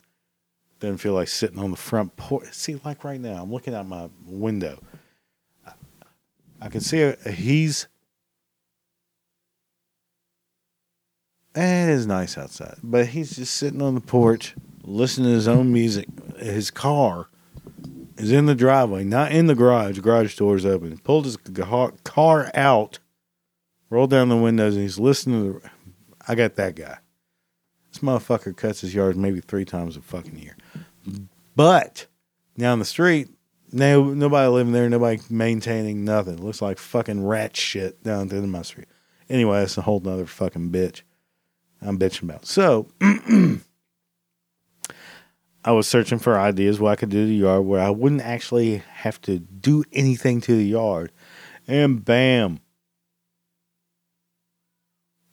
doesn't 0.79 0.97
feel 0.97 1.13
like 1.13 1.27
sitting 1.27 1.59
on 1.59 1.71
the 1.71 1.77
front 1.77 2.15
porch. 2.17 2.51
See, 2.51 2.79
like 2.83 3.03
right 3.03 3.19
now, 3.19 3.41
I'm 3.41 3.51
looking 3.51 3.73
out 3.73 3.87
my 3.87 4.09
window. 4.25 4.79
I 6.61 6.69
can 6.69 6.81
see 6.81 7.13
he's. 7.29 7.87
Eh, 11.55 11.83
it 11.83 11.89
is 11.89 12.05
nice 12.05 12.37
outside, 12.37 12.75
but 12.81 13.07
he's 13.07 13.35
just 13.35 13.55
sitting 13.55 13.81
on 13.81 13.95
the 13.95 14.01
porch, 14.01 14.55
listening 14.83 15.29
to 15.29 15.33
his 15.33 15.47
own 15.47 15.73
music. 15.73 16.07
His 16.37 16.71
car 16.71 17.27
is 18.17 18.31
in 18.31 18.45
the 18.45 18.55
driveway, 18.55 19.03
not 19.03 19.31
in 19.31 19.47
the 19.47 19.55
garage. 19.55 19.99
Garage 19.99 20.35
door's 20.37 20.65
open. 20.65 20.97
Pulled 20.99 21.25
his 21.25 21.37
car 22.03 22.51
out, 22.53 22.99
rolled 23.89 24.11
down 24.11 24.29
the 24.29 24.37
windows, 24.37 24.75
and 24.75 24.83
he's 24.83 24.99
listening 24.99 25.55
to. 25.55 25.59
The, 25.59 25.71
I 26.27 26.35
got 26.35 26.55
that 26.55 26.75
guy. 26.75 26.99
This 27.91 28.01
motherfucker 28.01 28.55
cuts 28.55 28.81
his 28.81 28.93
yard 28.93 29.17
maybe 29.17 29.41
three 29.41 29.65
times 29.65 29.97
a 29.97 30.01
fucking 30.01 30.37
year. 30.37 30.55
But 31.55 32.05
down 32.57 32.79
the 32.79 32.85
street, 32.85 33.27
no 33.71 34.05
nobody 34.05 34.49
living 34.49 34.73
there, 34.73 34.89
nobody 34.89 35.21
maintaining 35.29 36.03
nothing. 36.03 36.35
It 36.35 36.43
looks 36.43 36.61
like 36.61 36.77
fucking 36.77 37.25
rat 37.25 37.55
shit 37.55 38.03
down 38.03 38.29
through 38.29 38.45
my 38.47 38.61
street. 38.61 38.87
Anyway, 39.29 39.59
that's 39.59 39.77
a 39.77 39.81
whole 39.81 39.99
nother 39.99 40.25
fucking 40.25 40.71
bitch. 40.71 41.01
I'm 41.81 41.97
bitching 41.97 42.23
about. 42.23 42.45
So 42.45 42.87
I 45.63 45.71
was 45.71 45.87
searching 45.87 46.19
for 46.19 46.39
ideas 46.39 46.79
what 46.79 46.91
I 46.91 46.95
could 46.95 47.09
do 47.09 47.21
to 47.21 47.27
the 47.27 47.35
yard 47.35 47.65
where 47.65 47.81
I 47.81 47.89
wouldn't 47.89 48.21
actually 48.21 48.77
have 48.93 49.21
to 49.21 49.39
do 49.39 49.83
anything 49.93 50.41
to 50.41 50.55
the 50.55 50.65
yard. 50.65 51.11
And 51.67 52.03
bam. 52.03 52.59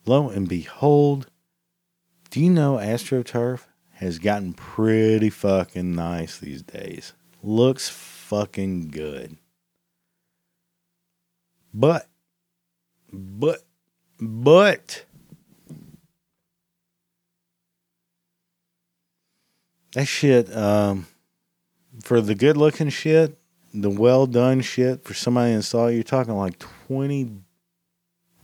Lo 0.05 0.29
and 0.29 0.47
behold, 0.47 1.29
do 2.29 2.39
you 2.39 2.49
know 2.49 2.75
AstroTurf 2.75 3.61
has 3.93 4.17
gotten 4.17 4.53
pretty 4.53 5.29
fucking 5.29 5.93
nice 5.93 6.39
these 6.39 6.61
days? 6.61 7.13
Looks 7.43 7.89
fucking 8.29 8.89
good. 8.89 9.37
But, 11.73 12.07
but, 13.11 13.63
but, 14.19 15.03
that 19.93 20.05
shit, 20.05 20.55
um, 20.55 21.07
for 22.03 22.21
the 22.21 22.35
good 22.35 22.55
looking 22.55 22.89
shit, 22.89 23.35
the 23.73 23.89
well 23.89 24.27
done 24.27 24.61
shit 24.61 25.03
for 25.03 25.15
somebody 25.15 25.51
to 25.51 25.55
install, 25.57 25.89
you're 25.89 26.03
talking 26.03 26.35
like 26.35 26.59
twenty 26.59 27.31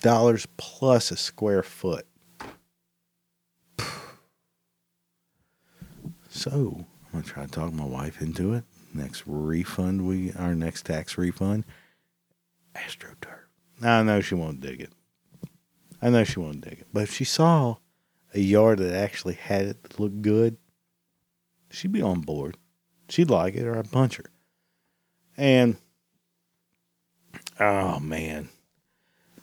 dollars 0.02 0.48
plus 0.58 1.12
a 1.12 1.18
square 1.18 1.64
foot. 1.64 2.06
So 6.30 6.86
I'm 7.14 7.22
gonna 7.22 7.24
try 7.24 7.46
to 7.46 7.50
talk 7.52 7.72
my 7.72 7.86
wife 7.86 8.22
into 8.22 8.54
it. 8.56 8.66
Next 8.96 9.24
refund 9.26 10.08
we 10.08 10.32
our 10.34 10.56
next 10.56 10.86
tax 10.86 11.18
refund. 11.18 11.66
AstroTurf. 12.76 13.40
I 13.84 14.04
know 14.04 14.22
she 14.22 14.36
won't 14.36 14.62
dig 14.62 14.80
it. 14.80 14.94
I 16.02 16.10
know 16.10 16.24
she 16.24 16.40
won't 16.40 16.62
dig 16.62 16.80
it. 16.80 16.88
But 16.94 17.04
if 17.04 17.14
she 17.14 17.26
saw 17.26 17.76
a 18.34 18.40
yard 18.40 18.80
that 18.80 18.94
actually 18.94 19.34
had 19.34 19.66
it 19.66 19.84
that 19.84 20.00
looked 20.00 20.22
good, 20.22 20.56
she'd 21.70 21.92
be 21.92 22.02
on 22.02 22.22
board. 22.22 22.58
She'd 23.10 23.30
like 23.30 23.56
it, 23.56 23.66
or 23.66 23.78
I'd 23.78 23.92
punch 23.92 24.16
her. 24.16 24.30
And 25.36 25.76
oh 27.60 28.00
man. 28.00 28.48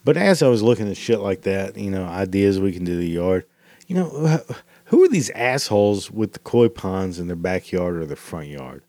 But 0.03 0.17
as 0.17 0.43
I 0.43 0.49
was 0.49 0.63
looking 0.63 0.89
at 0.89 0.97
shit 0.97 1.21
like 1.21 1.43
that, 1.43 1.77
you 1.77 1.91
know, 1.91 2.05
ideas 2.05 2.59
we 2.59 2.73
can 2.73 2.85
do 2.85 2.97
the 2.97 3.09
yard, 3.09 3.45
you 3.87 3.97
know, 3.97 4.41
who 4.87 5.05
are 5.05 5.09
these 5.09 5.31
assholes 5.31 6.11
with 6.11 6.33
the 6.33 6.39
koi 6.39 6.69
ponds 6.69 7.19
in 7.19 7.27
their 7.27 7.37
backyard 7.37 7.97
or 7.97 8.07
their 8.07 8.17
front 8.17 8.49
yard? 8.49 8.83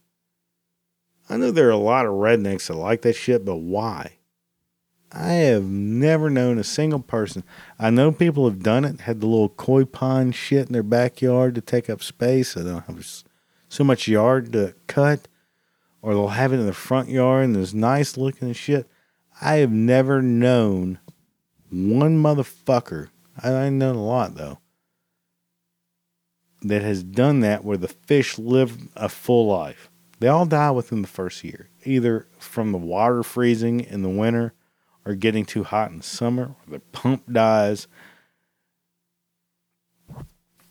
I 1.30 1.38
know 1.38 1.51
there 1.51 1.67
are 1.67 1.71
a 1.71 1.78
lot 1.78 2.05
of 2.05 2.13
rednecks 2.13 2.67
that 2.67 2.76
like 2.76 3.01
that 3.03 3.15
shit, 3.15 3.45
but 3.45 3.57
why? 3.57 4.17
I 5.11 5.34
have 5.34 5.63
never 5.63 6.30
known 6.30 6.57
a 6.57 6.63
single 6.63 6.99
person. 6.99 7.43
I 7.78 7.91
know 7.91 8.11
people 8.11 8.49
have 8.49 8.63
done 8.63 8.84
it, 8.84 9.01
had 9.01 9.21
the 9.21 9.28
little 9.28 9.49
koi 9.49 9.86
pond 9.86 10.34
shit 10.34 10.67
in 10.67 10.74
their 10.74 10.84
backyard 10.84 11.53
to 11.55 11.61
take 11.61 11.89
up 11.89 12.01
space. 12.01 12.49
So 12.49 12.63
they 12.63 12.71
don't 12.71 12.86
have 12.86 13.24
so 13.69 13.84
much 13.84 14.07
yard 14.07 14.51
to 14.53 14.74
cut, 14.88 15.28
or 16.01 16.13
they'll 16.13 16.30
have 16.30 16.51
it 16.51 16.59
in 16.59 16.65
the 16.65 16.74
front 16.74 17.09
yard 17.09 17.45
and 17.45 17.55
there's 17.55 17.76
nice 17.76 18.17
looking 18.17 18.53
shit. 18.53 18.88
I 19.39 19.55
have 19.57 19.71
never 19.71 20.21
known 20.21 20.99
one 21.69 22.21
motherfucker. 22.21 23.09
I 23.41 23.69
know 23.69 23.91
a 23.91 23.93
lot 23.93 24.36
though 24.36 24.59
that 26.63 26.82
has 26.82 27.03
done 27.03 27.41
that 27.41 27.63
where 27.63 27.78
the 27.78 27.88
fish 27.88 28.38
live 28.39 28.78
a 28.95 29.09
full 29.09 29.47
life. 29.47 29.89
They 30.24 30.30
all 30.30 30.45
die 30.45 30.71
within 30.71 31.01
the 31.01 31.09
first 31.09 31.43
year, 31.43 31.67
either 31.84 32.28
from 32.39 32.71
the 32.71 32.78
water 32.78 33.24
freezing 33.24 33.82
in 33.82 34.03
the 34.03 34.09
winter 34.09 34.53
or 35.05 35.15
getting 35.15 35.43
too 35.43 35.65
hot 35.65 35.91
in 35.91 35.97
the 35.97 36.03
summer, 36.03 36.43
or 36.43 36.55
the 36.65 36.80
pump 36.80 37.30
dies. 37.30 37.89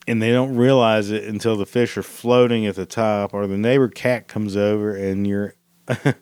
And 0.09 0.23
they 0.23 0.33
don't 0.33 0.57
realize 0.57 1.11
it 1.11 1.25
until 1.25 1.59
the 1.59 1.67
fish 1.67 1.99
are 1.99 2.03
floating 2.03 2.65
at 2.65 2.77
the 2.77 2.87
top, 2.87 3.35
or 3.35 3.47
the 3.47 3.59
neighbor 3.59 3.89
cat 3.89 4.27
comes 4.27 4.57
over 4.57 4.97
and 4.97 5.27
you're. 5.27 5.55
and 5.87 6.17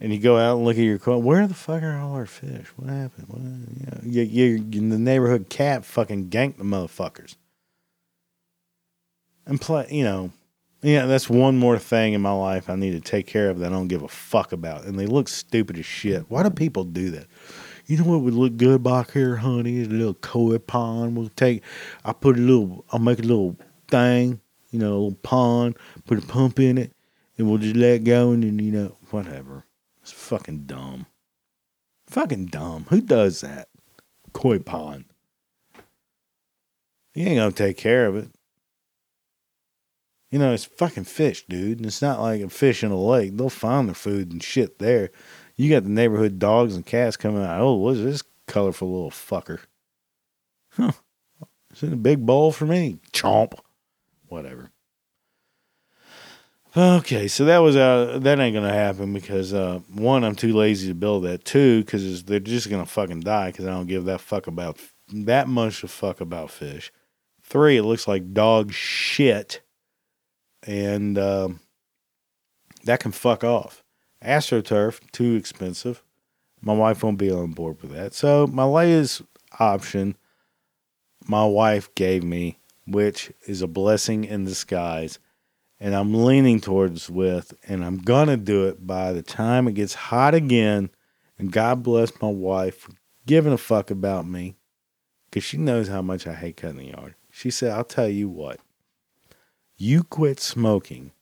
you 0.00 0.20
go 0.20 0.38
out 0.38 0.58
and 0.58 0.64
look 0.64 0.76
at 0.76 0.84
your 0.84 1.00
car. 1.00 1.18
Where 1.18 1.48
the 1.48 1.54
fuck 1.54 1.82
are 1.82 1.98
all 1.98 2.14
our 2.14 2.24
fish? 2.24 2.68
What 2.76 2.88
happened? 2.88 3.26
What, 3.26 4.04
you, 4.06 4.22
you, 4.22 4.64
you, 4.70 4.90
the 4.90 4.96
neighborhood 4.96 5.48
cat 5.48 5.84
fucking 5.84 6.30
ganked 6.30 6.58
the 6.58 6.62
motherfuckers 6.62 7.34
and 9.44 9.60
play, 9.60 9.88
you 9.90 10.04
know, 10.04 10.30
yeah, 10.84 11.06
that's 11.06 11.28
one 11.28 11.58
more 11.58 11.78
thing 11.78 12.12
in 12.12 12.20
my 12.20 12.32
life 12.32 12.70
I 12.70 12.76
need 12.76 12.92
to 12.92 13.00
take 13.00 13.26
care 13.26 13.50
of 13.50 13.58
that 13.58 13.66
I 13.66 13.70
don't 13.70 13.88
give 13.88 14.02
a 14.02 14.08
fuck 14.08 14.52
about. 14.52 14.84
And 14.84 14.98
they 14.98 15.06
look 15.06 15.28
stupid 15.28 15.78
as 15.78 15.86
shit. 15.86 16.30
Why 16.30 16.42
do 16.42 16.50
people 16.50 16.84
do 16.84 17.10
that? 17.10 17.26
You 17.86 17.98
know 17.98 18.04
what 18.04 18.20
would 18.20 18.34
look 18.34 18.56
good 18.56 18.82
back 18.82 19.12
here, 19.12 19.36
honey? 19.36 19.82
A 19.82 19.86
little 19.86 20.14
koi 20.14 20.58
pond. 20.58 21.16
We'll 21.16 21.28
take, 21.30 21.62
I 22.04 22.12
put 22.12 22.36
a 22.36 22.40
little, 22.40 22.84
I'll 22.90 22.98
make 22.98 23.18
a 23.18 23.22
little 23.22 23.56
thing, 23.88 24.40
you 24.70 24.78
know, 24.78 24.90
a 24.90 24.94
little 24.94 25.18
pond, 25.22 25.76
put 26.06 26.22
a 26.22 26.26
pump 26.26 26.60
in 26.60 26.78
it, 26.78 26.92
and 27.36 27.48
we'll 27.48 27.58
just 27.58 27.76
let 27.76 28.04
go 28.04 28.30
and 28.30 28.42
then, 28.42 28.58
you 28.58 28.72
know, 28.72 28.96
whatever. 29.10 29.64
It's 30.02 30.12
fucking 30.12 30.64
dumb. 30.64 31.06
Fucking 32.06 32.46
dumb. 32.46 32.86
Who 32.90 33.00
does 33.00 33.40
that? 33.40 33.68
koi 34.34 34.58
pond. 34.58 35.06
You 37.14 37.26
ain't 37.26 37.38
gonna 37.38 37.52
take 37.52 37.78
care 37.78 38.06
of 38.06 38.16
it. 38.16 38.28
You 40.34 40.40
know, 40.40 40.52
it's 40.52 40.64
fucking 40.64 41.04
fish, 41.04 41.46
dude. 41.46 41.78
And 41.78 41.86
it's 41.86 42.02
not 42.02 42.20
like 42.20 42.40
a 42.40 42.48
fish 42.48 42.82
in 42.82 42.90
a 42.90 43.00
lake. 43.00 43.36
They'll 43.36 43.48
find 43.48 43.86
their 43.86 43.94
food 43.94 44.32
and 44.32 44.42
shit 44.42 44.80
there. 44.80 45.10
You 45.54 45.70
got 45.70 45.84
the 45.84 45.90
neighborhood 45.90 46.40
dogs 46.40 46.74
and 46.74 46.84
cats 46.84 47.16
coming 47.16 47.44
out. 47.44 47.60
Oh, 47.60 47.74
what's 47.74 48.00
this 48.00 48.24
colorful 48.48 48.90
little 48.90 49.12
fucker? 49.12 49.60
Huh. 50.70 50.90
It's 51.70 51.84
in 51.84 51.92
a 51.92 51.96
big 51.96 52.26
bowl 52.26 52.50
for 52.50 52.66
me. 52.66 52.98
Chomp. 53.12 53.56
Whatever. 54.26 54.72
Okay, 56.76 57.28
so 57.28 57.44
that 57.44 57.58
was 57.58 57.76
uh 57.76 58.18
that 58.20 58.40
ain't 58.40 58.56
gonna 58.56 58.72
happen 58.72 59.12
because 59.14 59.54
uh 59.54 59.82
one 59.92 60.24
I'm 60.24 60.34
too 60.34 60.52
lazy 60.52 60.88
to 60.88 60.94
build 60.94 61.22
that. 61.22 61.44
Two 61.44 61.84
because 61.84 62.24
they're 62.24 62.40
just 62.40 62.68
gonna 62.68 62.86
fucking 62.86 63.20
die 63.20 63.52
because 63.52 63.66
I 63.66 63.70
don't 63.70 63.86
give 63.86 64.06
that 64.06 64.20
fuck 64.20 64.48
about 64.48 64.80
that 65.12 65.46
much 65.46 65.84
a 65.84 65.86
fuck 65.86 66.20
about 66.20 66.50
fish. 66.50 66.90
Three, 67.40 67.76
it 67.76 67.84
looks 67.84 68.08
like 68.08 68.32
dog 68.32 68.72
shit, 68.72 69.60
and 70.66 71.18
um, 71.18 71.60
that 72.84 73.00
can 73.00 73.12
fuck 73.12 73.44
off. 73.44 73.82
AstroTurf 74.22 75.00
too 75.12 75.34
expensive. 75.34 76.02
My 76.60 76.74
wife 76.74 77.02
won't 77.02 77.18
be 77.18 77.30
on 77.30 77.52
board 77.52 77.80
with 77.82 77.92
that. 77.92 78.14
So 78.14 78.46
my 78.46 78.64
latest 78.64 79.22
option, 79.58 80.16
my 81.26 81.44
wife 81.44 81.94
gave 81.94 82.24
me, 82.24 82.58
which 82.86 83.32
is 83.46 83.60
a 83.60 83.66
blessing 83.66 84.24
in 84.24 84.44
disguise 84.44 85.18
and 85.80 85.94
I'm 85.94 86.24
leaning 86.24 86.60
towards 86.60 87.10
with, 87.10 87.52
and 87.68 87.84
I'm 87.84 87.98
gonna 87.98 88.36
do 88.36 88.68
it 88.68 88.86
by 88.86 89.12
the 89.12 89.22
time 89.22 89.68
it 89.68 89.74
gets 89.74 89.94
hot 89.94 90.34
again. 90.34 90.90
And 91.38 91.52
God 91.52 91.82
bless 91.82 92.10
my 92.22 92.30
wife 92.30 92.78
for 92.78 92.92
giving 93.26 93.52
a 93.52 93.58
fuck 93.58 93.90
about 93.90 94.26
me, 94.26 94.56
because 95.26 95.44
she 95.44 95.56
knows 95.56 95.88
how 95.88 96.00
much 96.00 96.26
I 96.26 96.32
hate 96.32 96.56
cutting 96.56 96.78
the 96.78 96.86
yard. 96.86 97.16
She 97.30 97.50
said, 97.50 97.72
"I'll 97.72 97.84
tell 97.84 98.08
you 98.08 98.28
what, 98.28 98.60
you 99.76 100.02
quit 100.02 100.40
smoking, 100.40 101.12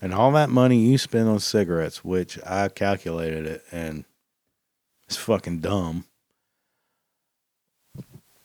and 0.00 0.12
all 0.14 0.32
that 0.32 0.50
money 0.50 0.78
you 0.78 0.98
spend 0.98 1.28
on 1.28 1.40
cigarettes, 1.40 2.04
which 2.04 2.38
I 2.44 2.68
calculated 2.68 3.46
it, 3.46 3.64
and 3.70 4.04
it's 5.06 5.16
fucking 5.16 5.60
dumb." 5.60 6.04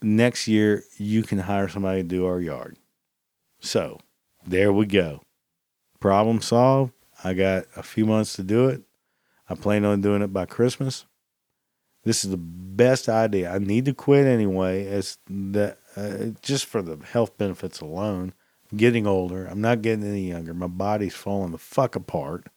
Next 0.02 0.48
year, 0.48 0.84
you 0.98 1.22
can 1.22 1.40
hire 1.40 1.68
somebody 1.68 2.02
to 2.02 2.08
do 2.08 2.26
our 2.26 2.40
yard. 2.40 2.78
So, 3.60 4.00
there 4.46 4.74
we 4.74 4.88
go 4.88 5.22
problem 6.02 6.42
solved. 6.42 6.92
I 7.24 7.34
got 7.34 7.66
a 7.78 7.84
few 7.84 8.06
months 8.06 8.34
to 8.34 8.44
do 8.44 8.68
it. 8.68 8.82
I 9.48 9.56
plan 9.56 9.86
on 9.86 10.02
doing 10.02 10.22
it 10.22 10.34
by 10.34 10.46
Christmas. 10.46 11.06
This 12.04 12.26
is 12.26 12.32
the 12.32 12.38
best 12.38 13.08
idea. 13.08 13.54
I 13.54 13.60
need 13.60 13.86
to 13.86 13.94
quit 13.94 14.26
anyway, 14.26 14.88
as 14.88 15.20
that 15.30 15.78
uh, 15.96 16.40
just 16.42 16.66
for 16.66 16.82
the 16.82 16.98
health 17.06 17.38
benefits 17.38 17.80
alone. 17.80 18.34
Getting 18.76 19.06
older. 19.06 19.46
I'm 19.48 19.62
not 19.62 19.82
getting 19.82 20.06
any 20.06 20.30
younger. 20.30 20.54
My 20.54 20.68
body's 20.68 21.16
falling 21.16 21.52
the 21.52 21.58
fuck 21.58 21.96
apart. 21.96 22.48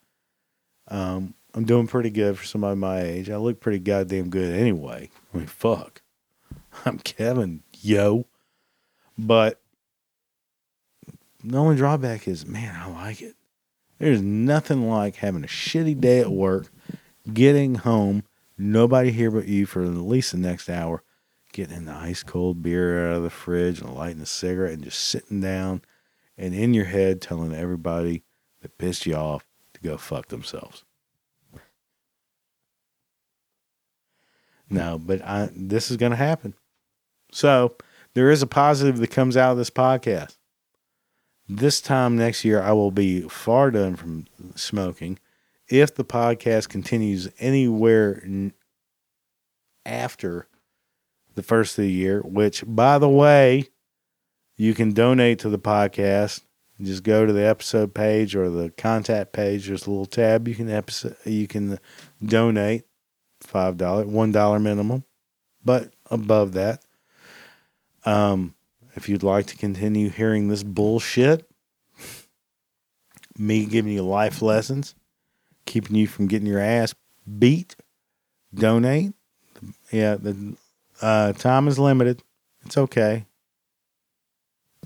Um, 0.89 1.35
I'm 1.55 1.65
doing 1.65 1.87
pretty 1.87 2.11
good 2.11 2.39
for 2.39 2.45
somebody 2.45 2.77
my 2.77 3.01
age. 3.01 3.31
I 3.31 3.37
look 3.37 3.61
pretty 3.61 3.79
goddamn 3.79 4.29
good 4.31 4.55
anyway. 4.55 5.11
I 5.33 5.37
mean, 5.39 5.47
fuck. 5.47 6.03
I'm 6.85 6.99
Kevin, 6.99 7.63
yo. 7.81 8.27
But 9.17 9.61
the 11.43 11.57
only 11.57 11.77
drawback 11.77 12.27
is, 12.27 12.47
man, 12.47 12.75
I 12.75 12.91
like 12.91 13.21
it. 13.21 13.37
There's 13.99 14.23
nothing 14.23 14.89
like 14.89 15.17
having 15.17 15.45
a 15.45 15.49
shitty 15.49 16.01
day 16.01 16.21
at 16.21 16.31
work, 16.31 16.73
getting 17.33 17.77
home, 17.77 18.25
nobody 18.59 19.13
here 19.13 19.31
but 19.31 19.47
you 19.47 19.67
for 19.67 19.83
at 19.83 19.91
least 19.91 20.33
the 20.33 20.39
next 20.39 20.69
hour, 20.69 21.03
getting 21.53 21.77
an 21.77 21.89
ice 21.89 22.23
cold 22.23 22.63
beer 22.63 23.09
out 23.09 23.17
of 23.19 23.23
the 23.23 23.31
fridge 23.31 23.81
and 23.81 23.95
lighting 23.95 24.23
a 24.23 24.27
cigarette 24.27 24.73
and 24.73 24.85
just 24.85 25.01
sitting 25.01 25.41
down 25.41 25.83
and 26.37 26.55
in 26.55 26.75
your 26.75 26.87
head 26.87 27.21
telling 27.21 27.55
everybody 27.55 28.25
that 28.63 28.79
pissed 28.79 29.07
you 29.07 29.15
off 29.15 29.47
to 29.75 29.81
go 29.81 29.97
fuck 29.97 30.29
themselves. 30.29 30.85
No, 34.71 34.99
but 34.99 35.23
I, 35.23 35.51
this 35.55 35.91
is 35.91 35.97
going 35.97 36.11
to 36.11 36.17
happen. 36.17 36.55
So 37.31 37.77
there 38.15 38.31
is 38.31 38.43
a 38.43 38.47
positive 38.47 38.99
that 38.99 39.11
comes 39.11 39.37
out 39.37 39.53
of 39.53 39.59
this 39.59 39.71
podcast. 39.71 40.37
This 41.49 41.81
time 41.81 42.17
next 42.17 42.45
year, 42.45 42.63
I 42.63 42.73
will 42.73 42.91
be 42.91 43.23
far 43.23 43.71
done 43.71 43.97
from 43.97 44.27
smoking. 44.55 45.19
If 45.69 45.95
the 45.95 46.05
podcast 46.05 46.69
continues 46.69 47.29
anywhere 47.39 48.23
n- 48.25 48.55
after 49.85 50.49
the 51.35 51.43
first 51.43 51.79
of 51.79 51.85
the 51.85 51.91
year, 51.91 52.21
which, 52.23 52.65
by 52.67 52.99
the 52.99 53.09
way, 53.09 53.69
you 54.57 54.75
can 54.75 54.93
donate 54.93 55.41
to 55.41 55.49
the 55.49 55.59
podcast. 55.59 56.43
Just 56.81 57.05
go 57.05 57.25
to 57.25 57.33
the 57.33 57.47
episode 57.47 57.95
page 57.95 58.35
or 58.35 58.51
the 58.51 58.71
contact 58.71 59.33
page. 59.33 59.69
There's 59.69 59.87
a 59.87 59.91
little 59.91 60.07
tab 60.07 60.49
you 60.49 60.55
can 60.55 60.69
episode, 60.69 61.17
you 61.25 61.47
can 61.47 61.79
donate 62.25 62.85
five 63.41 63.77
dollar, 63.77 64.07
one 64.07 64.33
dollar 64.33 64.59
minimum, 64.59 65.05
but 65.65 65.93
above 66.11 66.53
that, 66.55 66.83
um, 68.05 68.55
if 68.97 69.09
you'd 69.09 69.23
like 69.23 69.47
to 69.47 69.57
continue 69.57 70.11
hearing 70.11 70.49
this 70.49 70.63
bullshit, 70.63 71.49
me 73.39 73.67
giving 73.67 73.93
you 73.93 74.03
life 74.03 74.43
lessons, 74.43 74.95
keeping 75.67 75.97
you 75.97 76.07
from 76.07 76.27
getting 76.27 76.47
your 76.47 76.61
ass 76.61 76.95
beat, 77.39 77.77
donate. 78.53 79.13
Yeah, 79.91 80.17
the 80.17 80.57
uh, 81.01 81.33
time 81.33 81.69
is 81.69 81.79
limited. 81.79 82.23
It's 82.67 82.77
okay. 82.77 83.27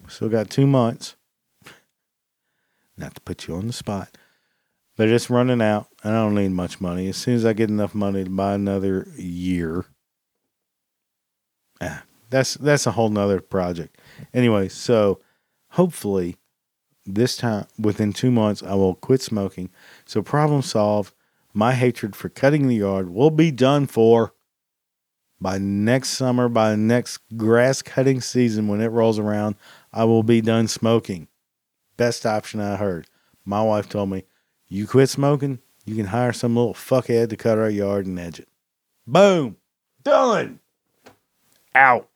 Still 0.09 0.29
got 0.29 0.51
two 0.51 0.67
months. 0.67 1.17
Not 2.97 3.15
to 3.15 3.21
put 3.21 3.47
you 3.47 3.55
on 3.55 3.69
the 3.69 3.73
spot, 3.73 4.17
but 4.97 5.09
it's 5.09 5.31
running 5.31 5.63
out. 5.63 5.89
And 6.03 6.17
I 6.17 6.25
don't 6.25 6.35
need 6.35 6.51
much 6.51 6.81
money. 6.81 7.09
As 7.09 7.17
soon 7.17 7.37
as 7.37 7.45
I 7.45 7.53
get 7.53 7.71
enough 7.71 7.95
money 7.95 8.25
to 8.25 8.31
buy 8.31 8.55
another 8.55 9.07
year, 9.17 9.85
ah, 11.81 12.03
that's 12.31 12.55
that's 12.55 12.87
a 12.87 12.93
whole 12.93 13.09
nother 13.09 13.41
project. 13.41 13.97
Anyway, 14.35 14.69
so 14.69 15.21
hopefully 15.71 16.37
this 17.07 17.37
time 17.37 17.67
within 17.79 18.13
two 18.13 18.31
months 18.31 18.63
I 18.63 18.75
will 18.75 18.95
quit 18.95 19.23
smoking. 19.23 19.71
So 20.05 20.23
problem 20.23 20.63
solved. 20.63 21.15
My 21.55 21.75
hatred 21.75 22.15
for 22.15 22.29
cutting 22.29 22.69
the 22.69 22.77
yard 22.77 23.11
will 23.11 23.31
be 23.31 23.51
done 23.51 23.87
for 23.87 24.35
by 25.41 25.59
next 25.59 26.11
summer, 26.11 26.49
by 26.49 26.75
next 26.75 27.19
grass 27.37 27.81
cutting 27.83 28.21
season 28.21 28.69
when 28.69 28.81
it 28.81 28.89
rolls 28.89 29.19
around, 29.19 29.57
I 29.93 30.05
will 30.05 30.23
be 30.23 30.41
done 30.41 30.69
smoking. 30.69 31.29
Best 31.97 32.27
option 32.27 32.61
I 32.61 32.77
heard. 32.77 33.07
My 33.45 33.63
wife 33.63 33.89
told 33.89 34.11
me, 34.11 34.25
You 34.69 34.87
quit 34.87 35.09
smoking, 35.09 35.61
you 35.85 35.97
can 35.97 36.07
hire 36.07 36.33
some 36.33 36.55
little 36.55 36.75
fuckhead 36.75 37.31
to 37.31 37.37
cut 37.37 37.59
our 37.59 37.71
yard 37.71 38.07
and 38.07 38.19
edge 38.19 38.41
it. 38.41 38.49
Boom. 39.07 39.57
Done. 40.03 40.61
Out. 41.75 42.09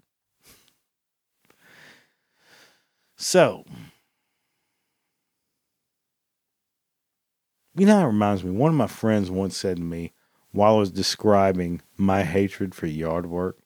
So, 3.16 3.64
you 7.76 7.86
know, 7.86 8.00
it 8.00 8.06
reminds 8.06 8.44
me. 8.44 8.50
One 8.50 8.70
of 8.70 8.76
my 8.76 8.88
friends 8.88 9.30
once 9.30 9.56
said 9.56 9.76
to 9.78 9.82
me 9.82 10.12
while 10.50 10.74
I 10.74 10.78
was 10.78 10.90
describing 10.90 11.80
my 11.96 12.24
hatred 12.24 12.74
for 12.74 12.86
yard 12.86 13.26
work, 13.26 13.58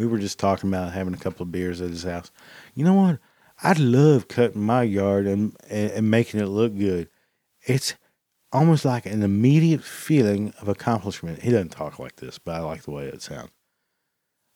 we 0.00 0.06
were 0.06 0.18
just 0.18 0.38
talking 0.38 0.70
about 0.70 0.94
having 0.94 1.12
a 1.12 1.18
couple 1.18 1.42
of 1.42 1.52
beers 1.52 1.82
at 1.82 1.90
his 1.90 2.04
house. 2.04 2.30
You 2.74 2.86
know 2.86 2.94
what? 2.94 3.18
I 3.62 3.74
love 3.74 4.28
cutting 4.28 4.62
my 4.62 4.82
yard 4.82 5.26
and, 5.26 5.54
and, 5.68 5.90
and 5.90 6.10
making 6.10 6.40
it 6.40 6.46
look 6.46 6.74
good. 6.74 7.10
It's 7.66 7.94
almost 8.50 8.86
like 8.86 9.04
an 9.04 9.22
immediate 9.22 9.84
feeling 9.84 10.54
of 10.58 10.68
accomplishment. 10.68 11.42
He 11.42 11.50
doesn't 11.50 11.68
talk 11.68 11.98
like 11.98 12.16
this, 12.16 12.38
but 12.38 12.54
I 12.54 12.60
like 12.60 12.84
the 12.84 12.92
way 12.92 13.08
it 13.08 13.20
sounds. 13.20 13.50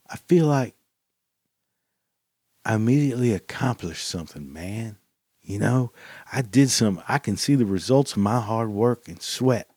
I 0.09 0.17
feel 0.17 0.47
like 0.47 0.73
I 2.65 2.73
immediately 2.73 3.31
accomplished 3.31 4.07
something, 4.07 4.51
man. 4.51 4.97
You 5.43 5.59
know, 5.59 5.91
I 6.33 6.41
did 6.41 6.71
some, 6.71 7.03
I 7.07 7.19
can 7.19 7.37
see 7.37 7.53
the 7.53 7.67
results 7.67 8.13
of 8.13 8.17
my 8.17 8.39
hard 8.39 8.69
work 8.69 9.07
and 9.07 9.21
sweat. 9.21 9.69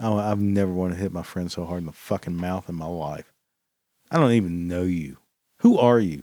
Oh, 0.00 0.18
I've 0.18 0.40
never 0.40 0.72
wanted 0.72 0.96
to 0.96 1.00
hit 1.00 1.12
my 1.12 1.22
friend 1.22 1.52
so 1.52 1.64
hard 1.64 1.82
in 1.82 1.86
the 1.86 1.92
fucking 1.92 2.36
mouth 2.36 2.68
in 2.68 2.74
my 2.74 2.86
life. 2.86 3.31
I 4.12 4.18
don't 4.18 4.32
even 4.32 4.68
know 4.68 4.82
you. 4.82 5.16
Who 5.60 5.78
are 5.78 5.98
you? 5.98 6.22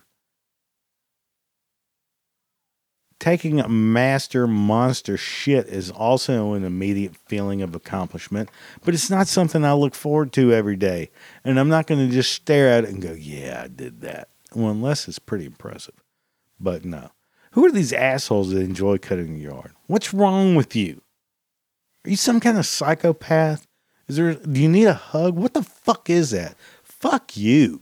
Taking 3.20 3.60
a 3.60 3.68
master 3.68 4.46
monster 4.46 5.18
shit 5.18 5.66
is 5.66 5.90
also 5.90 6.54
an 6.54 6.64
immediate 6.64 7.16
feeling 7.26 7.64
of 7.64 7.74
accomplishment, 7.74 8.50
but 8.86 8.94
it's 8.94 9.10
not 9.10 9.28
something 9.28 9.66
I 9.66 9.74
look 9.74 9.96
forward 9.96 10.32
to 10.34 10.54
every 10.54 10.76
day. 10.76 11.10
And 11.44 11.60
I'm 11.60 11.68
not 11.68 11.88
going 11.88 12.08
to 12.08 12.14
just 12.14 12.32
stare 12.32 12.70
at 12.70 12.84
it 12.84 12.92
and 12.92 13.02
go, 13.02 13.14
yeah, 13.14 13.64
I 13.66 13.68
did 13.68 14.02
that. 14.02 14.30
Well, 14.54 14.70
unless 14.70 15.08
it's 15.08 15.20
pretty 15.20 15.46
impressive. 15.46 15.96
But 16.60 16.86
no. 16.86 17.10
Who 17.54 17.66
are 17.66 17.72
these 17.72 17.92
assholes 17.92 18.52
that 18.52 18.62
enjoy 18.62 19.00
cutting 19.00 19.34
the 19.34 19.42
yard? 19.42 19.72
What's 19.88 20.14
wrong 20.14 20.54
with 20.54 20.76
you? 20.76 21.02
Are 22.06 22.12
you 22.12 22.18
some 22.18 22.40
kind 22.40 22.60
of 22.60 22.68
psychopath? 22.68 23.66
Is 24.08 24.16
there 24.16 24.36
do 24.36 24.62
you 24.62 24.70
need 24.70 24.86
a 24.86 24.94
hug? 24.94 25.36
What 25.36 25.54
the 25.54 25.64
fuck 25.64 26.10
is 26.10 26.32
that? 26.32 26.56
Fuck 27.00 27.36
you. 27.38 27.82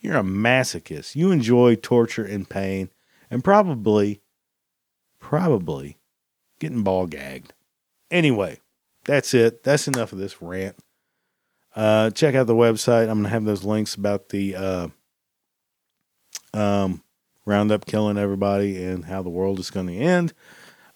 You're 0.00 0.18
a 0.18 0.22
masochist. 0.22 1.14
You 1.14 1.30
enjoy 1.30 1.76
torture 1.76 2.24
and 2.24 2.48
pain 2.48 2.90
and 3.30 3.44
probably, 3.44 4.20
probably 5.20 5.98
getting 6.58 6.82
ball 6.82 7.06
gagged. 7.06 7.52
Anyway, 8.10 8.58
that's 9.04 9.32
it. 9.32 9.62
That's 9.62 9.88
enough 9.88 10.12
of 10.12 10.18
this 10.18 10.42
rant. 10.42 10.76
Uh, 11.74 12.10
check 12.10 12.34
out 12.34 12.46
the 12.46 12.54
website. 12.54 13.02
I'm 13.02 13.20
going 13.20 13.24
to 13.24 13.30
have 13.30 13.44
those 13.44 13.64
links 13.64 13.94
about 13.94 14.28
the 14.28 14.56
uh, 14.56 14.88
um, 16.52 17.02
Roundup 17.46 17.86
killing 17.86 18.18
everybody 18.18 18.82
and 18.82 19.04
how 19.04 19.22
the 19.22 19.30
world 19.30 19.58
is 19.58 19.70
going 19.70 19.86
to 19.86 19.96
end. 19.96 20.32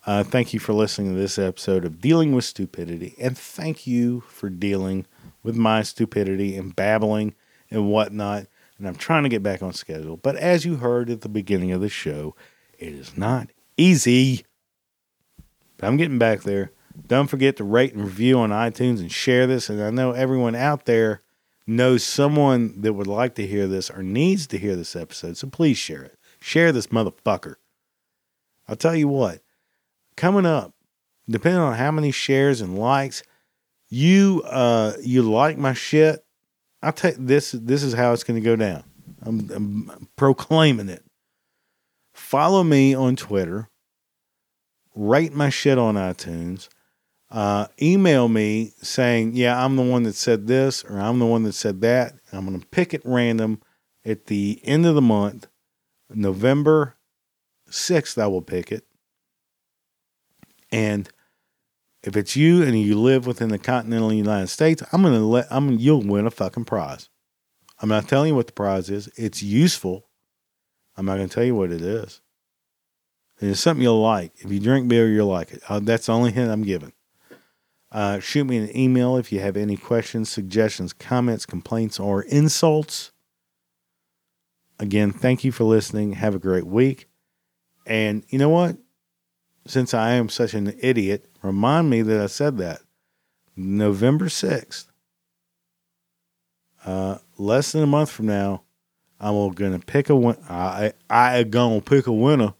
Uh, 0.06 0.22
thank 0.22 0.54
you 0.54 0.60
for 0.60 0.72
listening 0.72 1.14
to 1.14 1.18
this 1.18 1.38
episode 1.38 1.84
of 1.84 2.00
Dealing 2.00 2.32
with 2.32 2.44
Stupidity. 2.44 3.16
And 3.20 3.36
thank 3.36 3.86
you 3.86 4.20
for 4.20 4.48
dealing 4.48 5.06
with 5.46 5.56
my 5.56 5.82
stupidity 5.82 6.56
and 6.56 6.74
babbling 6.74 7.32
and 7.70 7.88
whatnot. 7.88 8.46
And 8.78 8.88
I'm 8.88 8.96
trying 8.96 9.22
to 9.22 9.28
get 9.28 9.44
back 9.44 9.62
on 9.62 9.72
schedule. 9.72 10.16
But 10.16 10.34
as 10.34 10.64
you 10.64 10.76
heard 10.76 11.08
at 11.08 11.20
the 11.20 11.28
beginning 11.28 11.70
of 11.70 11.80
the 11.80 11.88
show, 11.88 12.34
it 12.78 12.92
is 12.92 13.16
not 13.16 13.50
easy. 13.76 14.44
But 15.78 15.86
I'm 15.86 15.96
getting 15.96 16.18
back 16.18 16.42
there. 16.42 16.72
Don't 17.06 17.28
forget 17.28 17.56
to 17.56 17.64
rate 17.64 17.94
and 17.94 18.04
review 18.04 18.40
on 18.40 18.50
iTunes 18.50 18.98
and 18.98 19.10
share 19.10 19.46
this. 19.46 19.70
And 19.70 19.80
I 19.80 19.90
know 19.90 20.10
everyone 20.10 20.56
out 20.56 20.84
there 20.84 21.22
knows 21.64 22.02
someone 22.02 22.80
that 22.80 22.94
would 22.94 23.06
like 23.06 23.36
to 23.36 23.46
hear 23.46 23.68
this 23.68 23.88
or 23.88 24.02
needs 24.02 24.48
to 24.48 24.58
hear 24.58 24.74
this 24.74 24.96
episode. 24.96 25.36
So 25.36 25.48
please 25.48 25.78
share 25.78 26.02
it. 26.02 26.18
Share 26.40 26.72
this 26.72 26.88
motherfucker. 26.88 27.54
I'll 28.68 28.76
tell 28.76 28.96
you 28.96 29.06
what, 29.06 29.42
coming 30.16 30.44
up, 30.44 30.74
depending 31.28 31.60
on 31.60 31.74
how 31.74 31.92
many 31.92 32.10
shares 32.10 32.60
and 32.60 32.76
likes, 32.76 33.22
you 33.88 34.42
uh 34.46 34.92
you 35.00 35.22
like 35.22 35.58
my 35.58 35.72
shit. 35.72 36.24
i 36.82 36.90
take 36.90 37.16
this 37.18 37.52
this 37.52 37.82
is 37.82 37.94
how 37.94 38.12
it's 38.12 38.24
gonna 38.24 38.40
go 38.40 38.56
down. 38.56 38.84
I'm, 39.22 39.50
I'm 39.50 40.08
proclaiming 40.16 40.88
it. 40.88 41.04
Follow 42.14 42.62
me 42.62 42.94
on 42.94 43.16
Twitter. 43.16 43.68
Rate 44.94 45.34
my 45.34 45.50
shit 45.50 45.78
on 45.78 45.96
iTunes. 45.96 46.68
Uh, 47.30 47.66
email 47.82 48.28
me 48.28 48.72
saying, 48.80 49.34
yeah, 49.34 49.62
I'm 49.62 49.76
the 49.76 49.82
one 49.82 50.04
that 50.04 50.14
said 50.14 50.46
this 50.46 50.84
or 50.84 50.98
I'm 50.98 51.18
the 51.18 51.26
one 51.26 51.42
that 51.42 51.54
said 51.54 51.80
that. 51.80 52.14
I'm 52.32 52.46
going 52.46 52.60
to 52.60 52.66
pick 52.68 52.94
it 52.94 53.02
random 53.04 53.60
at 54.04 54.26
the 54.26 54.60
end 54.62 54.86
of 54.86 54.94
the 54.94 55.02
month 55.02 55.48
November 56.08 56.96
6th, 57.68 58.20
I 58.20 58.28
will 58.28 58.42
pick 58.42 58.70
it. 58.70 58.84
And 60.70 61.08
if 62.06 62.16
it's 62.16 62.36
you 62.36 62.62
and 62.62 62.80
you 62.80 62.98
live 62.98 63.26
within 63.26 63.48
the 63.48 63.58
continental 63.58 64.12
United 64.12 64.46
States, 64.46 64.80
I'm 64.92 65.02
gonna 65.02 65.18
let 65.18 65.48
I'm 65.50 65.72
you'll 65.72 66.02
win 66.02 66.24
a 66.24 66.30
fucking 66.30 66.64
prize. 66.64 67.08
I'm 67.82 67.88
not 67.88 68.08
telling 68.08 68.28
you 68.28 68.34
what 68.36 68.46
the 68.46 68.52
prize 68.52 68.88
is. 68.88 69.08
It's 69.16 69.42
useful. 69.42 70.06
I'm 70.96 71.04
not 71.04 71.16
gonna 71.16 71.28
tell 71.28 71.44
you 71.44 71.56
what 71.56 71.72
it 71.72 71.82
is. 71.82 72.20
And 73.40 73.50
it's 73.50 73.60
something 73.60 73.82
you'll 73.82 74.00
like. 74.00 74.32
If 74.36 74.52
you 74.52 74.60
drink 74.60 74.88
beer, 74.88 75.08
you'll 75.08 75.26
like 75.26 75.50
it. 75.50 75.62
Uh, 75.68 75.80
that's 75.80 76.06
the 76.06 76.12
only 76.12 76.30
hint 76.30 76.48
I'm 76.48 76.62
giving. 76.62 76.92
Uh, 77.90 78.20
shoot 78.20 78.44
me 78.44 78.58
an 78.58 78.74
email 78.76 79.16
if 79.16 79.32
you 79.32 79.40
have 79.40 79.56
any 79.56 79.76
questions, 79.76 80.28
suggestions, 80.28 80.92
comments, 80.92 81.44
complaints, 81.44 81.98
or 81.98 82.22
insults. 82.22 83.10
Again, 84.78 85.12
thank 85.12 85.42
you 85.42 85.50
for 85.50 85.64
listening. 85.64 86.12
Have 86.12 86.36
a 86.36 86.38
great 86.38 86.66
week. 86.66 87.08
And 87.84 88.24
you 88.28 88.38
know 88.38 88.48
what? 88.48 88.76
Since 89.66 89.92
I 89.92 90.12
am 90.12 90.28
such 90.28 90.54
an 90.54 90.72
idiot, 90.80 91.28
remind 91.46 91.88
me 91.88 92.02
that 92.02 92.20
I 92.20 92.26
said 92.26 92.58
that. 92.58 92.80
November 93.56 94.26
6th, 94.26 94.86
uh, 96.84 97.18
less 97.38 97.72
than 97.72 97.82
a 97.82 97.86
month 97.86 98.10
from 98.10 98.26
now, 98.26 98.62
I'm 99.18 99.34
to 99.72 99.78
pick 99.78 100.10
a 100.10 100.16
I 100.48 100.92
I 101.08 101.38
to 101.82 101.90
pick 101.90 102.06
a 102.06 102.12
winner 102.12 102.52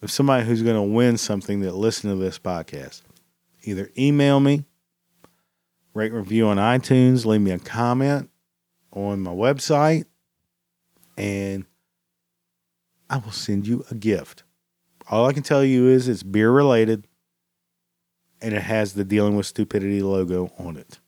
of 0.00 0.10
somebody 0.10 0.44
who's 0.44 0.62
to 0.76 0.82
win 0.82 1.18
something 1.18 1.60
that 1.60 1.74
listen 1.74 2.10
to 2.10 2.16
this 2.16 2.38
podcast. 2.38 3.02
Either 3.64 3.90
email 3.96 4.40
me, 4.40 4.64
rate 5.94 6.12
review 6.12 6.48
on 6.48 6.56
iTunes, 6.56 7.26
leave 7.26 7.42
me 7.42 7.50
a 7.50 7.58
comment 7.58 8.30
on 8.92 9.20
my 9.20 9.30
website, 9.30 10.06
and 11.16 11.66
I 13.10 13.18
will 13.18 13.32
send 13.32 13.66
you 13.66 13.84
a 13.90 13.94
gift. 13.94 14.44
All 15.10 15.26
I 15.26 15.32
can 15.32 15.42
tell 15.42 15.62
you 15.62 15.88
is 15.88 16.08
it's 16.08 16.22
beer 16.22 16.50
related 16.50 17.06
and 18.42 18.54
it 18.54 18.62
has 18.62 18.92
the 18.92 19.04
Dealing 19.04 19.36
with 19.36 19.46
Stupidity 19.46 20.02
logo 20.02 20.52
on 20.58 20.76
it. 20.76 20.98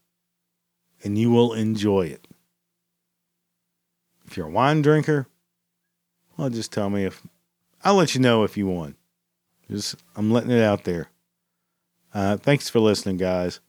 And 1.02 1.18
you 1.18 1.30
will 1.30 1.52
enjoy 1.52 2.06
it. 2.06 2.26
If 4.26 4.36
you're 4.36 4.46
a 4.46 4.50
wine 4.50 4.80
drinker, 4.80 5.26
well, 6.36 6.48
just 6.48 6.72
tell 6.72 6.88
me 6.88 7.04
if 7.04 7.26
I'll 7.84 7.96
let 7.96 8.14
you 8.14 8.20
know 8.20 8.44
if 8.44 8.56
you 8.56 8.66
won. 8.66 8.96
Just 9.70 9.96
I'm 10.16 10.30
letting 10.30 10.50
it 10.50 10.62
out 10.62 10.84
there. 10.84 11.08
Uh, 12.14 12.36
thanks 12.36 12.70
for 12.70 12.80
listening, 12.80 13.16
guys. 13.16 13.60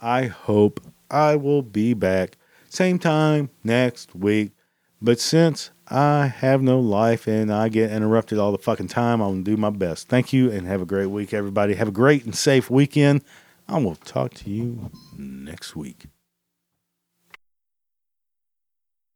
I 0.00 0.26
hope 0.26 0.80
I 1.10 1.36
will 1.36 1.62
be 1.62 1.94
back 1.94 2.36
same 2.68 2.98
time 2.98 3.50
next 3.62 4.14
week. 4.14 4.52
But 5.00 5.20
since 5.20 5.70
I 5.88 6.26
have 6.26 6.62
no 6.62 6.80
life 6.80 7.28
and 7.28 7.52
I 7.52 7.68
get 7.68 7.92
interrupted 7.92 8.38
all 8.38 8.52
the 8.52 8.58
fucking 8.58 8.88
time, 8.88 9.20
I'm 9.20 9.28
going 9.28 9.44
to 9.44 9.50
do 9.52 9.56
my 9.56 9.70
best. 9.70 10.08
Thank 10.08 10.32
you 10.32 10.50
and 10.50 10.66
have 10.66 10.82
a 10.82 10.86
great 10.86 11.06
week, 11.06 11.32
everybody. 11.32 11.74
Have 11.74 11.88
a 11.88 11.92
great 11.92 12.24
and 12.24 12.34
safe 12.34 12.68
weekend. 12.70 13.22
I 13.68 13.78
will 13.78 13.96
talk 13.96 14.34
to 14.34 14.50
you 14.50 14.90
next 15.16 15.76
week. 15.76 16.06